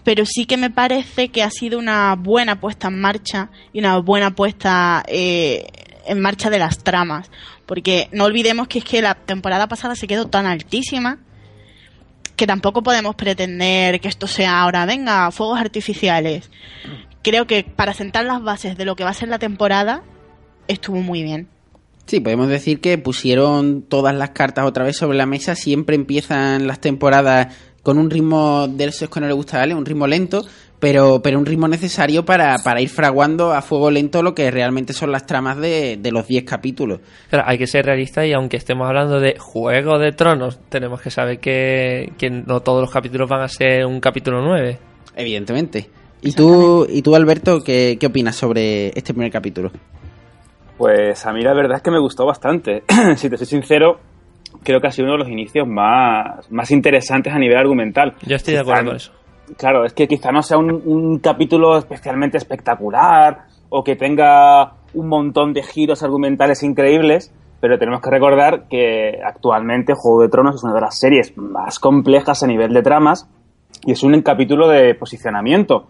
pero 0.05 0.25
sí 0.25 0.47
que 0.47 0.57
me 0.57 0.71
parece 0.71 1.29
que 1.29 1.43
ha 1.43 1.51
sido 1.51 1.79
una 1.79 2.15
buena 2.15 2.61
puesta 2.61 2.89
en 2.89 3.01
marcha 3.01 3.51
y 3.73 3.81
una 3.81 3.99
buena 3.99 4.35
puesta 4.35 5.03
eh, 5.07 5.67
en 6.07 6.21
marcha 6.21 6.51
de 6.51 6.59
las 6.59 6.79
tramas, 6.79 7.31
porque 7.67 8.09
no 8.13 8.25
olvidemos 8.25 8.69
que 8.69 8.79
es 8.79 8.85
que 8.85 9.03
la 9.03 9.15
temporada 9.15 9.67
pasada 9.67 9.95
se 9.97 10.07
quedó 10.07 10.29
tan 10.29 10.47
altísima 10.47 11.19
que 12.37 12.47
tampoco 12.47 12.83
podemos 12.83 13.15
pretender 13.15 14.01
que 14.01 14.09
esto 14.09 14.27
sea 14.27 14.61
ahora, 14.61 14.87
venga, 14.87 15.31
fuegos 15.31 15.59
artificiales. 15.59 16.51
Creo 17.23 17.47
que 17.47 17.65
para 17.65 17.95
sentar 17.95 18.25
las 18.25 18.43
bases 18.43 18.77
de 18.77 18.85
lo 18.85 18.95
que 18.95 19.05
va 19.05 19.11
a 19.11 19.15
ser 19.15 19.29
la 19.29 19.39
temporada 19.39 20.03
estuvo 20.69 20.99
muy 20.99 21.23
bien. 21.23 21.49
Sí, 22.07 22.21
podemos 22.21 22.49
decir 22.49 22.81
que 22.81 22.99
pusieron 22.99 23.83
todas 23.83 24.15
las 24.15 24.31
cartas 24.31 24.65
otra 24.65 24.85
vez 24.85 24.97
sobre 24.97 25.19
la 25.19 25.27
mesa. 25.27 25.57
Siempre 25.57 25.97
empiezan 25.97 26.69
las 26.69 26.81
temporadas 26.81 27.57
con 27.83 27.99
un 27.99 28.11
ritmo 28.11 28.69
de 28.69 28.85
esos 28.85 29.11
que 29.11 29.21
no 29.21 29.27
le 29.27 29.33
gusta, 29.33 29.59
¿vale? 29.59 29.75
Un 29.75 29.85
ritmo 29.85 30.07
lento, 30.07 30.47
pero, 30.79 31.21
pero 31.23 31.39
un 31.39 31.47
ritmo 31.47 31.69
necesario 31.69 32.25
para, 32.25 32.57
para 32.63 32.81
ir 32.81 32.89
fraguando 32.89 33.53
a 33.53 33.63
fuego 33.63 33.91
lento 33.91 34.23
lo 34.23 34.35
que 34.35 34.51
realmente 34.51 34.93
son 34.93 35.11
las 35.11 35.27
tramas 35.27 35.57
de, 35.59 35.97
de 35.97 36.13
los 36.13 36.27
10 36.27 36.45
capítulos. 36.45 37.01
Pero 37.31 37.43
hay 37.47 37.59
que 37.59 37.67
ser 37.67 37.87
realista 37.87 38.27
y 38.27 38.33
aunque 38.33 38.57
estemos 38.57 38.87
hablando 38.87 39.21
de 39.21 39.37
Juego 39.39 39.99
de 39.99 40.13
Tronos, 40.13 40.59
tenemos 40.69 41.01
que 41.01 41.11
saber 41.11 41.39
que, 41.39 42.13
que 42.19 42.31
no 42.31 42.61
todos 42.61 42.81
los 42.81 42.91
capítulos 42.91 43.29
van 43.29 43.43
a 43.43 43.49
ser 43.49 43.87
un 43.87 44.01
capítulo 44.01 44.43
9. 44.43 44.79
Evidentemente. 45.17 45.89
¿Y 46.23 46.33
tú, 46.33 46.87
y 46.89 47.03
tú 47.03 47.15
Alberto, 47.15 47.63
qué, 47.63 47.97
qué 47.99 48.07
opinas 48.07 48.37
sobre 48.37 48.89
este 48.89 49.15
primer 49.15 49.31
capítulo? 49.31 49.71
Pues 50.77 51.25
a 51.25 51.33
mí 51.33 51.43
la 51.43 51.55
verdad 51.55 51.77
es 51.77 51.83
que 51.83 51.91
me 51.91 52.01
gustó 52.01 52.27
bastante. 52.27 52.83
si 53.17 53.31
te 53.31 53.37
soy 53.39 53.47
sincero, 53.47 53.99
creo 54.63 54.81
que 54.81 54.89
ha 54.89 54.91
sido 54.91 55.07
uno 55.07 55.15
de 55.15 55.19
los 55.21 55.29
inicios 55.29 55.67
más, 55.67 56.51
más 56.51 56.71
interesantes 56.71 57.33
a 57.33 57.39
nivel 57.39 57.57
argumental. 57.57 58.15
Yo 58.27 58.37
estoy 58.37 58.55
de 58.55 58.61
acuerdo 58.61 58.87
con 58.87 58.97
eso. 58.97 59.13
Claro, 59.57 59.85
es 59.85 59.93
que 59.93 60.09
quizá 60.09 60.33
no 60.33 60.43
sea 60.43 60.59
un, 60.59 61.19
capítulo 61.21 61.79
especialmente 61.79 62.37
espectacular 62.37 63.47
o 63.69 63.85
que 63.85 63.97
tenga 63.97 64.75
un 64.95 65.09
montón 65.09 65.53
de 65.53 65.63
giros 65.63 66.03
argumentales 66.03 66.63
increíbles, 66.63 67.33
pero 67.61 67.79
tenemos 67.79 68.01
que 68.01 68.11
recordar 68.11 68.69
que 68.69 69.21
actualmente 69.25 69.95
Juego 69.95 70.23
de 70.23 70.29
Tronos 70.29 70.57
es 70.57 70.65
una 70.65 70.75
de 70.75 70.81
las 70.81 70.99
series 70.99 71.37
más 71.37 71.79
complejas 71.79 72.43
a 72.43 72.47
nivel 72.47 72.73
de 72.73 72.83
tramas 72.83 73.29
y 73.85 73.93
es 73.93 74.03
un 74.03 74.21
capítulo 74.23 74.69
de 74.69 74.95
posicionamiento 74.95 75.87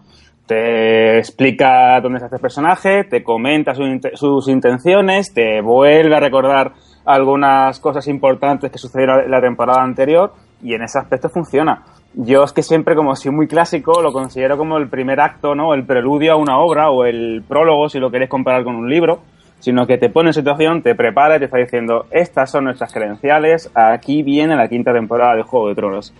te 0.47 1.17
explica 1.17 1.99
dónde 2.01 2.17
está 2.17 2.27
este 2.27 2.39
personaje, 2.39 3.03
te 3.03 3.21
comenta 3.21 3.75
su, 3.75 3.83
sus 4.13 4.47
intenciones, 4.47 5.33
te 5.33 5.61
vuelve 5.61 6.15
a 6.15 6.21
recordar 6.21 6.71
algunas 7.05 7.79
cosas 7.79 8.07
importantes 8.07 8.71
que 8.71 8.77
sucedieron 8.77 9.29
la 9.29 9.41
temporada 9.41 9.83
anterior 9.83 10.33
y 10.63 10.73
en 10.73 10.83
ese 10.83 10.99
aspecto 10.99 11.29
funciona. 11.29 11.83
Yo 12.19 12.43
es 12.43 12.51
que 12.51 12.63
siempre, 12.63 12.95
como 12.95 13.15
soy 13.15 13.31
muy 13.31 13.47
clásico, 13.47 14.01
lo 14.01 14.11
considero 14.11 14.57
como 14.57 14.77
el 14.77 14.89
primer 14.89 15.19
acto, 15.19 15.53
¿no? 15.53 15.75
El 15.75 15.85
preludio 15.85 16.33
a 16.33 16.35
una 16.35 16.57
obra 16.57 16.89
o 16.89 17.05
el 17.05 17.43
prólogo, 17.47 17.89
si 17.89 17.99
lo 17.99 18.09
queréis 18.09 18.27
comparar 18.27 18.63
con 18.63 18.75
un 18.75 18.89
libro, 18.89 19.21
sino 19.59 19.85
que 19.85 19.99
te 19.99 20.09
pone 20.09 20.29
en 20.29 20.33
situación, 20.33 20.81
te 20.81 20.95
prepara 20.95 21.35
y 21.35 21.39
te 21.39 21.45
está 21.45 21.59
diciendo, 21.59 22.07
estas 22.09 22.49
son 22.49 22.63
nuestras 22.63 22.91
credenciales, 22.91 23.69
aquí 23.75 24.23
viene 24.23 24.55
la 24.55 24.67
quinta 24.67 24.91
temporada 24.93 25.35
de 25.35 25.43
Juego 25.43 25.69
de 25.69 25.75
Tronos. 25.75 26.11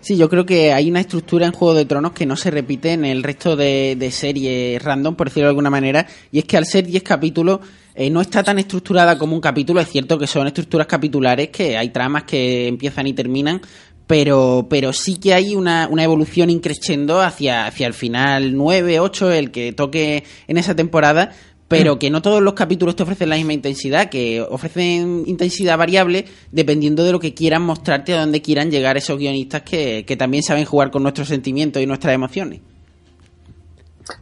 Sí, 0.00 0.16
yo 0.16 0.28
creo 0.28 0.46
que 0.46 0.72
hay 0.72 0.88
una 0.88 1.00
estructura 1.00 1.46
en 1.46 1.52
Juego 1.52 1.74
de 1.74 1.84
Tronos 1.84 2.12
que 2.12 2.26
no 2.26 2.36
se 2.36 2.52
repite 2.52 2.92
en 2.92 3.04
el 3.04 3.24
resto 3.24 3.56
de, 3.56 3.96
de 3.98 4.10
series 4.12 4.80
random, 4.84 5.16
por 5.16 5.28
decirlo 5.28 5.46
de 5.46 5.50
alguna 5.50 5.68
manera, 5.68 6.06
y 6.30 6.38
es 6.38 6.44
que 6.44 6.56
al 6.56 6.64
ser 6.64 6.86
10 6.86 7.02
capítulos 7.02 7.58
eh, 7.96 8.10
no 8.10 8.20
está 8.20 8.42
tan 8.42 8.58
estructurada 8.58 9.16
como 9.18 9.34
un 9.34 9.40
capítulo, 9.40 9.80
es 9.80 9.88
cierto 9.88 10.18
que 10.18 10.26
son 10.26 10.46
estructuras 10.46 10.86
capitulares, 10.86 11.48
que 11.50 11.76
hay 11.76 11.90
tramas 11.90 12.24
que 12.24 12.66
empiezan 12.66 13.06
y 13.06 13.12
terminan, 13.12 13.60
pero, 14.06 14.66
pero 14.68 14.92
sí 14.92 15.16
que 15.16 15.34
hay 15.34 15.54
una, 15.54 15.88
una 15.90 16.04
evolución 16.04 16.50
increciendo 16.50 17.20
hacia, 17.20 17.66
hacia 17.66 17.86
el 17.86 17.94
final 17.94 18.56
9, 18.56 19.00
8, 19.00 19.32
el 19.32 19.50
que 19.50 19.72
toque 19.72 20.24
en 20.46 20.58
esa 20.58 20.74
temporada, 20.76 21.32
pero 21.68 21.98
que 21.98 22.10
no 22.10 22.20
todos 22.20 22.42
los 22.42 22.54
capítulos 22.54 22.94
te 22.94 23.02
ofrecen 23.02 23.30
la 23.30 23.36
misma 23.36 23.54
intensidad, 23.54 24.10
que 24.10 24.42
ofrecen 24.42 25.24
intensidad 25.26 25.78
variable 25.78 26.26
dependiendo 26.52 27.02
de 27.04 27.12
lo 27.12 27.20
que 27.20 27.34
quieran 27.34 27.62
mostrarte, 27.62 28.12
a 28.12 28.20
dónde 28.20 28.42
quieran 28.42 28.70
llegar 28.70 28.96
esos 28.96 29.18
guionistas 29.18 29.62
que, 29.62 30.04
que 30.06 30.16
también 30.16 30.42
saben 30.42 30.66
jugar 30.66 30.90
con 30.90 31.02
nuestros 31.02 31.28
sentimientos 31.28 31.82
y 31.82 31.86
nuestras 31.86 32.14
emociones. 32.14 32.60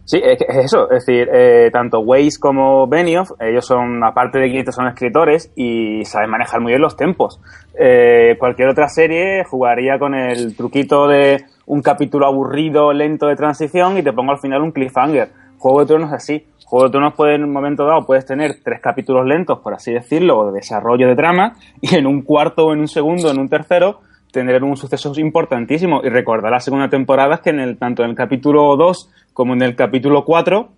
Sí, 0.04 0.20
es, 0.22 0.40
eso, 0.48 0.90
es 0.90 1.04
decir, 1.04 1.28
eh, 1.32 1.70
tanto 1.72 2.00
Weiss 2.00 2.38
como 2.38 2.86
Benioff, 2.86 3.30
ellos 3.40 3.66
son, 3.66 4.02
aparte 4.04 4.38
de 4.38 4.48
guionistas, 4.48 4.74
son 4.74 4.86
escritores 4.86 5.50
y 5.56 6.04
saben 6.04 6.30
manejar 6.30 6.60
muy 6.60 6.72
bien 6.72 6.82
los 6.82 6.96
tempos. 6.96 7.40
Eh, 7.78 8.36
cualquier 8.38 8.68
otra 8.68 8.88
serie 8.88 9.44
jugaría 9.44 9.98
con 9.98 10.14
el 10.14 10.56
truquito 10.56 11.08
de 11.08 11.44
un 11.66 11.82
capítulo 11.82 12.26
aburrido, 12.26 12.92
lento 12.92 13.26
de 13.26 13.36
transición 13.36 13.98
y 13.98 14.02
te 14.02 14.12
pongo 14.12 14.32
al 14.32 14.38
final 14.38 14.62
un 14.62 14.72
cliffhanger. 14.72 15.30
Juego 15.58 15.80
de 15.80 15.86
Tronos 15.86 16.08
es 16.08 16.14
así. 16.14 16.46
Juego 16.66 16.86
de 16.86 16.90
Tronos 16.90 17.14
puede 17.14 17.34
en 17.34 17.44
un 17.44 17.52
momento 17.52 17.84
dado 17.84 18.04
puedes 18.04 18.24
tener 18.26 18.56
tres 18.62 18.80
capítulos 18.80 19.26
lentos, 19.26 19.60
por 19.60 19.74
así 19.74 19.92
decirlo, 19.92 20.46
de 20.46 20.52
desarrollo 20.52 21.06
de 21.06 21.16
trama, 21.16 21.54
y 21.80 21.96
en 21.96 22.06
un 22.06 22.22
cuarto 22.22 22.66
o 22.66 22.72
en 22.72 22.80
un 22.80 22.88
segundo, 22.88 23.30
en 23.30 23.38
un 23.38 23.48
tercero, 23.48 24.00
tener 24.32 24.64
un 24.64 24.76
suceso 24.76 25.12
importantísimo. 25.18 26.00
Y 26.02 26.08
recordar 26.08 26.50
la 26.50 26.60
segunda 26.60 26.88
temporada 26.88 27.36
es 27.36 27.40
que 27.42 27.50
en 27.50 27.60
el, 27.60 27.78
tanto 27.78 28.02
en 28.02 28.10
el 28.10 28.16
capítulo 28.16 28.74
2 28.76 29.10
como 29.32 29.54
en 29.54 29.62
el 29.62 29.76
capítulo 29.76 30.24
4 30.24 30.68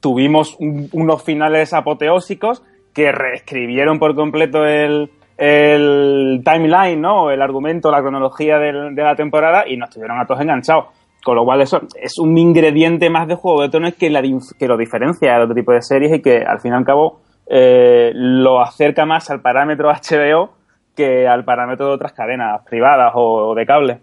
tuvimos 0.00 0.56
un, 0.58 0.88
unos 0.92 1.22
finales 1.22 1.72
apoteósicos 1.72 2.62
que 2.94 3.12
reescribieron 3.12 3.98
por 3.98 4.14
completo 4.14 4.64
el, 4.64 5.10
el 5.36 6.42
timeline, 6.44 7.00
¿no? 7.00 7.30
El 7.30 7.42
argumento, 7.42 7.90
la 7.90 8.00
cronología 8.00 8.58
de 8.58 9.02
la 9.02 9.16
temporada 9.16 9.64
y 9.66 9.76
nos 9.76 9.90
tuvieron 9.90 10.18
a 10.18 10.26
todos 10.26 10.40
enganchados. 10.40 10.86
Con 11.22 11.36
lo 11.36 11.44
cual 11.44 11.60
eso 11.60 11.82
es 12.00 12.18
un 12.18 12.36
ingrediente 12.38 13.10
más 13.10 13.28
de 13.28 13.34
Juego 13.34 13.62
de 13.62 13.68
Tronos 13.68 13.94
que, 13.94 14.10
que 14.58 14.68
lo 14.68 14.76
diferencia 14.76 15.36
de 15.36 15.42
otro 15.42 15.54
tipo 15.54 15.72
de 15.72 15.82
series 15.82 16.14
y 16.14 16.22
que 16.22 16.38
al 16.38 16.60
fin 16.60 16.72
y 16.72 16.76
al 16.76 16.84
cabo 16.84 17.20
eh, 17.46 18.10
lo 18.14 18.60
acerca 18.60 19.04
más 19.04 19.28
al 19.30 19.42
parámetro 19.42 19.90
HBO 20.10 20.50
que 20.96 21.28
al 21.28 21.44
parámetro 21.44 21.86
de 21.88 21.92
otras 21.92 22.12
cadenas 22.12 22.62
privadas 22.68 23.12
o, 23.14 23.50
o 23.50 23.54
de 23.54 23.66
cable. 23.66 24.00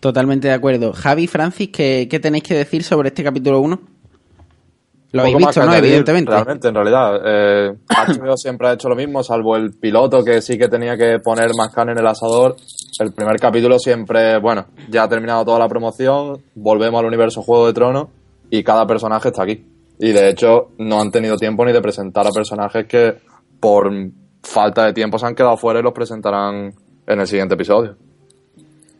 Totalmente 0.00 0.48
de 0.48 0.54
acuerdo. 0.54 0.92
Javi, 0.92 1.26
Francis, 1.26 1.70
¿qué, 1.72 2.06
qué 2.10 2.20
tenéis 2.20 2.44
que 2.44 2.54
decir 2.54 2.82
sobre 2.82 3.08
este 3.08 3.24
capítulo 3.24 3.60
1? 3.60 3.80
Lo 5.12 5.22
habéis 5.22 5.36
visto, 5.36 5.60
¿no? 5.60 5.70
añadir, 5.70 5.86
Evidentemente. 5.86 6.30
Realmente, 6.30 6.68
en 6.68 6.74
realidad. 6.74 7.20
Eh, 7.24 7.74
HBO 7.88 8.36
siempre 8.36 8.68
ha 8.68 8.72
hecho 8.74 8.88
lo 8.88 8.96
mismo, 8.96 9.22
salvo 9.22 9.56
el 9.56 9.70
piloto 9.72 10.22
que 10.22 10.42
sí 10.42 10.58
que 10.58 10.68
tenía 10.68 10.96
que 10.96 11.18
poner 11.20 11.50
más 11.56 11.72
carne 11.72 11.92
en 11.92 11.98
el 11.98 12.06
asador. 12.06 12.56
El 12.98 13.12
primer 13.12 13.38
capítulo 13.38 13.78
siempre, 13.78 14.38
bueno, 14.38 14.66
ya 14.88 15.04
ha 15.04 15.08
terminado 15.08 15.44
toda 15.44 15.58
la 15.58 15.68
promoción, 15.68 16.42
volvemos 16.54 17.00
al 17.00 17.06
universo 17.06 17.42
Juego 17.42 17.66
de 17.66 17.72
Tronos 17.72 18.08
y 18.50 18.62
cada 18.62 18.86
personaje 18.86 19.28
está 19.28 19.44
aquí. 19.44 19.64
Y 19.98 20.12
de 20.12 20.28
hecho 20.28 20.70
no 20.78 21.00
han 21.00 21.10
tenido 21.10 21.36
tiempo 21.36 21.64
ni 21.64 21.72
de 21.72 21.80
presentar 21.80 22.26
a 22.26 22.30
personajes 22.30 22.86
que 22.86 23.14
por 23.60 23.90
falta 24.42 24.84
de 24.84 24.92
tiempo 24.92 25.18
se 25.18 25.26
han 25.26 25.34
quedado 25.34 25.56
fuera 25.56 25.80
y 25.80 25.82
los 25.82 25.92
presentarán 25.92 26.74
en 27.06 27.20
el 27.20 27.26
siguiente 27.26 27.54
episodio. 27.54 27.96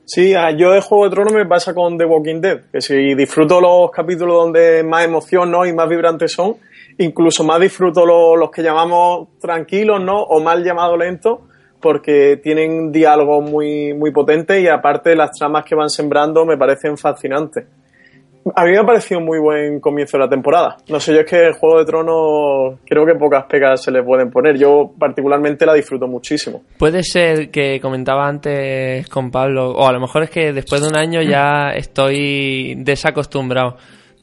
Sí, 0.09 0.35
a- 0.35 0.53
yo 0.53 0.71
de 0.71 0.81
Juego 0.81 1.05
de 1.05 1.11
Tronos 1.11 1.33
me 1.33 1.47
pasa 1.47 1.75
con 1.75 1.99
The 1.99 2.05
Walking 2.05 2.41
Dead, 2.41 2.61
que 2.73 2.81
si 2.81 3.15
disfruto 3.17 3.61
los 3.61 3.91
capítulos 3.91 4.37
donde 4.37 4.85
más 4.85 5.05
emoción 5.05 5.51
¿no? 5.51 5.67
y 5.67 5.73
más 5.73 5.89
vibrantes 5.89 6.33
son, 6.33 6.55
incluso 6.99 7.43
más 7.43 7.61
disfruto 7.61 8.07
lo- 8.07 8.37
los 8.37 8.51
que 8.53 8.63
llamamos 8.63 9.29
tranquilos 9.41 10.01
¿no? 10.01 10.23
o 10.23 10.41
mal 10.41 10.63
llamados 10.63 10.97
lentos, 10.97 11.41
porque 11.81 12.39
tienen 12.43 12.93
diálogos 12.93 13.51
muy, 13.51 13.95
muy 13.95 14.13
potentes 14.13 14.63
y 14.63 14.69
aparte 14.69 15.15
las 15.17 15.33
tramas 15.33 15.65
que 15.65 15.75
van 15.75 15.91
sembrando 15.91 16.47
me 16.47 16.57
parecen 16.57 16.97
fascinantes. 16.97 17.65
A 18.55 18.65
mí 18.65 18.71
me 18.71 18.79
ha 18.79 18.85
parecido 18.85 19.21
muy 19.21 19.39
buen 19.39 19.81
comienzo 19.81 20.17
de 20.17 20.25
la 20.25 20.31
temporada. 20.31 20.77
No 20.89 21.01
sé, 21.01 21.13
yo 21.13 21.21
es 21.21 21.27
que 21.27 21.47
el 21.47 21.55
Juego 21.55 21.79
de 21.79 21.85
Tronos 21.85 22.79
creo 22.87 23.05
que 23.05 23.15
pocas 23.15 23.45
pegas 23.47 23.83
se 23.83 23.91
le 23.91 24.03
pueden 24.03 24.31
poner. 24.31 24.57
Yo 24.57 24.93
particularmente 24.99 25.67
la 25.67 25.75
disfruto 25.75 26.07
muchísimo. 26.07 26.63
Puede 26.79 27.03
ser 27.03 27.51
que 27.51 27.81
comentaba 27.81 28.29
antes 28.29 29.09
con 29.09 29.31
Pablo, 29.31 29.73
o 29.73 29.87
a 29.87 29.93
lo 29.93 30.01
mejor 30.01 30.23
es 30.23 30.31
que 30.31 30.53
después 30.53 30.81
de 30.81 30.89
un 30.89 30.97
año 30.97 31.23
ya 31.23 31.71
estoy 31.75 32.75
desacostumbrado, 32.79 33.77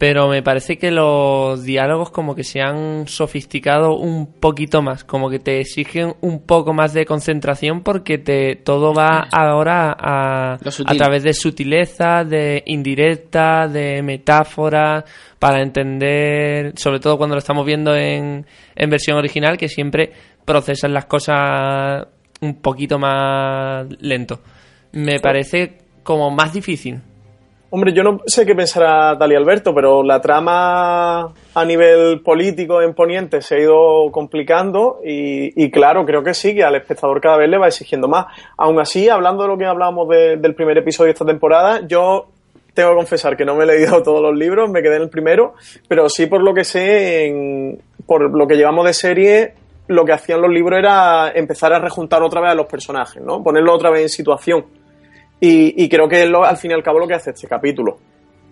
pero 0.04 0.28
me 0.28 0.44
parece 0.44 0.78
que 0.78 0.92
los 0.92 1.64
diálogos 1.64 2.12
como 2.12 2.36
que 2.36 2.44
se 2.44 2.60
han 2.60 3.08
sofisticado 3.08 3.96
un 3.96 4.34
poquito 4.34 4.82
más, 4.82 5.06
como 5.06 5.30
que 5.30 5.40
te 5.40 5.62
exigen 5.62 6.16
un 6.20 6.42
poco 6.42 6.74
más 6.74 6.92
de 6.92 7.06
concentración 7.06 7.84
porque 7.84 8.18
te 8.18 8.58
todo 8.58 8.94
va 8.94 9.30
ahora 9.32 9.96
a, 9.98 10.56
a 10.56 10.96
través 10.98 11.24
de 11.24 11.34
sutileza, 11.34 12.26
de 12.26 12.64
indirecta, 12.66 13.70
de 13.70 14.04
metáfora, 14.04 15.06
para 15.40 15.62
entender, 15.62 16.74
sobre 16.76 17.00
todo 17.00 17.18
cuando 17.18 17.36
lo 17.36 17.40
estamos 17.40 17.66
viendo 17.66 17.96
en, 17.96 18.46
en 18.76 18.90
versión 18.90 19.18
original, 19.18 19.58
que 19.58 19.70
siempre 19.70 20.12
procesan 20.44 20.94
las 20.94 21.06
cosas 21.06 22.06
un 22.42 22.56
poquito 22.56 23.00
más 23.00 23.88
lento. 24.02 24.42
Me 24.92 25.22
parece 25.22 25.78
como 26.04 26.30
más 26.30 26.52
difícil. 26.52 27.00
Hombre, 27.76 27.92
yo 27.92 28.04
no 28.04 28.20
sé 28.28 28.46
qué 28.46 28.54
pensará 28.54 29.16
Dali 29.16 29.34
Alberto, 29.34 29.74
pero 29.74 30.04
la 30.04 30.22
trama 30.22 31.22
a 31.56 31.66
nivel 31.66 32.22
político 32.22 32.84
en 32.84 32.94
Poniente 32.94 33.42
se 33.42 33.56
ha 33.56 33.60
ido 33.62 34.12
complicando 34.12 35.00
y, 35.04 35.60
y 35.64 35.72
claro, 35.72 36.06
creo 36.06 36.24
que 36.24 36.36
sí, 36.36 36.54
que 36.54 36.64
al 36.64 36.76
espectador 36.76 37.20
cada 37.20 37.38
vez 37.38 37.50
le 37.50 37.58
va 37.58 37.68
exigiendo 37.68 38.08
más. 38.08 38.28
Aún 38.58 38.80
así, 38.80 39.10
hablando 39.10 39.42
de 39.42 39.50
lo 39.50 39.58
que 39.58 39.66
hablábamos 39.66 40.08
de- 40.08 40.38
del 40.38 40.54
primer 40.54 40.78
episodio 40.78 41.08
de 41.08 41.14
esta 41.14 41.26
temporada, 41.26 41.82
yo 41.88 42.28
tengo 42.76 42.92
que 42.92 42.96
confesar 42.98 43.36
que 43.36 43.44
no 43.44 43.56
me 43.56 43.64
he 43.64 43.68
leído 43.68 44.02
todos 44.04 44.22
los 44.22 44.38
libros, 44.38 44.70
me 44.70 44.84
quedé 44.84 44.98
en 44.98 45.02
el 45.04 45.10
primero, 45.10 45.56
pero 45.88 46.08
sí 46.10 46.28
por 46.28 46.44
lo 46.44 46.54
que 46.54 46.66
sé, 46.66 47.26
en- 47.26 47.82
por 48.06 48.38
lo 48.38 48.46
que 48.46 48.56
llevamos 48.56 48.86
de 48.86 48.94
serie, 48.94 49.54
lo 49.88 50.06
que 50.06 50.14
hacían 50.14 50.42
los 50.44 50.52
libros 50.52 50.78
era 50.78 51.32
empezar 51.34 51.74
a 51.74 51.80
rejuntar 51.80 52.22
otra 52.22 52.40
vez 52.40 52.52
a 52.52 52.56
los 52.56 52.68
personajes, 52.68 53.20
¿no? 53.24 53.42
Ponerlo 53.44 53.74
otra 53.74 53.90
vez 53.90 54.04
en 54.04 54.10
situación. 54.10 54.64
Y, 55.46 55.84
y 55.84 55.90
creo 55.90 56.08
que 56.08 56.24
es 56.24 56.30
lo, 56.30 56.46
al 56.46 56.56
fin 56.56 56.72
y 56.72 56.74
al 56.74 56.84
cabo 56.84 57.00
lo 57.00 57.08
que 57.08 57.16
hace 57.16 57.32
este 57.32 57.48
capítulo. 57.48 57.98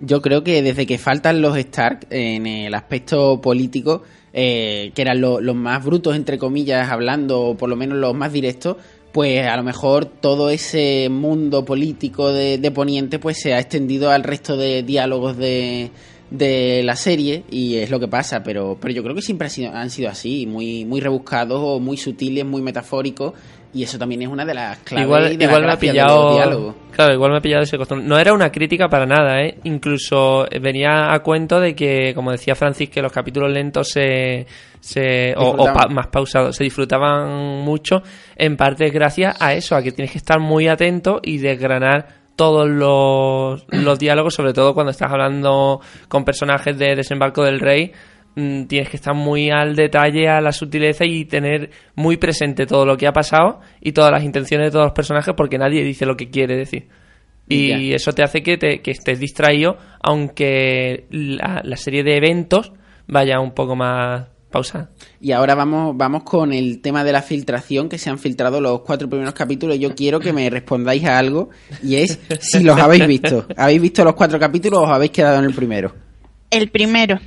Yo 0.02 0.22
creo 0.22 0.44
que 0.44 0.62
desde 0.62 0.86
que 0.86 0.98
faltan 0.98 1.42
los 1.42 1.56
Stark 1.58 2.08
en 2.10 2.46
el 2.46 2.74
aspecto 2.74 3.40
político, 3.40 4.04
eh, 4.34 4.92
que 4.94 5.02
eran 5.02 5.22
lo- 5.22 5.40
los 5.40 5.56
más 5.56 5.86
brutos, 5.86 6.16
entre 6.18 6.38
comillas, 6.38 6.90
hablando, 6.92 7.40
o 7.42 7.56
por 7.56 7.70
lo 7.70 7.76
menos 7.78 7.98
los 7.98 8.14
más 8.14 8.34
directos, 8.34 8.76
pues 9.14 9.46
a 9.48 9.56
lo 9.56 9.64
mejor 9.64 10.06
todo 10.06 10.50
ese 10.50 11.08
mundo 11.10 11.64
político 11.64 12.34
de, 12.34 12.72
Poniente 12.72 13.20
pues 13.20 13.38
se 13.42 13.54
ha 13.54 13.60
extendido 13.60 14.10
al 14.12 14.24
resto 14.24 14.58
de 14.58 14.84
diálogos 14.84 15.38
de, 15.38 15.92
de 16.30 16.82
la 16.84 16.96
serie 16.96 17.44
y 17.52 17.76
es 17.76 17.90
lo 17.90 18.00
que 18.00 18.08
pasa, 18.08 18.42
pero, 18.44 18.78
pero 18.82 18.94
yo 18.94 19.04
creo 19.04 19.14
que 19.16 19.22
siempre 19.22 19.48
ha 19.48 19.50
sido- 19.50 19.72
han 19.74 19.90
sido 19.90 20.10
así, 20.10 20.46
muy, 20.46 20.84
muy 20.86 21.00
rebuscados 21.00 21.60
o 21.62 21.80
muy 21.80 21.96
sutiles, 21.98 22.46
muy 22.46 22.62
metafóricos 22.62 23.34
y 23.74 23.84
eso 23.84 23.98
también 23.98 24.22
es 24.24 24.28
una 24.28 24.44
de 24.46 24.54
las 24.54 24.78
claves 24.80 25.06
igual 25.06 25.38
de 25.38 25.44
igual 25.46 25.62
las 25.62 25.68
me 25.68 25.74
ha 25.74 25.78
pillado 25.80 26.76
claro 26.92 27.14
igual 27.14 27.32
me 27.32 27.38
ha 27.38 27.42
pillado 27.42 27.64
ese 27.64 27.78
costumbre 27.78 28.06
no 28.08 28.18
era 28.20 28.34
una 28.34 28.52
crítica 28.52 28.90
para 28.90 29.06
nada 29.06 29.42
¿eh? 29.42 29.58
incluso 29.64 30.46
venía 30.62 31.14
a 31.14 31.20
cuento 31.24 31.60
de 31.60 31.74
que 31.76 32.14
como 32.14 32.32
decía 32.32 32.54
Francis 32.56 32.90
que 32.90 33.02
los 33.02 33.12
capítulos 33.14 33.50
lentos 33.52 33.90
se, 33.90 34.46
se 34.82 35.34
o, 35.38 35.42
o 35.42 35.46
Disfrutaban. 35.54 35.74
pa- 35.74 35.88
más 35.94 36.08
pausados 36.08 36.56
se 36.56 36.64
disfrutaban 36.66 37.62
mucho 37.64 38.02
en 38.36 38.58
parte 38.58 38.90
gracias 38.90 39.42
a 39.42 39.54
eso 39.54 39.76
a 39.76 39.82
que 39.82 39.92
tienes 39.92 40.12
que 40.12 40.18
estar 40.18 40.40
muy 40.40 40.68
atento 40.68 41.20
y 41.24 41.38
desgranar 41.38 42.20
todos 42.36 42.68
los, 42.70 43.66
los 43.70 44.00
diálogos 44.00 44.34
sobre 44.34 44.54
todo 44.54 44.74
cuando 44.74 44.92
estás 44.92 45.12
hablando 45.12 45.80
con 46.08 46.24
personajes 46.26 46.78
de 46.78 46.96
desembarco 46.96 47.44
del 47.44 47.60
rey 47.60 47.92
mm, 48.36 48.64
tienes 48.66 48.90
que 48.90 48.98
estar 48.98 49.14
muy 49.16 49.50
al 49.50 49.76
detalle, 49.76 50.28
a 50.30 50.42
la 50.42 50.52
sutileza 50.52 51.06
y 51.06 51.26
tener 51.26 51.70
muy 51.96 52.18
presente 52.18 52.66
todo 52.66 52.86
lo 52.86 52.98
que 52.98 53.08
ha 53.08 53.14
pasado 53.14 53.60
y 53.82 53.92
todas 53.92 54.12
las 54.12 54.24
intenciones 54.24 54.68
de 54.68 54.72
todos 54.72 54.86
los 54.86 54.94
personajes 54.94 55.34
porque 55.36 55.58
nadie 55.58 55.84
dice 55.84 56.06
lo 56.06 56.16
que 56.18 56.30
quiere 56.30 56.56
decir. 56.56 56.88
Y 57.50 57.90
Ya. 57.90 57.96
eso 57.96 58.14
te 58.14 58.24
hace 58.24 58.42
que, 58.44 58.58
te, 58.58 58.82
que 58.82 58.92
estés 58.92 59.20
distraído, 59.20 59.78
aunque 60.02 61.06
la, 61.10 61.62
la 61.64 61.76
serie 61.78 62.04
de 62.04 62.16
eventos 62.18 62.72
vaya 63.08 63.40
un 63.42 63.52
poco 63.54 63.76
más 63.76 64.28
pausada. 64.52 64.90
Y 65.20 65.32
ahora 65.32 65.56
vamos, 65.56 65.96
vamos 65.98 66.24
con 66.24 66.54
el 66.54 66.82
tema 66.82 67.04
de 67.04 67.12
la 67.12 67.22
filtración, 67.22 67.90
que 67.90 67.98
se 67.98 68.10
han 68.10 68.20
filtrado 68.20 68.62
los 68.62 68.82
cuatro 68.82 69.10
primeros 69.10 69.34
capítulos. 69.34 69.80
Yo 69.80 69.96
quiero 69.96 70.20
que 70.20 70.32
me 70.34 70.50
respondáis 70.50 71.04
a 71.06 71.18
algo, 71.18 71.50
y 71.84 71.96
es 71.96 72.20
si 72.40 72.64
los 72.64 72.78
habéis 72.80 73.08
visto. 73.08 73.46
¿Habéis 73.58 73.82
visto 73.82 74.04
los 74.04 74.14
cuatro 74.14 74.40
capítulos 74.40 74.80
o 74.80 74.84
os 74.84 74.90
habéis 74.90 75.12
quedado 75.12 75.40
en 75.40 75.46
el 75.46 75.54
primero? 75.54 75.94
El 76.50 76.70
primero, 76.70 77.18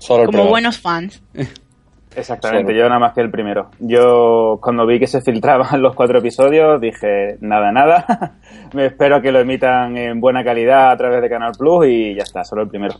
Solo 0.00 0.24
como 0.24 0.30
primero. 0.30 0.50
buenos 0.50 0.78
fans. 0.78 1.22
Exactamente, 2.16 2.74
yo 2.74 2.84
nada 2.88 2.98
más 2.98 3.14
que 3.14 3.20
el 3.20 3.30
primero. 3.30 3.70
Yo 3.78 4.58
cuando 4.60 4.86
vi 4.86 4.98
que 4.98 5.06
se 5.06 5.20
filtraban 5.20 5.80
los 5.82 5.94
cuatro 5.94 6.18
episodios 6.18 6.80
dije, 6.80 7.36
nada, 7.40 7.70
nada, 7.70 8.38
me 8.74 8.86
espero 8.86 9.20
que 9.20 9.30
lo 9.30 9.40
emitan 9.40 9.96
en 9.96 10.20
buena 10.20 10.42
calidad 10.42 10.90
a 10.90 10.96
través 10.96 11.22
de 11.22 11.28
Canal 11.28 11.52
Plus 11.56 11.86
y 11.86 12.14
ya 12.14 12.22
está, 12.22 12.44
solo 12.44 12.62
el 12.62 12.68
primero. 12.68 12.96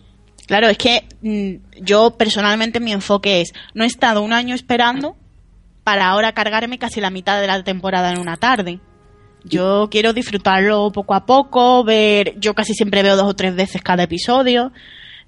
Claro, 0.47 0.69
es 0.69 0.79
que 0.79 1.05
mm, 1.21 1.83
yo 1.83 2.17
personalmente 2.17 2.81
mi 2.81 2.93
enfoque 2.93 3.41
es, 3.41 3.53
no 3.75 3.85
he 3.85 3.87
estado 3.87 4.23
un 4.23 4.33
año 4.33 4.55
esperando 4.55 5.17
para 5.85 6.09
ahora 6.09 6.33
cargarme 6.33 6.79
casi 6.79 7.01
la 7.01 7.11
mitad 7.11 7.41
de 7.41 7.47
la 7.47 7.63
temporada 7.63 8.13
en 8.13 8.19
una 8.19 8.37
tarde. 8.37 8.81
Yo 9.45 9.89
quiero 9.91 10.13
disfrutarlo 10.13 10.91
poco 10.93 11.15
a 11.15 11.25
poco, 11.25 11.85
ver, 11.85 12.39
yo 12.39 12.55
casi 12.55 12.75
siempre 12.75 13.03
veo 13.03 13.17
dos 13.17 13.29
o 13.29 13.35
tres 13.35 13.55
veces 13.55 13.83
cada 13.83 14.03
episodio, 14.03 14.73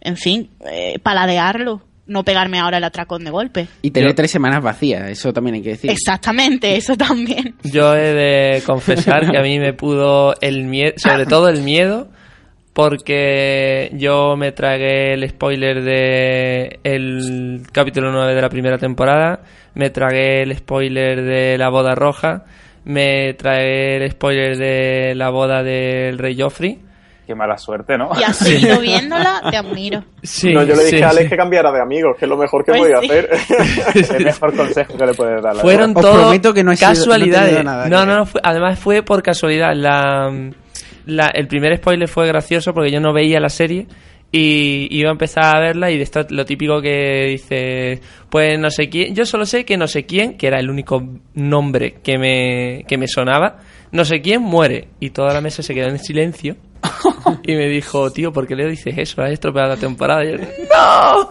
en 0.01 0.17
fin, 0.17 0.51
eh, 0.71 0.99
paladearlo, 1.03 1.83
no 2.07 2.25
pegarme 2.25 2.59
ahora 2.59 2.79
el 2.79 2.85
atracón 2.85 3.25
de 3.25 3.31
golpe. 3.31 3.69
Y 3.83 3.91
tener 3.93 4.11
Yo- 4.11 4.15
tres 4.17 4.31
semanas 4.31 4.63
vacías, 4.63 5.09
eso 5.11 5.33
también 5.33 5.57
hay 5.57 5.63
que 5.63 5.71
decir. 5.71 5.91
Exactamente, 5.91 6.77
eso 6.77 6.97
también. 6.97 7.55
Yo 7.63 7.95
he 7.95 8.13
de 8.15 8.63
confesar 8.67 9.31
que 9.31 9.39
a 9.39 9.43
mí 9.43 9.59
me 9.59 9.73
pudo 9.73 10.35
el 10.41 10.65
miedo, 10.65 10.95
sobre 10.97 11.27
todo 11.27 11.49
el 11.49 11.63
miedo, 11.63 12.09
porque 12.73 13.91
yo 13.95 14.37
me 14.37 14.53
tragué 14.53 15.13
el 15.15 15.29
spoiler 15.29 15.83
de 15.83 16.79
el 16.85 17.63
capítulo 17.73 18.11
9 18.13 18.35
de 18.35 18.41
la 18.41 18.49
primera 18.49 18.79
temporada, 18.79 19.41
me 19.75 19.91
tragué 19.91 20.43
el 20.43 20.57
spoiler 20.57 21.23
de 21.23 21.59
la 21.59 21.69
boda 21.69 21.95
roja, 21.95 22.45
me 22.85 23.35
tragué 23.35 23.97
el 23.97 24.11
spoiler 24.11 24.57
de 24.57 25.15
la 25.15 25.31
boda 25.31 25.63
del 25.63 26.17
rey 26.19 26.37
Joffrey. 26.41 26.79
Qué 27.31 27.35
mala 27.37 27.57
suerte, 27.57 27.97
¿no? 27.97 28.11
Y 28.18 28.24
has 28.24 28.39
seguido 28.39 28.81
viéndola, 28.81 29.41
te 29.53 29.57
admiro. 29.57 30.03
Sí, 30.20 30.53
no, 30.53 30.64
yo 30.64 30.74
le 30.74 30.83
dije 30.87 30.97
sí, 30.97 31.03
a 31.05 31.11
Alex 31.11 31.24
sí. 31.26 31.31
que 31.31 31.37
cambiara 31.37 31.70
de 31.70 31.81
amigos, 31.81 32.16
que 32.18 32.24
es 32.24 32.28
lo 32.28 32.37
mejor 32.37 32.64
que 32.64 32.72
Pues 32.72 32.93
podía 32.93 33.01
sí. 33.03 33.07
hacer. 33.09 34.16
el 34.16 34.24
mejor 34.24 34.57
consejo 34.57 34.99
que 34.99 35.07
le 35.07 35.14
puedes 35.14 35.41
dar. 35.41 35.55
la 35.55 35.62
Fueron 35.62 35.97
Os 35.97 36.03
todo 36.03 36.12
prometo 36.22 36.53
que 36.53 36.64
no 36.64 36.72
he 36.72 36.76
sido- 36.76 36.89
no 36.91 36.95
casualidades. 36.97 37.62
nada 37.64 37.87
no, 37.89 38.05
no, 38.05 38.16
no, 38.16 38.26
fue- 38.26 38.41
además 38.43 38.81
fue 38.81 39.05
por 39.05 39.22
casualidad. 39.22 39.68
La, 39.76 40.28
la- 41.07 41.31
el 41.33 41.47
primer 41.47 41.76
spoiler 41.76 42.09
fue 42.09 42.26
gracioso 42.26 42.74
porque 42.74 42.91
yo 42.91 42.99
no 42.99 43.12
veía 43.12 43.39
la 43.39 43.49
serie 43.49 43.87
y 44.33 44.89
iba 44.91 45.11
a 45.11 45.12
empezar 45.12 45.57
a 45.57 45.61
verla 45.61 45.89
y 45.93 45.97
de 45.99 46.03
esto 46.03 46.26
lo 46.31 46.45
típico 46.45 46.81
que 46.83 47.26
dice, 47.28 48.01
pues 48.28 48.59
no 48.59 48.70
sé 48.70 48.89
quién, 48.89 49.14
yo 49.14 49.24
solo 49.24 49.45
sé 49.47 49.64
que 49.64 49.76
no 49.76 49.87
sé 49.87 50.05
quién, 50.05 50.37
que 50.37 50.49
era 50.49 50.59
el 50.59 50.68
único 50.68 51.01
nombre 51.35 51.95
que 52.03 52.18
me, 52.18 52.85
que 52.89 52.99
me 52.99 53.07
sonaba, 53.07 53.59
no 53.93 54.05
sé 54.05 54.20
quién 54.20 54.43
muere 54.43 54.89
y 54.99 55.11
toda 55.11 55.33
la 55.33 55.41
mesa 55.41 55.62
se 55.62 55.74
quedó 55.74 55.89
en 55.89 55.99
silencio. 56.01 56.57
Y 57.43 57.55
me 57.55 57.69
dijo, 57.69 58.11
tío, 58.11 58.33
¿por 58.33 58.47
qué 58.47 58.55
le 58.57 58.69
dices 58.69 58.95
eso? 58.97 59.23
Has 59.23 59.31
estropeado 59.33 59.69
la 59.71 59.77
temporada. 59.77 60.25
Y 60.25 60.33
yo, 60.33 60.37
¡No! 60.39 61.31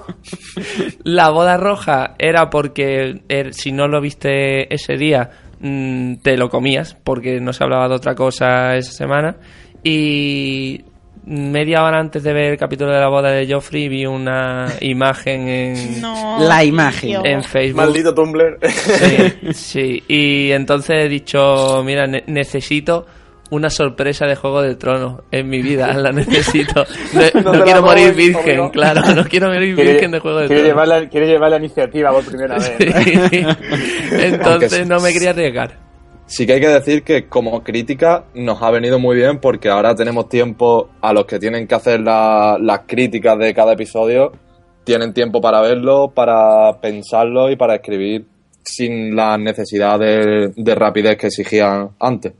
La 1.03 1.29
boda 1.29 1.57
roja 1.57 2.15
era 2.17 2.49
porque 2.49 3.21
er- 3.27 3.51
si 3.53 3.71
no 3.71 3.87
lo 3.87 4.01
viste 4.01 4.73
ese 4.73 4.97
día, 4.97 5.29
mm, 5.59 6.15
te 6.15 6.37
lo 6.37 6.49
comías, 6.49 6.95
porque 7.03 7.39
no 7.39 7.53
se 7.53 7.63
hablaba 7.63 7.87
de 7.87 7.95
otra 7.95 8.15
cosa 8.15 8.75
esa 8.75 8.91
semana. 8.91 9.35
Y 9.83 10.81
media 11.25 11.83
hora 11.83 11.99
antes 11.99 12.23
de 12.23 12.33
ver 12.33 12.51
el 12.53 12.57
capítulo 12.57 12.91
de 12.91 12.99
la 12.99 13.07
boda 13.09 13.31
de 13.31 13.51
Joffrey 13.51 13.87
vi 13.87 14.05
una 14.05 14.67
imagen 14.81 15.47
en, 15.47 16.01
No, 16.01 16.37
La 16.39 16.63
imagen. 16.63 17.25
en 17.25 17.43
Facebook. 17.43 17.77
Maldito 17.83 18.13
Tumblr. 18.13 18.57
Sí, 18.67 19.53
sí. 19.53 20.03
Y 20.07 20.51
entonces 20.51 21.05
he 21.05 21.07
dicho, 21.09 21.81
mira, 21.85 22.07
ne- 22.07 22.23
necesito 22.27 23.05
una 23.51 23.69
sorpresa 23.69 24.25
de 24.25 24.35
Juego 24.35 24.61
de 24.61 24.75
Tronos 24.75 25.21
en 25.31 25.49
mi 25.49 25.61
vida, 25.61 25.93
la 25.97 26.11
necesito. 26.11 26.85
No, 27.13 27.41
No 27.41 27.51
no 27.51 27.57
te 27.59 27.63
quiero 27.63 27.81
morir 27.81 28.13
doy, 28.13 28.15
virgen, 28.27 28.69
claro, 28.69 29.01
no 29.15 29.23
quiero 29.23 29.47
morir 29.47 29.75
Quiere- 29.75 29.91
virgen 29.93 30.11
de 30.11 30.19
Juego 30.19 30.39
de 30.39 30.47
quiere 30.47 30.61
Tronos. 30.63 30.85
llevar, 30.85 31.01
la, 31.03 31.09
quiere 31.09 31.27
llevar 31.27 31.49
la 31.51 31.57
iniciativa 31.57 32.11
por 32.11 32.23
primera 32.25 32.57
vez. 32.59 32.75
Entonces 34.11 34.73
Aunque 34.73 34.85
no 34.85 34.99
me 34.99 35.11
quería 35.13 35.31
arriesgar. 35.31 35.77
Sí 36.25 36.45
que 36.45 36.53
hay 36.53 36.61
que 36.61 36.67
decir 36.67 37.01
que 37.03 37.27
como 37.27 37.63
crítica 37.63 38.25
nos 38.35 38.61
ha 38.61 38.69
venido 38.69 38.99
muy 38.99 39.15
bien 39.15 39.39
porque 39.39 39.67
ahora 39.69 39.95
tenemos 39.95 40.29
tiempo 40.29 40.89
a 41.01 41.11
los 41.11 41.25
que 41.25 41.39
tienen 41.39 41.65
que 41.67 41.73
hacer 41.75 42.01
la- 42.01 42.57
las 42.61 42.81
críticas 42.85 43.37
de 43.39 43.51
cada 43.53 43.73
episodio, 43.73 44.31
tienen 44.83 45.11
tiempo 45.13 45.41
para 45.41 45.59
verlo, 45.61 46.11
para 46.13 46.79
pensarlo 46.81 47.49
y 47.49 47.55
para 47.55 47.75
escribir 47.75 48.25
sin 48.63 49.15
la 49.15 49.37
necesidad 49.39 49.97
de, 49.97 50.51
de 50.55 50.75
rapidez 50.75 51.17
que 51.17 51.27
exigían 51.27 51.89
antes. 51.99 52.33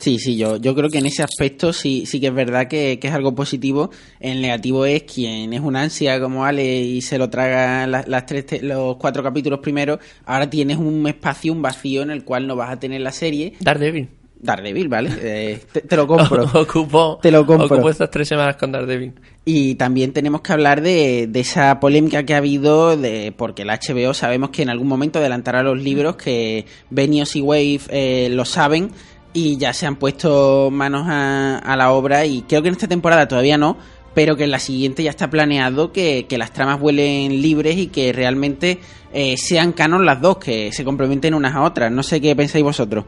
Sí, 0.00 0.18
sí, 0.20 0.36
yo, 0.36 0.58
yo 0.58 0.76
creo 0.76 0.88
que 0.88 0.98
en 0.98 1.06
ese 1.06 1.24
aspecto 1.24 1.72
sí, 1.72 2.06
sí 2.06 2.20
que 2.20 2.28
es 2.28 2.34
verdad 2.34 2.68
que, 2.68 3.00
que 3.00 3.08
es 3.08 3.14
algo 3.14 3.34
positivo. 3.34 3.90
El 4.20 4.40
negativo 4.40 4.86
es 4.86 5.02
quien 5.02 5.52
es 5.52 5.60
una 5.60 5.82
ansia 5.82 6.20
como 6.20 6.44
Ale 6.44 6.82
y 6.82 7.00
se 7.02 7.18
lo 7.18 7.28
traga 7.28 7.84
la- 7.88 8.04
las 8.06 8.24
tres, 8.24 8.62
los 8.62 8.96
cuatro 8.96 9.24
capítulos 9.24 9.58
primero. 9.58 9.98
Ahora 10.24 10.48
tienes 10.48 10.76
un 10.76 11.04
espacio, 11.08 11.52
un 11.52 11.62
vacío 11.62 12.02
en 12.02 12.10
el 12.12 12.22
cual 12.24 12.46
no 12.46 12.54
vas 12.54 12.70
a 12.70 12.78
tener 12.78 13.00
la 13.00 13.10
serie. 13.10 13.54
Daredevil. 13.58 14.08
Daredevil, 14.40 14.86
¿vale? 14.86 15.10
Eh, 15.20 15.58
te, 15.72 15.80
te 15.80 15.96
lo 15.96 16.06
compro. 16.06 16.44
Ocupó, 16.54 17.18
Te 17.20 17.32
lo 17.32 17.44
compro. 17.44 17.66
ocupó 17.66 17.90
estas 17.90 18.08
tres 18.08 18.28
semanas 18.28 18.54
con 18.54 18.70
Daredevil. 18.70 19.14
Y 19.44 19.74
también 19.74 20.12
tenemos 20.12 20.42
que 20.42 20.52
hablar 20.52 20.80
de, 20.80 21.26
de 21.28 21.40
esa 21.40 21.80
polémica 21.80 22.22
que 22.22 22.34
ha 22.34 22.36
habido, 22.36 22.96
de 22.96 23.32
porque 23.36 23.62
el 23.62 23.68
HBO 23.68 24.14
sabemos 24.14 24.50
que 24.50 24.62
en 24.62 24.70
algún 24.70 24.86
momento 24.86 25.18
adelantará 25.18 25.64
los 25.64 25.82
libros, 25.82 26.14
que 26.14 26.66
Benioff 26.88 27.34
y 27.34 27.40
Wave 27.40 27.80
eh, 27.88 28.28
lo 28.30 28.44
saben 28.44 28.90
y 29.38 29.56
ya 29.56 29.72
se 29.72 29.86
han 29.86 29.96
puesto 29.96 30.70
manos 30.70 31.06
a, 31.08 31.58
a 31.58 31.76
la 31.76 31.92
obra 31.92 32.26
y 32.26 32.42
creo 32.42 32.62
que 32.62 32.68
en 32.68 32.74
esta 32.74 32.88
temporada 32.88 33.28
todavía 33.28 33.56
no, 33.56 33.76
pero 34.14 34.36
que 34.36 34.44
en 34.44 34.50
la 34.50 34.58
siguiente 34.58 35.02
ya 35.02 35.10
está 35.10 35.30
planeado 35.30 35.92
que, 35.92 36.26
que 36.28 36.38
las 36.38 36.52
tramas 36.52 36.80
vuelen 36.80 37.40
libres 37.40 37.76
y 37.76 37.86
que 37.86 38.12
realmente 38.12 38.80
eh, 39.12 39.36
sean 39.36 39.72
canon 39.72 40.04
las 40.04 40.20
dos, 40.20 40.38
que 40.38 40.72
se 40.72 40.84
complementen 40.84 41.34
unas 41.34 41.54
a 41.54 41.62
otras. 41.62 41.92
No 41.92 42.02
sé 42.02 42.20
qué 42.20 42.34
pensáis 42.34 42.64
vosotros. 42.64 43.04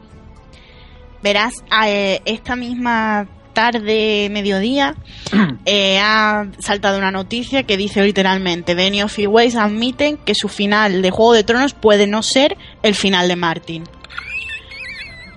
Verás, 1.21 1.53
eh, 1.85 2.21
esta 2.25 2.55
misma 2.55 3.27
tarde, 3.53 4.29
mediodía, 4.31 4.95
eh, 5.65 5.99
ha 5.99 6.47
saltado 6.59 6.97
una 6.97 7.11
noticia 7.11 7.63
que 7.63 7.77
dice 7.77 8.01
literalmente, 8.01 8.73
Benioff 8.73 9.19
y 9.19 9.27
Weiss 9.27 9.55
admiten 9.55 10.17
que 10.17 10.33
su 10.33 10.47
final 10.47 11.01
de 11.01 11.11
Juego 11.11 11.33
de 11.33 11.43
Tronos 11.43 11.73
puede 11.73 12.07
no 12.07 12.23
ser 12.23 12.57
el 12.81 12.95
final 12.95 13.27
de 13.27 13.35
Martin. 13.35 13.83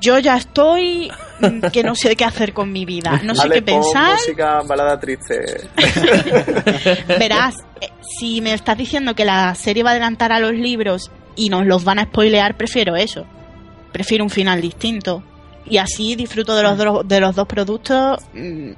Yo 0.05 0.18
ya 0.18 0.36
estoy 0.36 1.11
mm, 1.40 1.61
que 1.72 1.82
no 1.82 1.94
sé 1.94 2.14
qué 2.16 2.24
hacer 2.24 2.52
con 2.52 2.70
mi 2.72 2.84
vida, 2.84 3.20
no 3.24 3.34
sé 3.34 3.42
Ale, 3.42 3.55
qué 3.57 3.62
pensar. 3.62 4.12
música 4.14 4.61
balada 4.66 4.98
triste. 5.00 5.68
Verás, 7.18 7.55
eh, 7.80 7.88
si 8.18 8.40
me 8.40 8.52
estás 8.55 8.76
diciendo 8.76 9.14
que 9.14 9.24
la 9.24 9.55
serie 9.55 9.82
va 9.82 9.90
a 9.90 9.92
adelantar 9.92 10.32
a 10.32 10.40
los 10.40 10.52
libros 10.52 11.11
y 11.36 11.48
nos 11.48 11.66
los 11.66 11.84
van 11.84 11.98
a 11.98 12.05
spoilear, 12.05 12.57
prefiero 12.57 12.96
eso. 12.96 13.26
Prefiero 13.92 14.24
un 14.24 14.30
final 14.30 14.61
distinto. 14.61 15.22
Y 15.66 15.78
así 15.78 16.14
disfruto 16.14 16.55
de 16.55 16.62
los, 16.62 16.78
dro- 16.78 17.02
de 17.05 17.20
los 17.20 17.34
dos 17.34 17.46
productos 17.46 18.18
mm, 18.34 18.70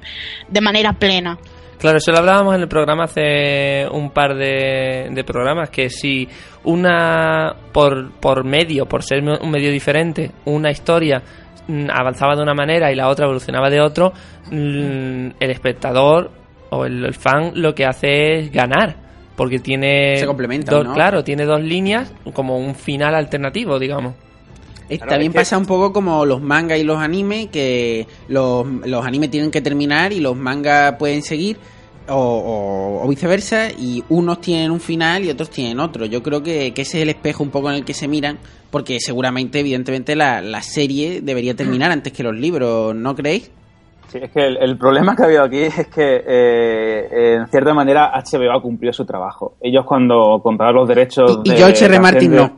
de 0.47 0.61
manera 0.61 0.93
plena. 0.93 1.37
Claro, 1.79 1.97
eso 1.97 2.11
lo 2.11 2.17
hablábamos 2.19 2.55
en 2.55 2.61
el 2.61 2.67
programa 2.67 3.03
hace 3.03 3.87
un 3.91 4.09
par 4.11 4.35
de, 4.35 5.09
de 5.11 5.23
programas, 5.23 5.69
que 5.69 5.89
si 5.89 6.27
una, 6.63 7.55
por, 7.71 8.11
por 8.19 8.43
medio, 8.43 8.85
por 8.87 9.03
ser 9.03 9.21
un 9.23 9.51
medio 9.51 9.71
diferente, 9.71 10.31
una 10.45 10.71
historia 10.71 11.21
mm, 11.67 11.87
avanzaba 11.91 12.35
de 12.35 12.41
una 12.41 12.53
manera 12.53 12.91
y 12.91 12.95
la 12.95 13.07
otra 13.09 13.25
evolucionaba 13.25 13.69
de 13.69 13.79
otro, 13.81 14.11
mm, 14.51 15.27
el 15.39 15.51
espectador 15.51 16.31
o 16.69 16.85
el, 16.85 17.05
el 17.05 17.13
fan 17.13 17.51
lo 17.55 17.73
que 17.75 17.85
hace 17.85 18.39
es 18.39 18.51
ganar, 18.51 18.95
porque 19.35 19.59
tiene... 19.59 20.17
Se 20.17 20.25
complementan, 20.25 20.73
dos- 20.75 20.85
¿no? 20.87 20.93
Claro, 20.93 21.23
tiene 21.23 21.45
dos 21.45 21.61
líneas 21.61 22.11
como 22.33 22.57
un 22.57 22.73
final 22.75 23.13
alternativo, 23.15 23.77
digamos. 23.79 24.15
Eh, 24.89 24.97
Claro, 24.97 25.09
También 25.11 25.31
es 25.31 25.33
que- 25.33 25.39
pasa 25.39 25.57
un 25.57 25.65
poco 25.65 25.91
como 25.91 26.25
los 26.25 26.41
mangas 26.41 26.79
y 26.79 26.83
los 26.83 26.97
animes, 26.97 27.47
que 27.47 28.07
los, 28.29 28.65
los 28.85 29.05
animes 29.05 29.29
tienen 29.31 29.51
que 29.51 29.61
terminar 29.61 30.13
y 30.13 30.19
los 30.21 30.35
mangas 30.37 30.95
pueden 30.97 31.23
seguir, 31.23 31.57
o, 32.09 32.13
o- 32.15 33.03
o 33.03 33.07
viceversa, 33.09 33.69
y 33.69 34.01
unos 34.09 34.39
tienen 34.39 34.71
un 34.71 34.79
final 34.79 35.25
y 35.25 35.29
otros 35.29 35.49
tienen 35.49 35.79
otro. 35.81 36.05
Yo 36.05 36.23
creo 36.23 36.41
que, 36.41 36.73
que 36.73 36.83
ese 36.83 36.99
es 36.99 37.03
el 37.03 37.09
espejo 37.09 37.43
un 37.43 37.49
poco 37.49 37.69
en 37.69 37.75
el 37.75 37.83
que 37.85 37.93
se 37.93 38.07
miran, 38.07 38.39
porque 38.71 38.99
seguramente, 39.01 39.59
evidentemente, 39.59 40.15
la, 40.15 40.41
la 40.41 40.61
serie 40.61 41.19
debería 41.21 41.53
terminar 41.53 41.91
antes 41.91 42.13
que 42.13 42.23
los 42.23 42.35
libros, 42.35 42.95
¿no 42.95 43.13
creéis? 43.13 43.51
Sí, 44.07 44.19
es 44.21 44.31
que 44.31 44.45
el, 44.47 44.57
el 44.57 44.77
problema 44.77 45.15
que 45.15 45.23
ha 45.23 45.25
habido 45.25 45.43
aquí 45.43 45.63
es 45.63 45.87
que, 45.87 46.23
eh, 46.25 47.35
en 47.35 47.47
cierta 47.47 47.73
manera, 47.73 48.11
HBO 48.13 48.51
ha 48.57 48.61
cumplido 48.61 48.93
su 48.93 49.05
trabajo. 49.05 49.55
Ellos 49.61 49.85
cuando 49.85 50.39
compraron 50.41 50.75
los 50.75 50.87
derechos... 50.87 51.41
Y 51.43 51.49
de 51.49 51.57
George 51.57 51.85
R. 51.85 51.99
Martin 51.99 52.35
no. 52.35 52.51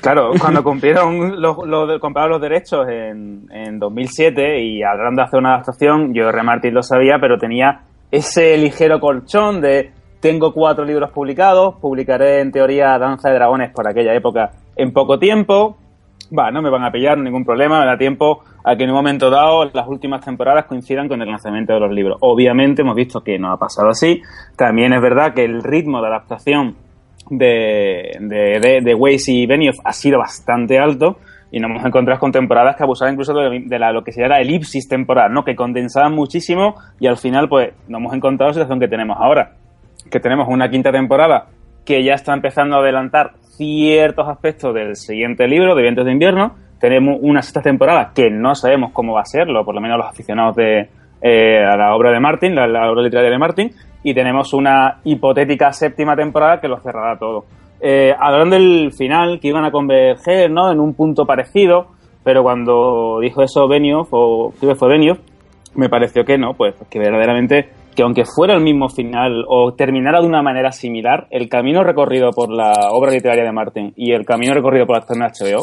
Claro, 0.00 0.30
cuando 0.40 0.64
cumplieron 0.64 1.40
los, 1.40 1.58
los- 1.64 2.00
compraron 2.00 2.32
los 2.32 2.40
derechos 2.40 2.88
en, 2.88 3.46
en 3.52 3.78
2007 3.78 4.60
y 4.62 4.82
hablaron 4.82 5.14
de 5.14 5.22
hacer 5.22 5.38
una 5.38 5.54
adaptación, 5.54 6.12
yo 6.12 6.28
R. 6.28 6.42
Martin 6.42 6.74
lo 6.74 6.82
sabía, 6.82 7.18
pero 7.20 7.38
tenía 7.38 7.82
ese 8.10 8.56
ligero 8.56 8.98
colchón 9.00 9.60
de 9.60 9.92
tengo 10.20 10.52
cuatro 10.52 10.84
libros 10.84 11.10
publicados, 11.10 11.74
publicaré 11.80 12.40
en 12.40 12.50
teoría 12.50 12.98
Danza 12.98 13.28
de 13.28 13.34
Dragones 13.34 13.70
por 13.72 13.86
aquella 13.88 14.14
época 14.14 14.52
en 14.74 14.92
poco 14.92 15.18
tiempo, 15.18 15.76
va, 16.36 16.50
no 16.50 16.62
me 16.62 16.70
van 16.70 16.82
a 16.84 16.90
pillar, 16.90 17.18
ningún 17.18 17.44
problema, 17.44 17.80
me 17.80 17.86
da 17.86 17.98
tiempo 17.98 18.42
a 18.64 18.76
que 18.76 18.84
en 18.84 18.90
un 18.90 18.96
momento 18.96 19.30
dado 19.30 19.66
las 19.66 19.86
últimas 19.86 20.24
temporadas 20.24 20.64
coincidan 20.64 21.06
con 21.06 21.20
el 21.20 21.28
lanzamiento 21.28 21.74
de 21.74 21.80
los 21.80 21.92
libros. 21.92 22.16
Obviamente 22.20 22.82
hemos 22.82 22.96
visto 22.96 23.20
que 23.20 23.38
no 23.38 23.52
ha 23.52 23.58
pasado 23.58 23.90
así, 23.90 24.22
también 24.56 24.92
es 24.94 25.02
verdad 25.02 25.34
que 25.34 25.44
el 25.44 25.62
ritmo 25.62 26.00
de 26.00 26.08
adaptación 26.08 26.76
de, 27.30 28.16
de, 28.20 28.60
de, 28.60 28.80
de 28.82 29.18
y 29.26 29.46
Benioff 29.46 29.76
ha 29.84 29.92
sido 29.92 30.18
bastante 30.18 30.78
alto 30.78 31.18
y 31.50 31.60
nos 31.60 31.70
hemos 31.70 31.84
encontrado 31.84 32.18
con 32.18 32.32
temporadas 32.32 32.74
que 32.76 32.82
abusaban 32.82 33.14
incluso 33.14 33.34
de, 33.34 33.64
de 33.66 33.78
la, 33.78 33.92
lo 33.92 34.02
que 34.02 34.12
sería 34.12 34.28
la 34.28 34.40
elipsis 34.40 34.88
temporal, 34.88 35.32
¿no? 35.32 35.44
que 35.44 35.54
condensaban 35.54 36.14
muchísimo 36.14 36.74
y 36.98 37.06
al 37.06 37.18
final 37.18 37.48
pues 37.48 37.74
nos 37.86 38.00
hemos 38.00 38.14
encontrado 38.14 38.48
la 38.48 38.54
situación 38.54 38.80
que 38.80 38.88
tenemos 38.88 39.18
ahora, 39.20 39.52
que 40.10 40.20
tenemos 40.20 40.48
una 40.48 40.70
quinta 40.70 40.90
temporada 40.90 41.46
que 41.84 42.02
ya 42.02 42.14
está 42.14 42.32
empezando 42.32 42.76
a 42.76 42.80
adelantar 42.80 43.32
ciertos 43.56 44.26
aspectos 44.26 44.74
del 44.74 44.96
siguiente 44.96 45.46
libro, 45.46 45.74
de 45.74 45.82
Vientos 45.82 46.06
de 46.06 46.12
Invierno, 46.12 46.56
tenemos 46.84 47.16
una 47.22 47.40
sexta 47.40 47.62
temporada 47.62 48.12
que 48.14 48.28
no 48.28 48.54
sabemos 48.54 48.92
cómo 48.92 49.14
va 49.14 49.22
a 49.22 49.24
serlo, 49.24 49.64
por 49.64 49.74
lo 49.74 49.80
menos 49.80 49.96
los 49.96 50.06
aficionados 50.06 50.54
de, 50.56 50.90
eh, 51.22 51.64
a 51.64 51.78
la 51.78 51.96
obra 51.96 52.12
de 52.12 52.20
Martin, 52.20 52.54
la, 52.54 52.66
obra 52.90 53.00
literaria 53.00 53.30
de 53.30 53.38
Martin, 53.38 53.70
y 54.02 54.12
tenemos 54.12 54.52
una 54.52 54.98
hipotética 55.02 55.72
séptima 55.72 56.14
temporada 56.14 56.60
que 56.60 56.68
lo 56.68 56.78
cerrará 56.80 57.18
todo. 57.18 57.46
Eh, 57.80 58.12
hablaron 58.20 58.50
del 58.50 58.92
final, 58.92 59.40
que 59.40 59.48
iban 59.48 59.64
a 59.64 59.70
converger 59.70 60.50
¿no? 60.50 60.70
en 60.70 60.78
un 60.78 60.92
punto 60.92 61.24
parecido, 61.24 61.86
pero 62.22 62.42
cuando 62.42 63.18
dijo 63.22 63.42
eso 63.42 63.66
Benioff, 63.66 64.08
o 64.10 64.52
creo 64.60 64.74
que 64.74 64.78
fue 64.78 64.90
Benioff, 64.90 65.20
me 65.76 65.88
pareció 65.88 66.22
que 66.26 66.36
no, 66.36 66.52
pues 66.52 66.74
que 66.90 66.98
verdaderamente, 66.98 67.70
que 67.96 68.02
aunque 68.02 68.24
fuera 68.26 68.52
el 68.52 68.60
mismo 68.60 68.90
final 68.90 69.46
o 69.48 69.72
terminara 69.72 70.20
de 70.20 70.26
una 70.26 70.42
manera 70.42 70.70
similar, 70.70 71.28
el 71.30 71.48
camino 71.48 71.82
recorrido 71.82 72.28
por 72.32 72.50
la 72.50 72.90
obra 72.90 73.10
literaria 73.10 73.44
de 73.44 73.52
Martin 73.52 73.94
y 73.96 74.12
el 74.12 74.26
camino 74.26 74.52
recorrido 74.52 74.84
por 74.84 74.96
la 74.96 74.98
acción 74.98 75.20
de 75.20 75.28
HBO 75.28 75.62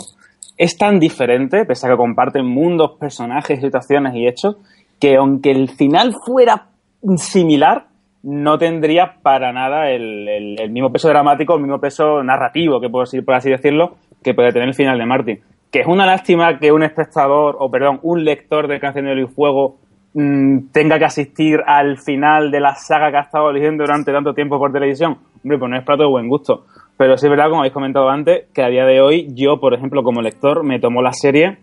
es 0.63 0.77
tan 0.77 0.99
diferente, 0.99 1.65
pese 1.65 1.87
a 1.87 1.89
que 1.89 1.97
comparten 1.97 2.45
mundos, 2.45 2.91
personajes, 2.99 3.59
situaciones 3.59 4.13
y 4.15 4.27
hechos, 4.27 4.57
que 4.99 5.15
aunque 5.15 5.49
el 5.51 5.69
final 5.69 6.13
fuera 6.25 6.67
similar, 7.15 7.85
no 8.23 8.57
tendría 8.59 9.15
para 9.23 9.51
nada 9.51 9.89
el, 9.89 10.27
el- 10.59 10.69
mismo 10.71 10.91
peso 10.91 11.09
dramático, 11.09 11.55
el 11.55 11.61
mismo 11.61 11.79
peso 11.79 12.21
narrativo, 12.23 12.79
que 12.79 12.89
puedo 12.89 13.03
decir, 13.05 13.25
por 13.25 13.33
así 13.35 13.49
decirlo, 13.49 13.95
que 14.23 14.33
puede 14.35 14.51
tener 14.51 14.67
el 14.67 14.75
final 14.75 14.97
de 14.99 15.05
Martin. 15.05 15.39
Que 15.71 15.79
es 15.81 15.87
una 15.87 16.05
lástima 16.05 16.59
que 16.59 16.71
un 16.71 16.83
espectador, 16.83 17.55
o 17.59 17.71
perdón, 17.71 17.99
un 18.03 18.23
lector 18.23 18.67
de 18.67 18.79
Canción 18.79 19.05
de 19.05 19.25
Fuego 19.27 19.77
mm, 20.13 20.67
tenga 20.71 20.99
que 20.99 21.05
asistir 21.05 21.59
al 21.65 21.97
final 21.97 22.51
de 22.51 22.59
la 22.59 22.75
saga 22.75 23.09
que 23.09 23.17
ha 23.17 23.21
estado 23.21 23.51
leyendo 23.51 23.83
durante 23.83 24.11
tanto 24.11 24.33
tiempo 24.35 24.59
por 24.59 24.71
televisión. 24.71 25.17
Hombre, 25.43 25.57
pues 25.57 25.71
no 25.71 25.77
es 25.79 25.83
plato 25.85 26.03
de 26.03 26.09
buen 26.09 26.27
gusto. 26.27 26.65
Pero 27.01 27.17
sí 27.17 27.25
es 27.25 27.31
verdad, 27.31 27.45
como 27.49 27.61
habéis 27.61 27.73
comentado 27.73 28.09
antes, 28.11 28.45
que 28.53 28.61
a 28.61 28.67
día 28.67 28.85
de 28.85 29.01
hoy 29.01 29.27
yo, 29.33 29.59
por 29.59 29.73
ejemplo, 29.73 30.03
como 30.03 30.21
lector, 30.21 30.63
me 30.63 30.79
tomo 30.79 31.01
la 31.01 31.13
serie 31.13 31.57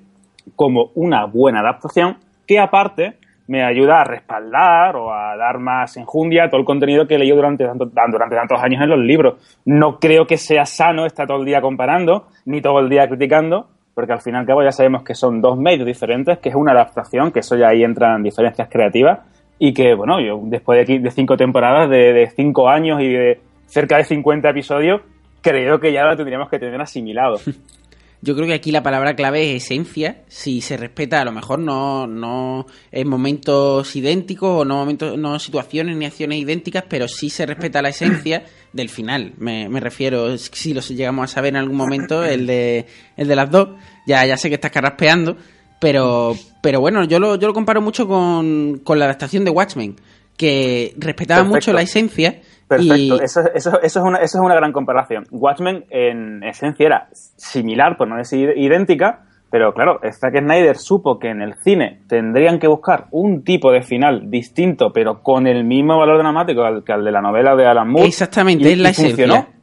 como 0.57 0.91
una 0.97 1.27
buena 1.27 1.61
adaptación 1.61 2.17
que 2.45 2.59
aparte 2.59 3.19
me 3.47 3.63
ayuda 3.63 4.01
a 4.01 4.05
respaldar 4.05 4.97
o 4.97 5.13
a 5.13 5.37
dar 5.37 5.61
más 5.61 5.97
enjundia 5.97 6.49
todo 6.51 6.59
el 6.59 6.67
contenido 6.67 7.07
que 7.07 7.15
he 7.15 7.19
leído 7.21 7.37
durante, 7.37 7.65
tanto- 7.65 7.87
durante 7.87 8.35
tantos 8.35 8.61
años 8.61 8.83
en 8.83 8.91
los 8.91 8.99
libros. 8.99 9.61
No 9.65 10.01
creo 10.01 10.27
que 10.27 10.39
sea 10.39 10.65
sano 10.65 11.07
estar 11.07 11.29
todo 11.29 11.39
el 11.39 11.45
día 11.47 11.61
comparando, 11.61 12.27
ni 12.45 12.61
todo 12.61 12.81
el 12.81 12.89
día 12.89 13.07
criticando, 13.07 13.69
porque 13.95 14.15
al 14.15 14.21
fin 14.21 14.35
y 14.35 14.39
al 14.39 14.45
cabo 14.45 14.65
ya 14.65 14.73
sabemos 14.73 15.05
que 15.05 15.15
son 15.15 15.41
dos 15.41 15.57
medios 15.57 15.87
diferentes, 15.87 16.39
que 16.41 16.49
es 16.49 16.57
una 16.57 16.73
adaptación, 16.73 17.31
que 17.31 17.39
eso 17.39 17.57
ya 17.57 17.69
ahí 17.69 17.85
entran 17.85 18.25
diferencias 18.25 18.69
creativas, 18.69 19.21
y 19.61 19.73
que, 19.73 19.95
bueno, 19.95 20.21
yo 20.21 20.41
después 20.47 20.79
de, 20.79 20.83
aquí, 20.83 20.99
de 20.99 21.13
cinco 21.13 21.37
temporadas, 21.37 21.89
de, 21.89 22.13
de 22.13 22.27
cinco 22.31 22.69
años 22.69 23.01
y 23.01 23.07
de 23.07 23.41
cerca 23.67 23.99
de 23.99 24.03
50 24.05 24.51
episodios, 24.51 25.01
creo 25.43 25.81
que 25.81 25.93
ya 25.93 26.05
lo 26.05 26.17
tendríamos 26.17 26.49
que 26.49 26.59
tener 26.59 26.81
asimilado. 26.81 27.41
Yo 28.21 28.35
creo 28.35 28.49
que 28.49 28.55
aquí 28.55 28.73
la 28.73 28.83
palabra 28.83 29.15
clave 29.15 29.55
es 29.55 29.65
esencia. 29.65 30.23
Si 30.27 30.61
se 30.61 30.77
respeta, 30.77 31.21
a 31.21 31.25
lo 31.25 31.31
mejor 31.31 31.61
no, 31.61 32.09
no 32.09 32.67
en 32.91 33.09
momentos 33.09 33.95
idénticos 33.95 34.63
o 34.63 34.65
no 34.65 34.77
momentos, 34.77 35.17
no 35.17 35.39
situaciones 35.39 35.97
ni 35.97 36.05
acciones 36.05 36.41
idénticas, 36.41 36.85
pero 36.89 37.07
sí 37.07 37.31
se 37.31 37.47
respeta 37.47 37.81
la 37.81 37.91
esencia 37.91 38.45
del 38.73 38.89
final. 38.89 39.35
Me, 39.39 39.69
refiero, 39.79 40.37
si 40.37 40.75
lo 40.75 40.81
llegamos 40.81 41.31
a 41.31 41.35
saber 41.35 41.51
en 41.51 41.61
algún 41.61 41.77
momento, 41.77 42.25
el 42.25 42.47
de, 42.49 42.87
el 43.17 43.29
de 43.29 43.37
las 43.37 43.51
dos. 43.51 43.69
Ya, 44.05 44.27
ya 44.27 44.37
sé 44.37 44.49
que 44.49 44.57
estás 44.57 44.73
carraspeando, 44.73 45.37
pero, 45.79 46.35
pero 46.61 46.81
bueno, 46.81 47.05
yo 47.05 47.21
lo, 47.21 47.37
yo 47.37 47.47
lo 47.47 47.55
comparo 47.55 47.81
mucho 47.81 48.09
con, 48.09 48.81
con 48.83 48.99
la 48.99 49.05
adaptación 49.05 49.45
de 49.45 49.53
Watchmen, 49.53 49.95
que 50.39 50.95
respetaba 50.97 51.41
Perfecto. 51.43 51.55
mucho 51.57 51.73
la 51.75 51.83
esencia. 51.83 52.41
Perfecto, 52.67 52.97
Y, 52.97 53.25
eso, 53.25 53.41
eso, 53.55 53.81
eso, 53.81 53.81
es 53.83 53.97
una, 53.97 54.19
eso 54.19 54.39
es 54.39 54.45
una 54.45 54.55
gran 54.55 54.73
comparación. 54.73 55.27
Watchmen 55.31 55.85
en 55.91 56.43
esencia 56.45 56.87
era 56.87 57.09
similar, 57.13 57.97
por 57.99 58.09
no 58.09 58.17
decir 58.17 58.53
idéntica, 58.57 59.25
pero 59.51 59.73
claro, 59.73 59.99
Zack 60.03 60.39
Snyder 60.41 60.77
supo 60.77 61.19
que 61.19 61.29
en 61.31 61.41
el 61.41 61.55
cine 61.65 62.01
tendrían 62.09 62.59
que 62.59 62.67
buscar 62.69 63.07
un 63.11 63.43
tipo 63.43 63.73
de 63.73 63.81
final 63.83 64.31
distinto, 64.31 64.93
pero 64.93 65.23
con 65.23 65.47
el 65.47 65.65
mismo 65.65 65.99
valor 65.99 66.19
dramático 66.19 66.63
al- 66.63 66.85
que 66.85 66.93
al 66.93 67.05
de 67.05 67.11
la 67.13 67.23
novela 67.23 67.57
de 67.57 67.67
Alan 67.67 67.89
Moore. 67.89 68.07
Exactamente, 68.09 68.69
y- 68.69 68.73
es 68.73 68.79
la 68.79 68.91
y 68.91 68.95
funcionó. 68.95 69.35
esencia. 69.35 69.55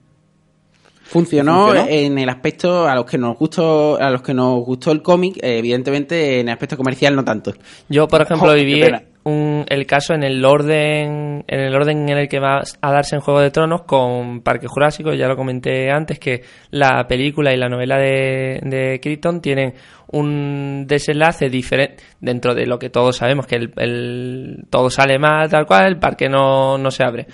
Funcionó, 1.03 1.65
¿Funcionó? 1.67 1.87
en 1.87 2.17
el 2.17 2.29
aspecto 2.29 2.87
a 2.87 2.95
los 2.95 3.05
que 3.05 3.19
nos 3.19 3.37
gustó 3.37 3.97
a 4.01 4.09
los 4.09 4.23
que 4.23 4.33
nos 4.33 4.65
gustó 4.65 4.91
el 4.91 5.03
cómic, 5.03 5.37
evidentemente 5.41 6.39
en 6.39 6.47
el 6.47 6.53
aspecto 6.53 6.75
comercial 6.75 7.15
no 7.15 7.23
tanto. 7.23 7.53
Yo, 7.87 8.07
por 8.07 8.23
ejemplo, 8.23 8.51
viví. 8.53 8.81
Un- 9.25 9.65
el 9.67 9.85
caso 9.85 10.13
en 10.13 10.23
el 10.23 10.43
orden 10.45 11.43
en 11.47 11.59
el 11.59 11.75
orden 11.75 12.07
en 12.09 12.17
el 12.17 12.27
que 12.29 12.39
va 12.39 12.61
a 12.81 12.91
darse 12.91 13.15
en 13.15 13.21
Juego 13.21 13.41
de 13.41 13.51
Tronos 13.51 13.81
con 13.83 14.41
Parque 14.41 14.67
Jurásico, 14.67 15.13
ya 15.13 15.27
lo 15.27 15.35
comenté 15.35 15.91
antes, 15.91 16.17
que 16.19 16.41
la 16.71 17.05
película 17.07 17.53
y 17.53 17.57
la 17.57 17.67
novela 17.67 17.97
de, 17.97 18.59
de 18.63 18.99
Crichton 19.01 19.41
tienen 19.41 19.73
un 20.11 20.85
desenlace 20.87 21.49
diferente 21.49 22.03
dentro 22.21 22.53
de 22.55 22.65
lo 22.67 22.77
que 22.79 22.89
todos 22.89 23.17
sabemos, 23.17 23.47
que 23.47 23.55
el, 23.55 23.73
el- 23.77 24.65
todo 24.69 24.89
sale 24.89 25.17
mal, 25.19 25.49
tal 25.49 25.65
cual, 25.65 25.87
el 25.87 25.97
parque 25.97 26.29
no, 26.29 26.77
no 26.77 26.89
se 26.91 27.03
abre. 27.03 27.25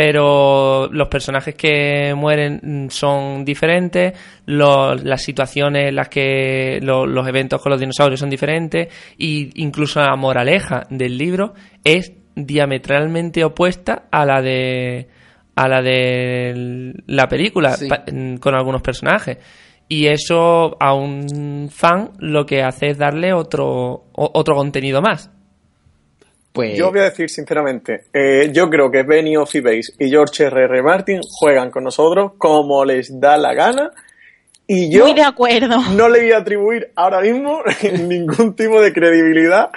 Pero 0.00 0.88
los 0.92 1.08
personajes 1.08 1.54
que 1.54 2.12
mueren 2.14 2.60
mm, 2.62 2.88
son 2.90 3.46
diferentes, 3.46 4.12
los- 4.44 5.02
las 5.02 5.22
situaciones 5.22 5.88
en 5.88 5.96
las 5.96 6.10
que 6.10 6.78
lo- 6.82 7.06
los 7.06 7.26
eventos 7.26 7.62
con 7.62 7.70
los 7.70 7.80
dinosaurios 7.80 8.20
son 8.20 8.28
diferentes, 8.28 8.88
y 9.16 9.62
incluso 9.62 9.98
la 10.00 10.14
moraleja 10.16 10.82
del 10.90 11.16
libro 11.16 11.54
es 11.82 12.12
diametralmente 12.34 13.42
opuesta 13.42 14.02
a 14.10 14.26
la 14.26 14.42
de 14.42 15.08
a 15.54 15.66
la 15.66 15.80
de 15.80 16.92
la 17.06 17.26
película 17.26 17.70
Sí. 17.72 17.88
pa- 17.88 18.04
mm, 18.12 18.36
con 18.36 18.54
algunos 18.54 18.82
personajes 18.82 19.38
y 19.88 20.08
eso 20.08 20.76
a 20.78 20.92
un 20.92 21.70
fan 21.72 22.10
lo 22.18 22.44
que 22.44 22.62
hace 22.62 22.88
es 22.90 22.98
darle 22.98 23.32
otro 23.32 23.64
o- 24.12 24.30
otro 24.34 24.54
contenido 24.56 25.00
más 25.00 25.30
Pues 26.56 26.74
Yo 26.74 26.90
voy 26.90 27.00
a 27.00 27.10
decir 27.10 27.28
sinceramente, 27.28 28.04
eh, 28.14 28.48
yo 28.50 28.70
creo 28.70 28.90
que 28.90 29.02
Benioff 29.02 29.54
y 29.56 29.60
Weiss 29.60 29.94
y 29.98 30.08
George 30.08 30.44
R.R. 30.44 30.82
Martin 30.82 31.20
juegan 31.22 31.70
con 31.70 31.84
nosotros 31.84 32.32
como 32.38 32.82
les 32.82 33.20
da 33.20 33.36
la 33.36 33.52
gana 33.52 33.90
y 34.66 34.90
yo 34.90 35.04
Muy 35.04 35.12
de 35.12 35.22
acuerdo. 35.22 35.76
no 35.94 36.08
le 36.08 36.22
voy 36.22 36.32
a 36.32 36.38
atribuir 36.38 36.92
ahora 36.96 37.20
mismo 37.20 37.60
ningún 38.08 38.56
tipo 38.56 38.80
de 38.80 38.90
credibilidad 38.90 39.68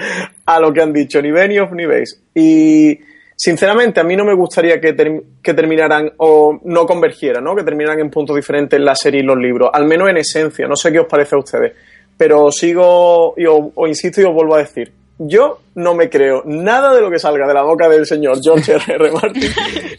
a 0.46 0.60
lo 0.62 0.72
que 0.72 0.82
han 0.82 0.94
dicho 0.94 1.22
ni 1.22 1.32
Benioff 1.32 1.74
ni 1.74 1.86
Weiss. 1.86 2.24
Y 2.34 2.98
sinceramente 3.36 4.00
a 4.00 4.06
mí 4.06 4.16
no 4.16 4.24
me 4.24 4.34
gustaría 4.34 4.80
que, 4.80 4.96
que 5.44 5.54
terminaran 5.54 6.14
o 6.16 6.62
no 6.64 6.86
convergieran, 6.86 7.44
¿no? 7.44 7.58
que 7.58 7.64
terminaran 7.64 8.00
en 8.00 8.10
puntos 8.10 8.38
diferentes 8.38 8.80
la 8.80 8.96
serie 8.96 9.20
y 9.20 9.26
los 9.26 9.38
libros, 9.38 9.70
al 9.74 9.84
menos 9.86 10.10
en 10.10 10.16
esencia, 10.16 10.66
no 10.66 10.78
sé 10.78 10.94
qué 10.94 11.00
os 11.00 11.08
parece 11.08 11.36
a 11.36 11.40
ustedes, 11.40 11.74
pero 12.16 12.50
sigo 12.54 13.34
y 13.36 13.46
os, 13.48 13.60
os 13.76 13.90
insisto 13.90 14.22
y 14.22 14.24
os 14.24 14.34
vuelvo 14.34 14.56
a 14.56 14.60
decir. 14.60 14.94
Yo 15.22 15.60
no 15.76 15.96
me 15.96 16.10
creo 16.10 16.44
nada 16.46 16.94
de 16.94 17.02
lo 17.02 17.12
que 17.12 17.20
salga 17.20 17.46
de 17.46 17.54
la 17.54 17.64
boca 17.64 17.90
del 17.90 18.06
señor 18.06 18.38
George 18.42 18.72
R.R. 18.88 19.12
Martin 19.12 19.52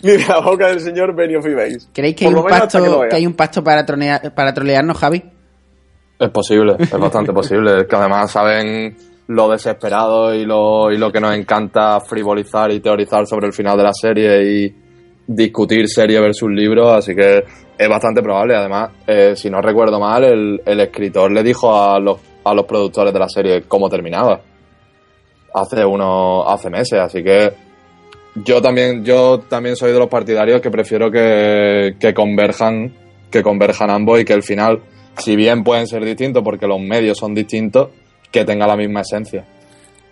ni 0.03 0.12
de 0.12 0.27
la 0.27 0.41
boca 0.41 0.68
del 0.68 0.81
señor 0.81 1.14
Benioff 1.14 1.47
y 1.47 1.55
Weiss. 1.55 1.91
¿creéis 1.93 2.16
que 2.16 2.27
hay, 2.27 2.35
un 2.35 2.43
pacto, 2.47 2.83
que 2.83 3.09
que 3.09 3.16
hay 3.16 3.27
un 3.27 3.35
pacto 3.35 3.62
para, 3.62 3.85
tronear, 3.85 4.35
para 4.35 4.55
trolearnos, 4.55 4.97
Javi? 4.97 5.23
Es 6.18 6.31
posible, 6.31 6.77
es 6.79 6.91
bastante 6.91 7.33
posible. 7.33 7.81
Es 7.81 7.87
que 7.87 7.97
además 7.97 8.31
saben 8.31 8.97
lo 9.29 9.49
desesperado 9.49 10.35
y 10.35 10.45
lo, 10.47 10.91
y 10.91 10.97
lo 10.97 11.12
que 11.12 11.21
nos 11.21 11.35
encanta 11.35 12.01
frivolizar 12.01 12.73
y 12.73 12.81
teorizar 12.81 13.27
sobre 13.27 13.47
el 13.47 13.53
final 13.53 13.77
de 13.77 13.83
la 13.85 13.93
serie 13.93 14.43
y 14.43 14.75
discutir 15.27 15.87
serie 15.89 16.18
versus 16.18 16.51
libro, 16.51 16.93
así 16.93 17.14
que 17.14 17.45
es 17.79 17.89
bastante 17.89 18.23
probable. 18.23 18.57
Además, 18.57 18.91
eh, 19.07 19.37
si 19.37 19.49
no 19.51 19.61
recuerdo 19.61 20.01
mal, 20.01 20.25
el, 20.25 20.62
el 20.64 20.81
escritor 20.81 21.31
le 21.31 21.43
dijo 21.43 21.75
a 21.75 22.01
los, 22.01 22.18
a 22.45 22.55
los 22.55 22.64
productores 22.64 23.12
de 23.12 23.18
la 23.18 23.29
serie 23.29 23.62
cómo 23.68 23.89
terminaba. 23.89 24.41
Hace 25.53 25.84
unos, 25.84 26.44
hace 26.46 26.70
meses, 26.70 26.98
así 27.01 27.22
que 27.22 27.53
yo 28.36 28.62
también, 28.62 29.05
yo 29.05 29.40
también 29.40 29.76
soy 29.76 29.92
de 29.92 29.98
los 29.98 30.09
partidarios 30.09 30.61
que 30.61 30.70
prefiero 30.70 31.11
que, 31.11 31.96
que 31.98 32.14
converjan, 32.14 32.92
que 33.30 33.42
converjan 33.42 33.90
ambos 33.90 34.20
y 34.20 34.24
que 34.24 34.32
el 34.32 34.42
final, 34.42 34.80
si 35.18 35.34
bien 35.34 35.64
pueden 35.64 35.86
ser 35.86 36.05
distintos 36.05 36.42
porque 36.44 36.66
los 36.66 36.80
medios 36.80 37.18
son 37.18 37.34
distintos, 37.34 37.88
que 38.30 38.44
tenga 38.44 38.66
la 38.66 38.76
misma 38.76 39.01
esencia. 39.01 39.44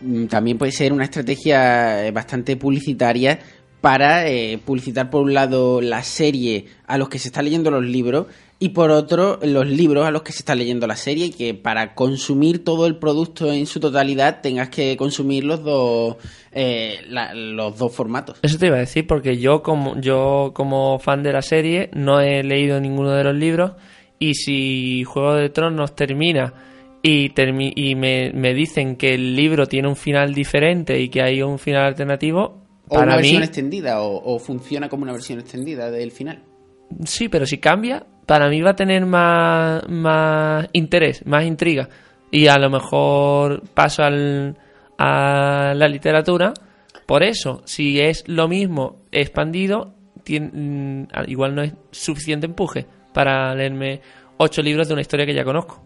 Mm, 0.00 0.26
También 0.26 0.58
puede 0.58 0.72
ser 0.72 0.92
una 0.92 1.04
estrategia 1.04 2.06
eh, 2.06 2.10
bastante 2.10 2.56
publicitaria 2.56 3.38
para 3.80 4.28
eh, 4.28 4.58
publicitar 4.64 5.08
por 5.08 5.22
un 5.22 5.34
lado 5.34 5.80
la 5.80 6.02
serie 6.02 6.66
a 6.86 6.98
los 6.98 7.08
que 7.08 7.18
se 7.18 7.28
están 7.28 7.44
leyendo 7.44 7.70
los 7.70 7.84
libros 7.84 8.26
y 8.60 8.70
por 8.70 8.90
otro 8.90 9.38
los 9.42 9.66
libros 9.66 10.04
a 10.04 10.10
los 10.10 10.22
que 10.22 10.32
se 10.32 10.40
está 10.40 10.54
leyendo 10.54 10.86
la 10.86 10.96
serie 10.96 11.26
y 11.26 11.30
que 11.30 11.54
para 11.54 11.94
consumir 11.94 12.64
todo 12.64 12.86
el 12.86 12.96
producto 12.96 13.52
en 13.52 13.66
su 13.66 13.78
totalidad 13.78 14.40
tengas 14.40 14.68
que 14.68 14.96
consumir 14.96 15.44
los 15.44 15.62
dos 15.62 16.16
eh, 16.52 16.98
la- 17.08 17.34
los 17.34 17.78
dos 17.78 17.94
formatos. 17.94 18.38
Eso 18.42 18.58
te 18.58 18.66
iba 18.66 18.76
a 18.76 18.80
decir 18.80 19.06
porque 19.06 19.38
yo 19.38 19.62
como 19.62 20.00
yo 20.00 20.50
como 20.54 20.98
fan 20.98 21.22
de 21.22 21.32
la 21.32 21.42
serie 21.42 21.90
no 21.94 22.20
he 22.20 22.42
leído 22.42 22.80
ninguno 22.80 23.10
de 23.12 23.22
los 23.24 23.34
libros 23.36 23.72
y 24.18 24.34
si 24.34 25.04
Juego 25.04 25.34
de 25.34 25.50
Tronos 25.50 25.94
termina 25.94 26.52
y, 27.00 27.28
termi- 27.30 27.72
y 27.76 27.94
me, 27.94 28.32
me 28.34 28.54
dicen 28.54 28.96
que 28.96 29.14
el 29.14 29.36
libro 29.36 29.66
tiene 29.66 29.86
un 29.86 29.94
final 29.94 30.34
diferente 30.34 31.00
y 31.00 31.08
que 31.10 31.22
hay 31.22 31.42
un 31.42 31.60
final 31.60 31.84
alternativo, 31.84 32.64
O 32.88 32.96
una 32.98 33.12
mí 33.12 33.18
versión 33.22 33.42
extendida 33.44 34.02
o, 34.02 34.34
o 34.34 34.38
funciona 34.40 34.88
como 34.88 35.04
una 35.04 35.12
versión 35.12 35.38
extendida 35.38 35.92
del 35.92 36.10
final. 36.10 36.42
sí, 37.04 37.28
pero 37.28 37.46
si 37.46 37.58
cambia, 37.58 38.04
para 38.28 38.50
mí 38.50 38.60
va 38.60 38.72
a 38.72 38.76
tener 38.76 39.06
más, 39.06 39.88
más 39.88 40.68
interés, 40.74 41.24
más 41.24 41.46
intriga 41.46 41.88
y 42.30 42.48
a 42.48 42.58
lo 42.58 42.68
mejor 42.68 43.62
paso 43.72 44.02
al, 44.04 44.54
a 44.98 45.72
la 45.74 45.88
literatura. 45.88 46.52
Por 47.06 47.22
eso, 47.22 47.62
si 47.64 47.98
es 48.00 48.24
lo 48.28 48.46
mismo 48.46 49.00
expandido, 49.12 49.94
mm, 50.28 51.04
igual 51.26 51.54
no 51.54 51.62
es 51.62 51.72
suficiente 51.90 52.44
empuje 52.44 52.84
para 53.14 53.54
leerme 53.54 54.02
ocho 54.36 54.60
libros 54.60 54.88
de 54.88 54.92
una 54.92 55.00
historia 55.00 55.24
que 55.24 55.34
ya 55.34 55.44
conozco. 55.44 55.82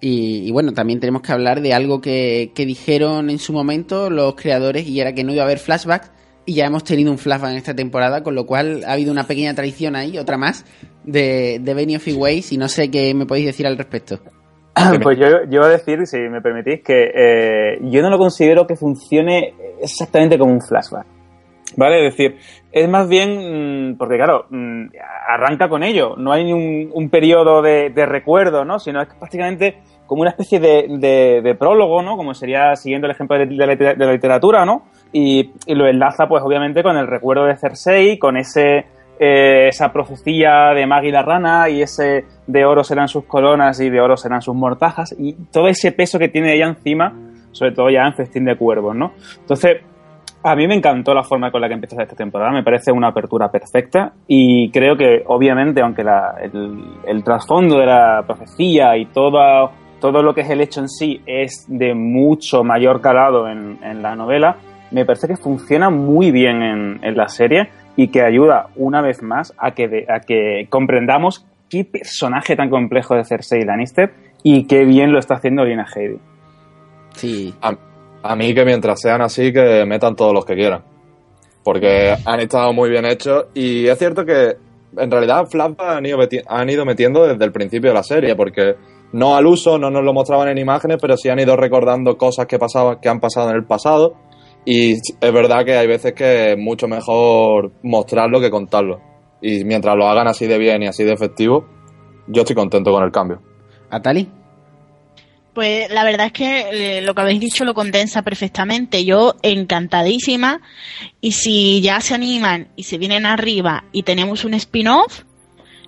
Y, 0.00 0.50
bueno, 0.50 0.72
también 0.72 0.98
tenemos 0.98 1.22
que 1.22 1.30
hablar 1.30 1.60
de 1.60 1.74
algo 1.74 2.00
que, 2.00 2.50
que 2.56 2.66
dijeron 2.66 3.30
en 3.30 3.38
su 3.38 3.52
momento 3.52 4.10
los 4.10 4.34
creadores 4.34 4.88
y 4.88 4.98
era 4.98 5.14
que 5.14 5.22
no 5.22 5.32
iba 5.32 5.42
a 5.42 5.44
haber 5.44 5.60
flashbacks 5.60 6.10
y 6.44 6.54
ya 6.54 6.66
hemos 6.66 6.84
tenido 6.84 7.12
un 7.12 7.18
flashback 7.18 7.52
en 7.52 7.56
esta 7.56 7.74
temporada, 7.74 8.22
con 8.22 8.34
lo 8.34 8.46
cual 8.46 8.82
ha 8.84 8.92
habido 8.92 9.12
una 9.12 9.26
pequeña 9.26 9.54
tradición 9.54 9.94
ahí, 9.94 10.18
otra 10.18 10.36
más, 10.36 10.64
de, 11.04 11.58
de 11.60 11.74
Benioff 11.74 12.06
y 12.08 12.12
Weiss 12.14 12.52
y 12.52 12.58
no 12.58 12.68
sé 12.68 12.90
qué 12.90 13.12
me 13.14 13.26
podéis 13.26 13.46
decir 13.46 13.66
al 13.66 13.76
respecto. 13.78 14.18
Pues 15.02 15.18
yo, 15.18 15.26
yo 15.44 15.58
iba 15.60 15.66
a 15.66 15.70
decir, 15.70 16.06
si 16.06 16.18
me 16.18 16.40
permitís, 16.40 16.82
que 16.82 17.10
eh, 17.14 17.78
yo 17.82 18.00
no 18.02 18.08
lo 18.10 18.18
considero 18.18 18.66
que 18.66 18.74
funcione 18.76 19.54
exactamente 19.82 20.38
como 20.38 20.52
un 20.52 20.60
flashback. 20.62 21.06
¿Vale? 21.76 22.06
Es 22.06 22.14
decir, 22.16 22.36
es 22.70 22.86
más 22.88 23.08
bien, 23.08 23.92
mm, 23.92 23.96
porque 23.96 24.16
claro, 24.16 24.44
mm, 24.50 24.86
arranca 25.28 25.68
con 25.70 25.82
ello, 25.82 26.16
no 26.18 26.30
hay 26.32 26.44
ni 26.44 26.52
un, 26.52 26.90
un 26.92 27.08
periodo 27.08 27.62
de, 27.62 27.88
de 27.90 28.04
recuerdo, 28.06 28.64
¿no? 28.64 28.78
Sino 28.78 29.00
es 29.00 29.08
prácticamente 29.18 29.78
como 30.06 30.20
una 30.20 30.30
especie 30.30 30.60
de, 30.60 30.86
de- 30.98 31.40
de 31.42 31.54
prólogo, 31.54 32.02
¿no? 32.02 32.16
Como 32.18 32.34
sería 32.34 32.76
siguiendo 32.76 33.06
el 33.06 33.12
ejemplo 33.12 33.38
de, 33.38 33.46
de 33.46 33.66
la, 33.66 33.74
de 33.76 34.04
la 34.06 34.12
literatura, 34.12 34.66
¿no? 34.66 34.84
Y, 35.12 35.50
y 35.66 35.74
lo 35.74 35.86
enlaza, 35.86 36.26
pues 36.28 36.42
obviamente, 36.42 36.82
con 36.82 36.96
el 36.98 37.06
recuerdo 37.06 37.44
de 37.46 37.56
Cersei, 37.56 38.18
con 38.18 38.36
ese 38.36 38.84
eh, 39.24 39.68
esa 39.68 39.92
profecía 39.92 40.74
de 40.74 40.84
Maggie 40.84 41.12
la 41.12 41.22
rana 41.22 41.68
y 41.68 41.80
ese 41.80 42.24
de 42.48 42.64
oro 42.64 42.82
serán 42.82 43.06
sus 43.06 43.24
coronas 43.24 43.78
y 43.78 43.88
de 43.88 44.00
oro 44.00 44.16
serán 44.16 44.42
sus 44.42 44.56
mortajas 44.56 45.14
y 45.16 45.34
todo 45.52 45.68
ese 45.68 45.92
peso 45.92 46.18
que 46.18 46.26
tiene 46.26 46.52
ella 46.56 46.66
encima, 46.66 47.16
sobre 47.52 47.70
todo 47.70 47.88
ya 47.88 48.00
en 48.04 48.14
Festín 48.14 48.44
de 48.44 48.56
Cuervos, 48.56 48.96
¿no? 48.96 49.12
Entonces, 49.38 49.76
a 50.42 50.56
mí 50.56 50.66
me 50.66 50.74
encantó 50.74 51.14
la 51.14 51.22
forma 51.22 51.52
con 51.52 51.60
la 51.60 51.68
que 51.68 51.74
empieza 51.74 52.02
esta 52.02 52.16
temporada, 52.16 52.50
me 52.50 52.64
parece 52.64 52.90
una 52.90 53.10
apertura 53.10 53.48
perfecta 53.48 54.12
y 54.26 54.72
creo 54.72 54.96
que 54.96 55.22
obviamente, 55.24 55.82
aunque 55.82 56.02
el, 56.02 57.22
trasfondo 57.22 57.78
de 57.78 57.86
la 57.86 58.24
profecía 58.26 58.96
y 58.96 59.06
todo, 59.06 59.70
todo 60.00 60.20
lo 60.20 60.34
que 60.34 60.40
es 60.40 60.50
el 60.50 60.62
hecho 60.62 60.80
en 60.80 60.88
sí 60.88 61.22
es 61.26 61.64
de 61.68 61.94
mucho 61.94 62.64
mayor 62.64 63.00
calado 63.00 63.46
en, 63.48 64.02
la 64.02 64.16
novela, 64.16 64.56
me 64.90 65.04
parece 65.04 65.28
que 65.28 65.36
funciona 65.36 65.90
muy 65.90 66.32
bien 66.32 66.60
en, 66.60 67.04
en 67.04 67.16
la 67.16 67.28
serie 67.28 67.70
y 67.96 68.08
que 68.08 68.22
ayuda 68.22 68.68
una 68.76 69.00
vez 69.02 69.22
más 69.22 69.54
a 69.58 69.72
que, 69.72 69.88
de- 69.88 70.06
a 70.08 70.20
que 70.20 70.66
comprendamos 70.70 71.46
qué 71.68 71.84
personaje 71.84 72.56
tan 72.56 72.70
complejo 72.70 73.14
de 73.14 73.24
Cersei 73.24 73.64
Lannister 73.64 74.12
y 74.42 74.66
qué 74.66 74.84
bien 74.84 75.12
lo 75.12 75.18
está 75.18 75.34
haciendo 75.34 75.64
Lina 75.64 75.86
Headey. 75.94 76.18
Sí. 77.14 77.54
A, 77.62 77.74
a 78.22 78.36
mí 78.36 78.54
que 78.54 78.64
mientras 78.64 79.00
sean 79.00 79.20
así, 79.22 79.52
que 79.52 79.84
metan 79.86 80.16
todos 80.16 80.32
los 80.32 80.44
que 80.44 80.54
quieran. 80.54 80.82
Porque 81.64 82.14
han 82.24 82.40
estado 82.40 82.72
muy 82.72 82.90
bien 82.90 83.04
hechos 83.04 83.46
y 83.54 83.86
es 83.86 83.98
cierto 83.98 84.24
que 84.24 84.56
en 84.96 85.10
realidad 85.10 85.46
flashbacks 85.46 85.96
han 85.96 86.06
ido, 86.06 86.18
han 86.48 86.68
ido 86.70 86.84
metiendo 86.84 87.26
desde 87.26 87.44
el 87.44 87.52
principio 87.52 87.90
de 87.90 87.94
la 87.94 88.02
serie, 88.02 88.34
porque 88.34 88.74
no 89.12 89.36
al 89.36 89.46
uso, 89.46 89.78
no 89.78 89.90
nos 89.90 90.02
lo 90.02 90.12
mostraban 90.12 90.48
en 90.48 90.58
imágenes, 90.58 90.98
pero 91.00 91.16
sí 91.16 91.28
han 91.28 91.38
ido 91.38 91.56
recordando 91.56 92.16
cosas 92.16 92.46
que 92.46 92.58
pasaban, 92.58 92.98
que 93.00 93.08
han 93.08 93.20
pasado 93.20 93.50
en 93.50 93.56
el 93.56 93.64
pasado. 93.64 94.14
Y 94.64 94.92
es 94.92 95.32
verdad 95.32 95.64
que 95.64 95.76
hay 95.76 95.86
veces 95.86 96.12
que 96.12 96.52
es 96.52 96.58
mucho 96.58 96.86
mejor 96.86 97.72
mostrarlo 97.82 98.40
que 98.40 98.50
contarlo. 98.50 99.00
Y 99.40 99.64
mientras 99.64 99.96
lo 99.96 100.06
hagan 100.06 100.28
así 100.28 100.46
de 100.46 100.58
bien 100.58 100.82
y 100.82 100.86
así 100.86 101.02
de 101.02 101.12
efectivo, 101.12 101.66
yo 102.28 102.42
estoy 102.42 102.54
contento 102.54 102.92
con 102.92 103.02
el 103.02 103.10
cambio. 103.10 103.42
¿Atali? 103.90 104.28
Pues 105.52 105.90
la 105.90 106.04
verdad 106.04 106.26
es 106.26 106.32
que 106.32 106.98
eh, 106.98 107.02
lo 107.02 107.14
que 107.14 107.20
habéis 107.20 107.40
dicho 107.40 107.64
lo 107.64 107.74
condensa 107.74 108.22
perfectamente. 108.22 109.04
Yo 109.04 109.34
encantadísima. 109.42 110.60
Y 111.20 111.32
si 111.32 111.82
ya 111.82 112.00
se 112.00 112.14
animan 112.14 112.68
y 112.76 112.84
se 112.84 112.98
vienen 112.98 113.26
arriba 113.26 113.84
y 113.92 114.04
tenemos 114.04 114.44
un 114.44 114.54
spin-off 114.54 115.24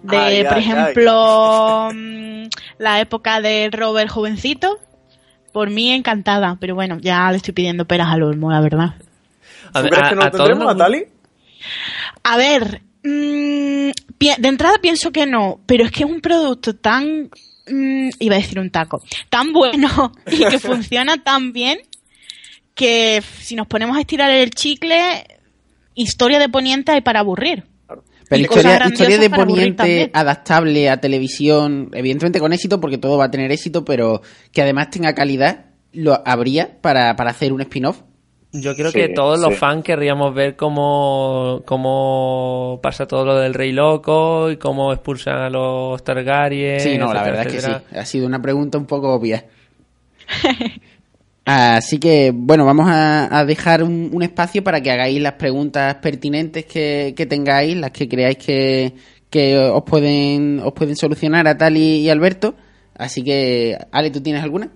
de, 0.03 0.17
Ay, 0.19 0.45
por 0.45 0.55
ay, 0.55 0.61
ejemplo, 0.61 1.89
mm, 1.95 2.49
la 2.79 3.01
época 3.01 3.41
de 3.41 3.71
Robert 3.73 4.11
jovencito, 4.11 4.79
por 5.55 5.71
mí 5.71 5.91
encantada. 5.93 6.59
Pero 6.61 6.75
bueno, 6.75 6.99
ya 7.01 7.31
le 7.31 7.39
estoy 7.39 7.55
pidiendo 7.55 7.87
peras 7.87 8.09
al 8.11 8.23
olmo, 8.25 8.51
la 8.51 8.61
verdad. 8.61 8.97
A 9.73 9.79
¿Tú 9.79 9.85
ver, 9.85 9.91
crees 9.93 10.07
a- 10.07 10.09
que 10.11 10.15
no 10.17 10.23
a 10.23 10.31
tendremos, 10.31 10.65
nos- 10.67 10.77
Natali? 10.77 11.05
A 12.25 12.37
ver, 12.37 12.83
mm, 13.05 13.91
pi- 14.19 14.35
de 14.39 14.49
entrada 14.49 14.77
pienso 14.83 15.11
que 15.13 15.25
no, 15.27 15.61
pero 15.65 15.85
es 15.85 15.91
que 15.91 16.05
es 16.05 16.11
un 16.11 16.21
producto 16.21 16.75
tan, 16.77 17.31
mm, 17.69 18.09
iba 18.21 18.35
a 18.35 18.39
decir 18.39 18.59
un 18.59 18.71
taco, 18.71 19.03
tan 19.31 19.53
bueno 19.53 20.13
y 20.27 20.45
que 20.47 20.59
funciona 20.59 21.17
tan 21.23 21.53
bien 21.53 21.79
que 22.75 23.23
si 23.41 23.55
nos 23.55 23.67
ponemos 23.69 23.97
a 23.97 24.01
estirar 24.01 24.31
el 24.31 24.51
chicle, 24.51 25.25
historia 25.95 26.39
de 26.41 26.49
Poniente 26.49 26.93
hay 26.93 27.01
para 27.03 27.21
aburrir. 27.21 27.65
Pero 28.35 28.39
Y 28.39 28.43
historia, 28.43 28.87
historia 28.87 29.19
de 29.19 29.31
Poniente 29.31 30.11
adaptable 30.13 30.91
a 30.91 31.01
televisión, 31.01 31.91
evidentemente 31.93 32.41
con 32.41 32.53
éxito, 32.53 32.81
porque 32.81 32.99
todo 32.99 33.19
va 33.19 33.27
a 33.27 33.31
tener 33.31 33.51
éxito, 33.53 33.85
pero 33.85 34.23
que 34.53 34.63
además 34.63 34.91
tenga 34.91 35.15
calidad, 35.15 35.67
lo 35.93 36.23
habría 36.27 36.79
para, 36.81 37.15
para 37.17 37.31
hacer 37.31 37.53
un 37.53 37.61
spin-off. 37.63 38.03
Yo 38.57 38.77
creo 38.77 38.93
Sí, 38.93 38.99
que 39.01 39.09
todos 39.09 39.41
los 39.41 39.57
fans 39.57 39.83
querríamos 39.83 40.33
ver 40.33 40.55
cómo, 40.55 41.63
cómo 41.67 42.79
pasa 42.83 43.07
todo 43.07 43.25
lo 43.25 43.37
del 43.39 43.53
Rey 43.53 43.73
Loco 43.73 44.49
y 44.51 44.59
cómo 44.59 44.93
expulsan 44.93 45.39
a 45.39 45.51
los 45.51 46.03
Targaryen. 46.05 46.79
Sí, 46.79 46.97
no, 46.97 47.13
la 47.13 47.23
etcétera, 47.23 47.37
verdad 47.37 47.47
es 47.47 47.53
que 47.53 47.73
sí. 47.91 47.99
Ha 47.99 48.05
sido 48.05 48.27
una 48.29 48.41
pregunta 48.41 48.79
un 48.79 48.87
poco 48.87 49.13
obvia. 49.13 49.45
Así 51.45 51.99
que, 51.99 52.33
bueno, 52.35 52.65
vamos 52.65 52.89
a, 52.89 53.39
a 53.39 53.45
dejar 53.45 53.83
un, 53.83 54.11
un 54.13 54.23
espacio 54.23 54.65
para 54.65 54.81
que 54.81 54.91
hagáis 54.91 55.21
las 55.21 55.35
preguntas 55.35 55.97
pertinentes 55.97 56.65
que, 56.65 57.13
que 57.15 57.27
tengáis, 57.27 57.77
las 57.77 57.91
que 57.91 58.09
creáis 58.09 58.39
que, 58.39 58.95
que 59.29 59.59
os 59.59 59.83
pueden 59.83 60.61
os 60.65 60.73
pueden 60.73 60.97
solucionar 60.97 61.47
a 61.47 61.59
Tali 61.59 61.99
y 61.99 62.09
Alberto. 62.09 62.55
Así 62.97 63.23
que, 63.23 63.77
Ale, 63.93 64.11
¿tú 64.11 64.23
tienes 64.23 64.43
alguna? 64.43 64.71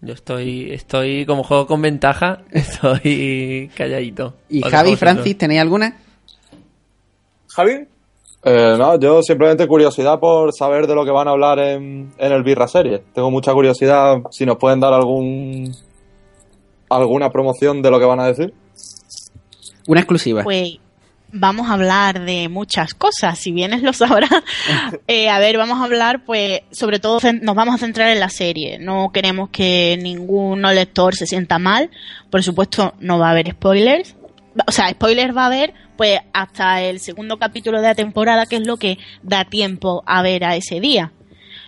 Yo 0.00 0.14
estoy, 0.14 0.72
estoy 0.72 1.24
como 1.26 1.44
juego 1.44 1.66
con 1.66 1.80
ventaja, 1.80 2.42
estoy 2.50 3.70
calladito. 3.76 4.36
¿Y 4.48 4.62
Javi, 4.62 4.96
Francis, 4.96 5.38
tenéis 5.38 5.60
alguna? 5.60 5.96
Javi, 7.48 7.86
Eh, 8.44 8.76
no, 8.78 8.98
yo 8.98 9.22
simplemente 9.22 9.66
curiosidad 9.66 10.20
por 10.20 10.52
saber 10.52 10.86
de 10.86 10.94
lo 10.94 11.04
que 11.04 11.10
van 11.10 11.28
a 11.28 11.30
hablar 11.30 11.58
en, 11.58 12.12
en 12.18 12.32
el 12.32 12.42
Birra 12.42 12.68
Serie. 12.68 13.02
Tengo 13.14 13.30
mucha 13.30 13.52
curiosidad 13.52 14.18
si 14.30 14.44
nos 14.44 14.58
pueden 14.58 14.80
dar 14.80 14.92
algún 14.92 15.74
alguna 16.90 17.30
promoción 17.30 17.82
de 17.82 17.90
lo 17.90 17.98
que 17.98 18.04
van 18.04 18.20
a 18.20 18.26
decir. 18.26 18.52
Una 19.86 20.00
exclusiva. 20.00 20.42
Pues 20.42 20.78
vamos 21.34 21.68
a 21.68 21.74
hablar 21.74 22.24
de 22.24 22.48
muchas 22.48 22.94
cosas, 22.94 23.38
si 23.38 23.52
vienes 23.52 23.82
lo 23.82 23.92
sabrás. 23.92 24.30
Eh, 25.06 25.28
a 25.28 25.38
ver, 25.38 25.58
vamos 25.58 25.80
a 25.80 25.84
hablar, 25.84 26.24
pues, 26.24 26.60
sobre 26.70 26.98
todo 26.98 27.18
nos 27.42 27.54
vamos 27.54 27.74
a 27.74 27.78
centrar 27.78 28.08
en 28.08 28.20
la 28.20 28.30
serie. 28.30 28.78
No 28.78 29.10
queremos 29.12 29.50
que 29.50 29.98
ningún 30.00 30.62
lector 30.62 31.14
se 31.14 31.26
sienta 31.26 31.58
mal. 31.58 31.90
Por 32.30 32.42
supuesto, 32.42 32.94
no 33.00 33.18
va 33.18 33.28
a 33.28 33.30
haber 33.32 33.50
spoilers. 33.52 34.16
O 34.66 34.72
sea, 34.72 34.88
spoilers 34.90 35.36
va 35.36 35.42
a 35.42 35.46
haber, 35.46 35.74
pues, 35.96 36.20
hasta 36.32 36.82
el 36.82 37.00
segundo 37.00 37.38
capítulo 37.38 37.80
de 37.80 37.88
la 37.88 37.94
temporada, 37.94 38.46
que 38.46 38.56
es 38.56 38.66
lo 38.66 38.76
que 38.76 38.98
da 39.22 39.44
tiempo 39.44 40.02
a 40.06 40.22
ver 40.22 40.44
a 40.44 40.56
ese 40.56 40.80
día. 40.80 41.12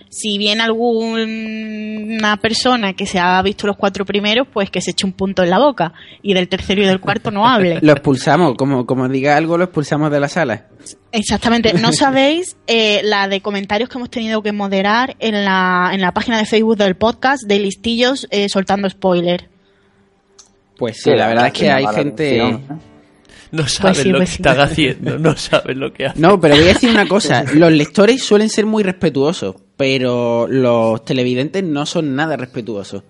Si 0.08 0.38
viene 0.38 0.62
alguna 0.62 2.36
persona 2.36 2.92
que 2.92 3.06
se 3.06 3.18
ha 3.18 3.42
visto 3.42 3.66
los 3.66 3.76
cuatro 3.76 4.04
primeros, 4.04 4.46
pues 4.52 4.70
que 4.70 4.80
se 4.80 4.92
eche 4.92 5.04
un 5.04 5.12
punto 5.12 5.42
en 5.42 5.50
la 5.50 5.58
boca. 5.58 5.92
Y 6.22 6.32
del 6.32 6.48
tercero 6.48 6.82
y 6.82 6.86
del 6.86 7.00
cuarto 7.00 7.30
no 7.30 7.46
hable. 7.46 7.78
Lo 7.82 7.92
expulsamos, 7.92 8.54
como, 8.56 8.86
como 8.86 9.08
diga 9.08 9.36
algo, 9.36 9.58
lo 9.58 9.64
expulsamos 9.64 10.10
de 10.10 10.20
la 10.20 10.28
sala. 10.28 10.68
Exactamente. 11.12 11.74
No 11.74 11.92
sabéis 11.92 12.56
eh, 12.66 13.00
la 13.02 13.28
de 13.28 13.40
comentarios 13.40 13.88
que 13.88 13.98
hemos 13.98 14.10
tenido 14.10 14.42
que 14.42 14.52
moderar 14.52 15.16
en 15.18 15.44
la, 15.44 15.90
en 15.92 16.00
la 16.00 16.12
página 16.12 16.38
de 16.38 16.46
Facebook 16.46 16.76
del 16.76 16.96
podcast 16.96 17.42
de 17.44 17.58
listillos 17.58 18.28
eh, 18.30 18.48
soltando 18.48 18.88
spoiler. 18.88 19.48
Pues 20.78 21.02
sí, 21.02 21.10
la 21.10 21.26
verdad 21.26 21.48
es 21.48 21.52
que 21.52 21.70
hay 21.70 21.86
gente... 21.86 22.60
No 23.56 23.68
saben 23.68 23.94
sí, 23.94 24.08
lo 24.10 24.18
pues 24.18 24.30
que 24.30 24.36
sí. 24.36 24.42
están 24.42 24.60
haciendo, 24.60 25.18
no 25.18 25.36
saben 25.36 25.80
lo 25.80 25.92
que 25.92 26.06
hacen. 26.06 26.22
No, 26.22 26.40
pero 26.40 26.56
voy 26.56 26.64
a 26.64 26.68
decir 26.68 26.90
una 26.90 27.08
cosa. 27.08 27.44
Los 27.54 27.72
lectores 27.72 28.22
suelen 28.22 28.48
ser 28.48 28.66
muy 28.66 28.82
respetuosos, 28.82 29.56
pero 29.76 30.46
los 30.48 31.04
televidentes 31.04 31.64
no 31.64 31.86
son 31.86 32.14
nada 32.14 32.36
respetuosos. 32.36 33.02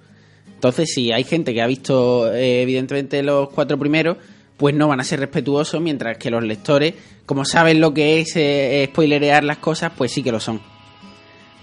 Entonces, 0.54 0.90
si 0.92 1.12
hay 1.12 1.24
gente 1.24 1.52
que 1.52 1.62
ha 1.62 1.66
visto, 1.66 2.32
eh, 2.32 2.62
evidentemente, 2.62 3.22
los 3.22 3.50
cuatro 3.50 3.78
primeros, 3.78 4.16
pues 4.56 4.74
no 4.74 4.88
van 4.88 5.00
a 5.00 5.04
ser 5.04 5.20
respetuosos, 5.20 5.80
mientras 5.80 6.16
que 6.16 6.30
los 6.30 6.42
lectores, 6.42 6.94
como 7.26 7.44
saben 7.44 7.80
lo 7.80 7.92
que 7.92 8.20
es 8.20 8.36
eh, 8.36 8.88
spoilerear 8.90 9.44
las 9.44 9.58
cosas, 9.58 9.92
pues 9.96 10.12
sí 10.12 10.22
que 10.22 10.32
lo 10.32 10.40
son. 10.40 10.60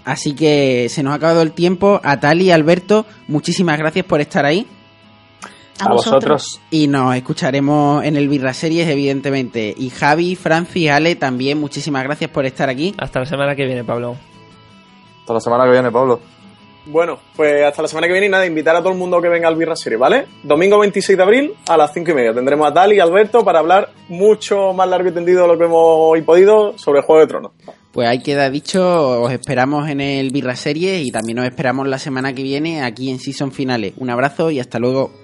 Así 0.04 0.34
que 0.34 0.88
se 0.90 1.02
nos 1.02 1.12
ha 1.12 1.16
acabado 1.16 1.42
el 1.42 1.52
tiempo. 1.52 2.00
A 2.04 2.20
Tali 2.20 2.44
y 2.44 2.50
Alberto, 2.50 3.06
muchísimas 3.26 3.78
gracias 3.78 4.04
por 4.04 4.20
estar 4.20 4.44
ahí. 4.44 4.66
A, 5.80 5.88
vosotros. 5.88 6.60
Y 6.70 6.86
nos 6.86 7.14
escucharemos 7.16 8.04
en 8.04 8.16
el 8.16 8.28
Birra 8.28 8.54
Series, 8.54 8.88
evidentemente. 8.88 9.74
Y 9.76 9.90
Javi, 9.90 10.36
Francis, 10.36 10.90
Ale, 10.90 11.16
también 11.16 11.58
muchísimas 11.58 12.04
gracias 12.04 12.30
por 12.30 12.46
estar 12.46 12.68
aquí. 12.68 12.94
Hasta 12.98 13.20
la 13.20 13.26
semana 13.26 13.56
que 13.56 13.64
viene, 13.64 13.84
Pablo. 13.84 14.16
Hasta 15.20 15.34
la 15.34 15.40
semana 15.40 15.64
que 15.64 15.70
viene, 15.70 15.90
Pablo. 15.90 16.20
Bueno, 16.86 17.18
pues 17.34 17.64
hasta 17.64 17.80
la 17.80 17.88
semana 17.88 18.06
que 18.06 18.12
viene 18.12 18.26
y 18.26 18.30
nada, 18.30 18.44
invitar 18.44 18.76
a 18.76 18.80
todo 18.80 18.92
el 18.92 18.98
mundo 18.98 19.20
que 19.22 19.28
venga 19.28 19.48
al 19.48 19.56
Birra 19.56 19.74
Serie, 19.74 19.96
¿vale? 19.96 20.26
Domingo 20.42 20.78
26 20.78 21.16
de 21.16 21.22
abril 21.22 21.54
a 21.66 21.78
las 21.78 21.94
5 21.94 22.10
y 22.10 22.14
media. 22.14 22.34
Tendremos 22.34 22.68
a 22.68 22.74
Tali 22.74 22.96
y 22.96 23.00
Alberto 23.00 23.42
para 23.42 23.60
hablar 23.60 23.90
mucho 24.08 24.74
más 24.74 24.86
largo 24.86 25.08
y 25.08 25.12
tendido 25.12 25.42
de 25.42 25.48
lo 25.48 25.58
que 25.58 25.64
hemos 25.64 25.80
hoy 25.80 26.20
podido 26.20 26.76
sobre 26.76 27.00
Juego 27.00 27.20
de 27.22 27.26
Tronos. 27.26 27.52
Pues 27.90 28.06
ahí 28.06 28.22
queda 28.22 28.50
dicho, 28.50 29.22
os 29.22 29.32
esperamos 29.32 29.88
en 29.88 30.02
el 30.02 30.30
Birra 30.30 30.56
Series 30.56 31.06
y 31.06 31.10
también 31.10 31.38
os 31.38 31.46
esperamos 31.46 31.88
la 31.88 31.98
semana 31.98 32.34
que 32.34 32.42
viene 32.42 32.82
aquí 32.82 33.08
en 33.08 33.18
Season 33.18 33.50
Finales. 33.50 33.94
Un 33.96 34.10
abrazo 34.10 34.50
y 34.50 34.60
hasta 34.60 34.78
luego. 34.78 35.23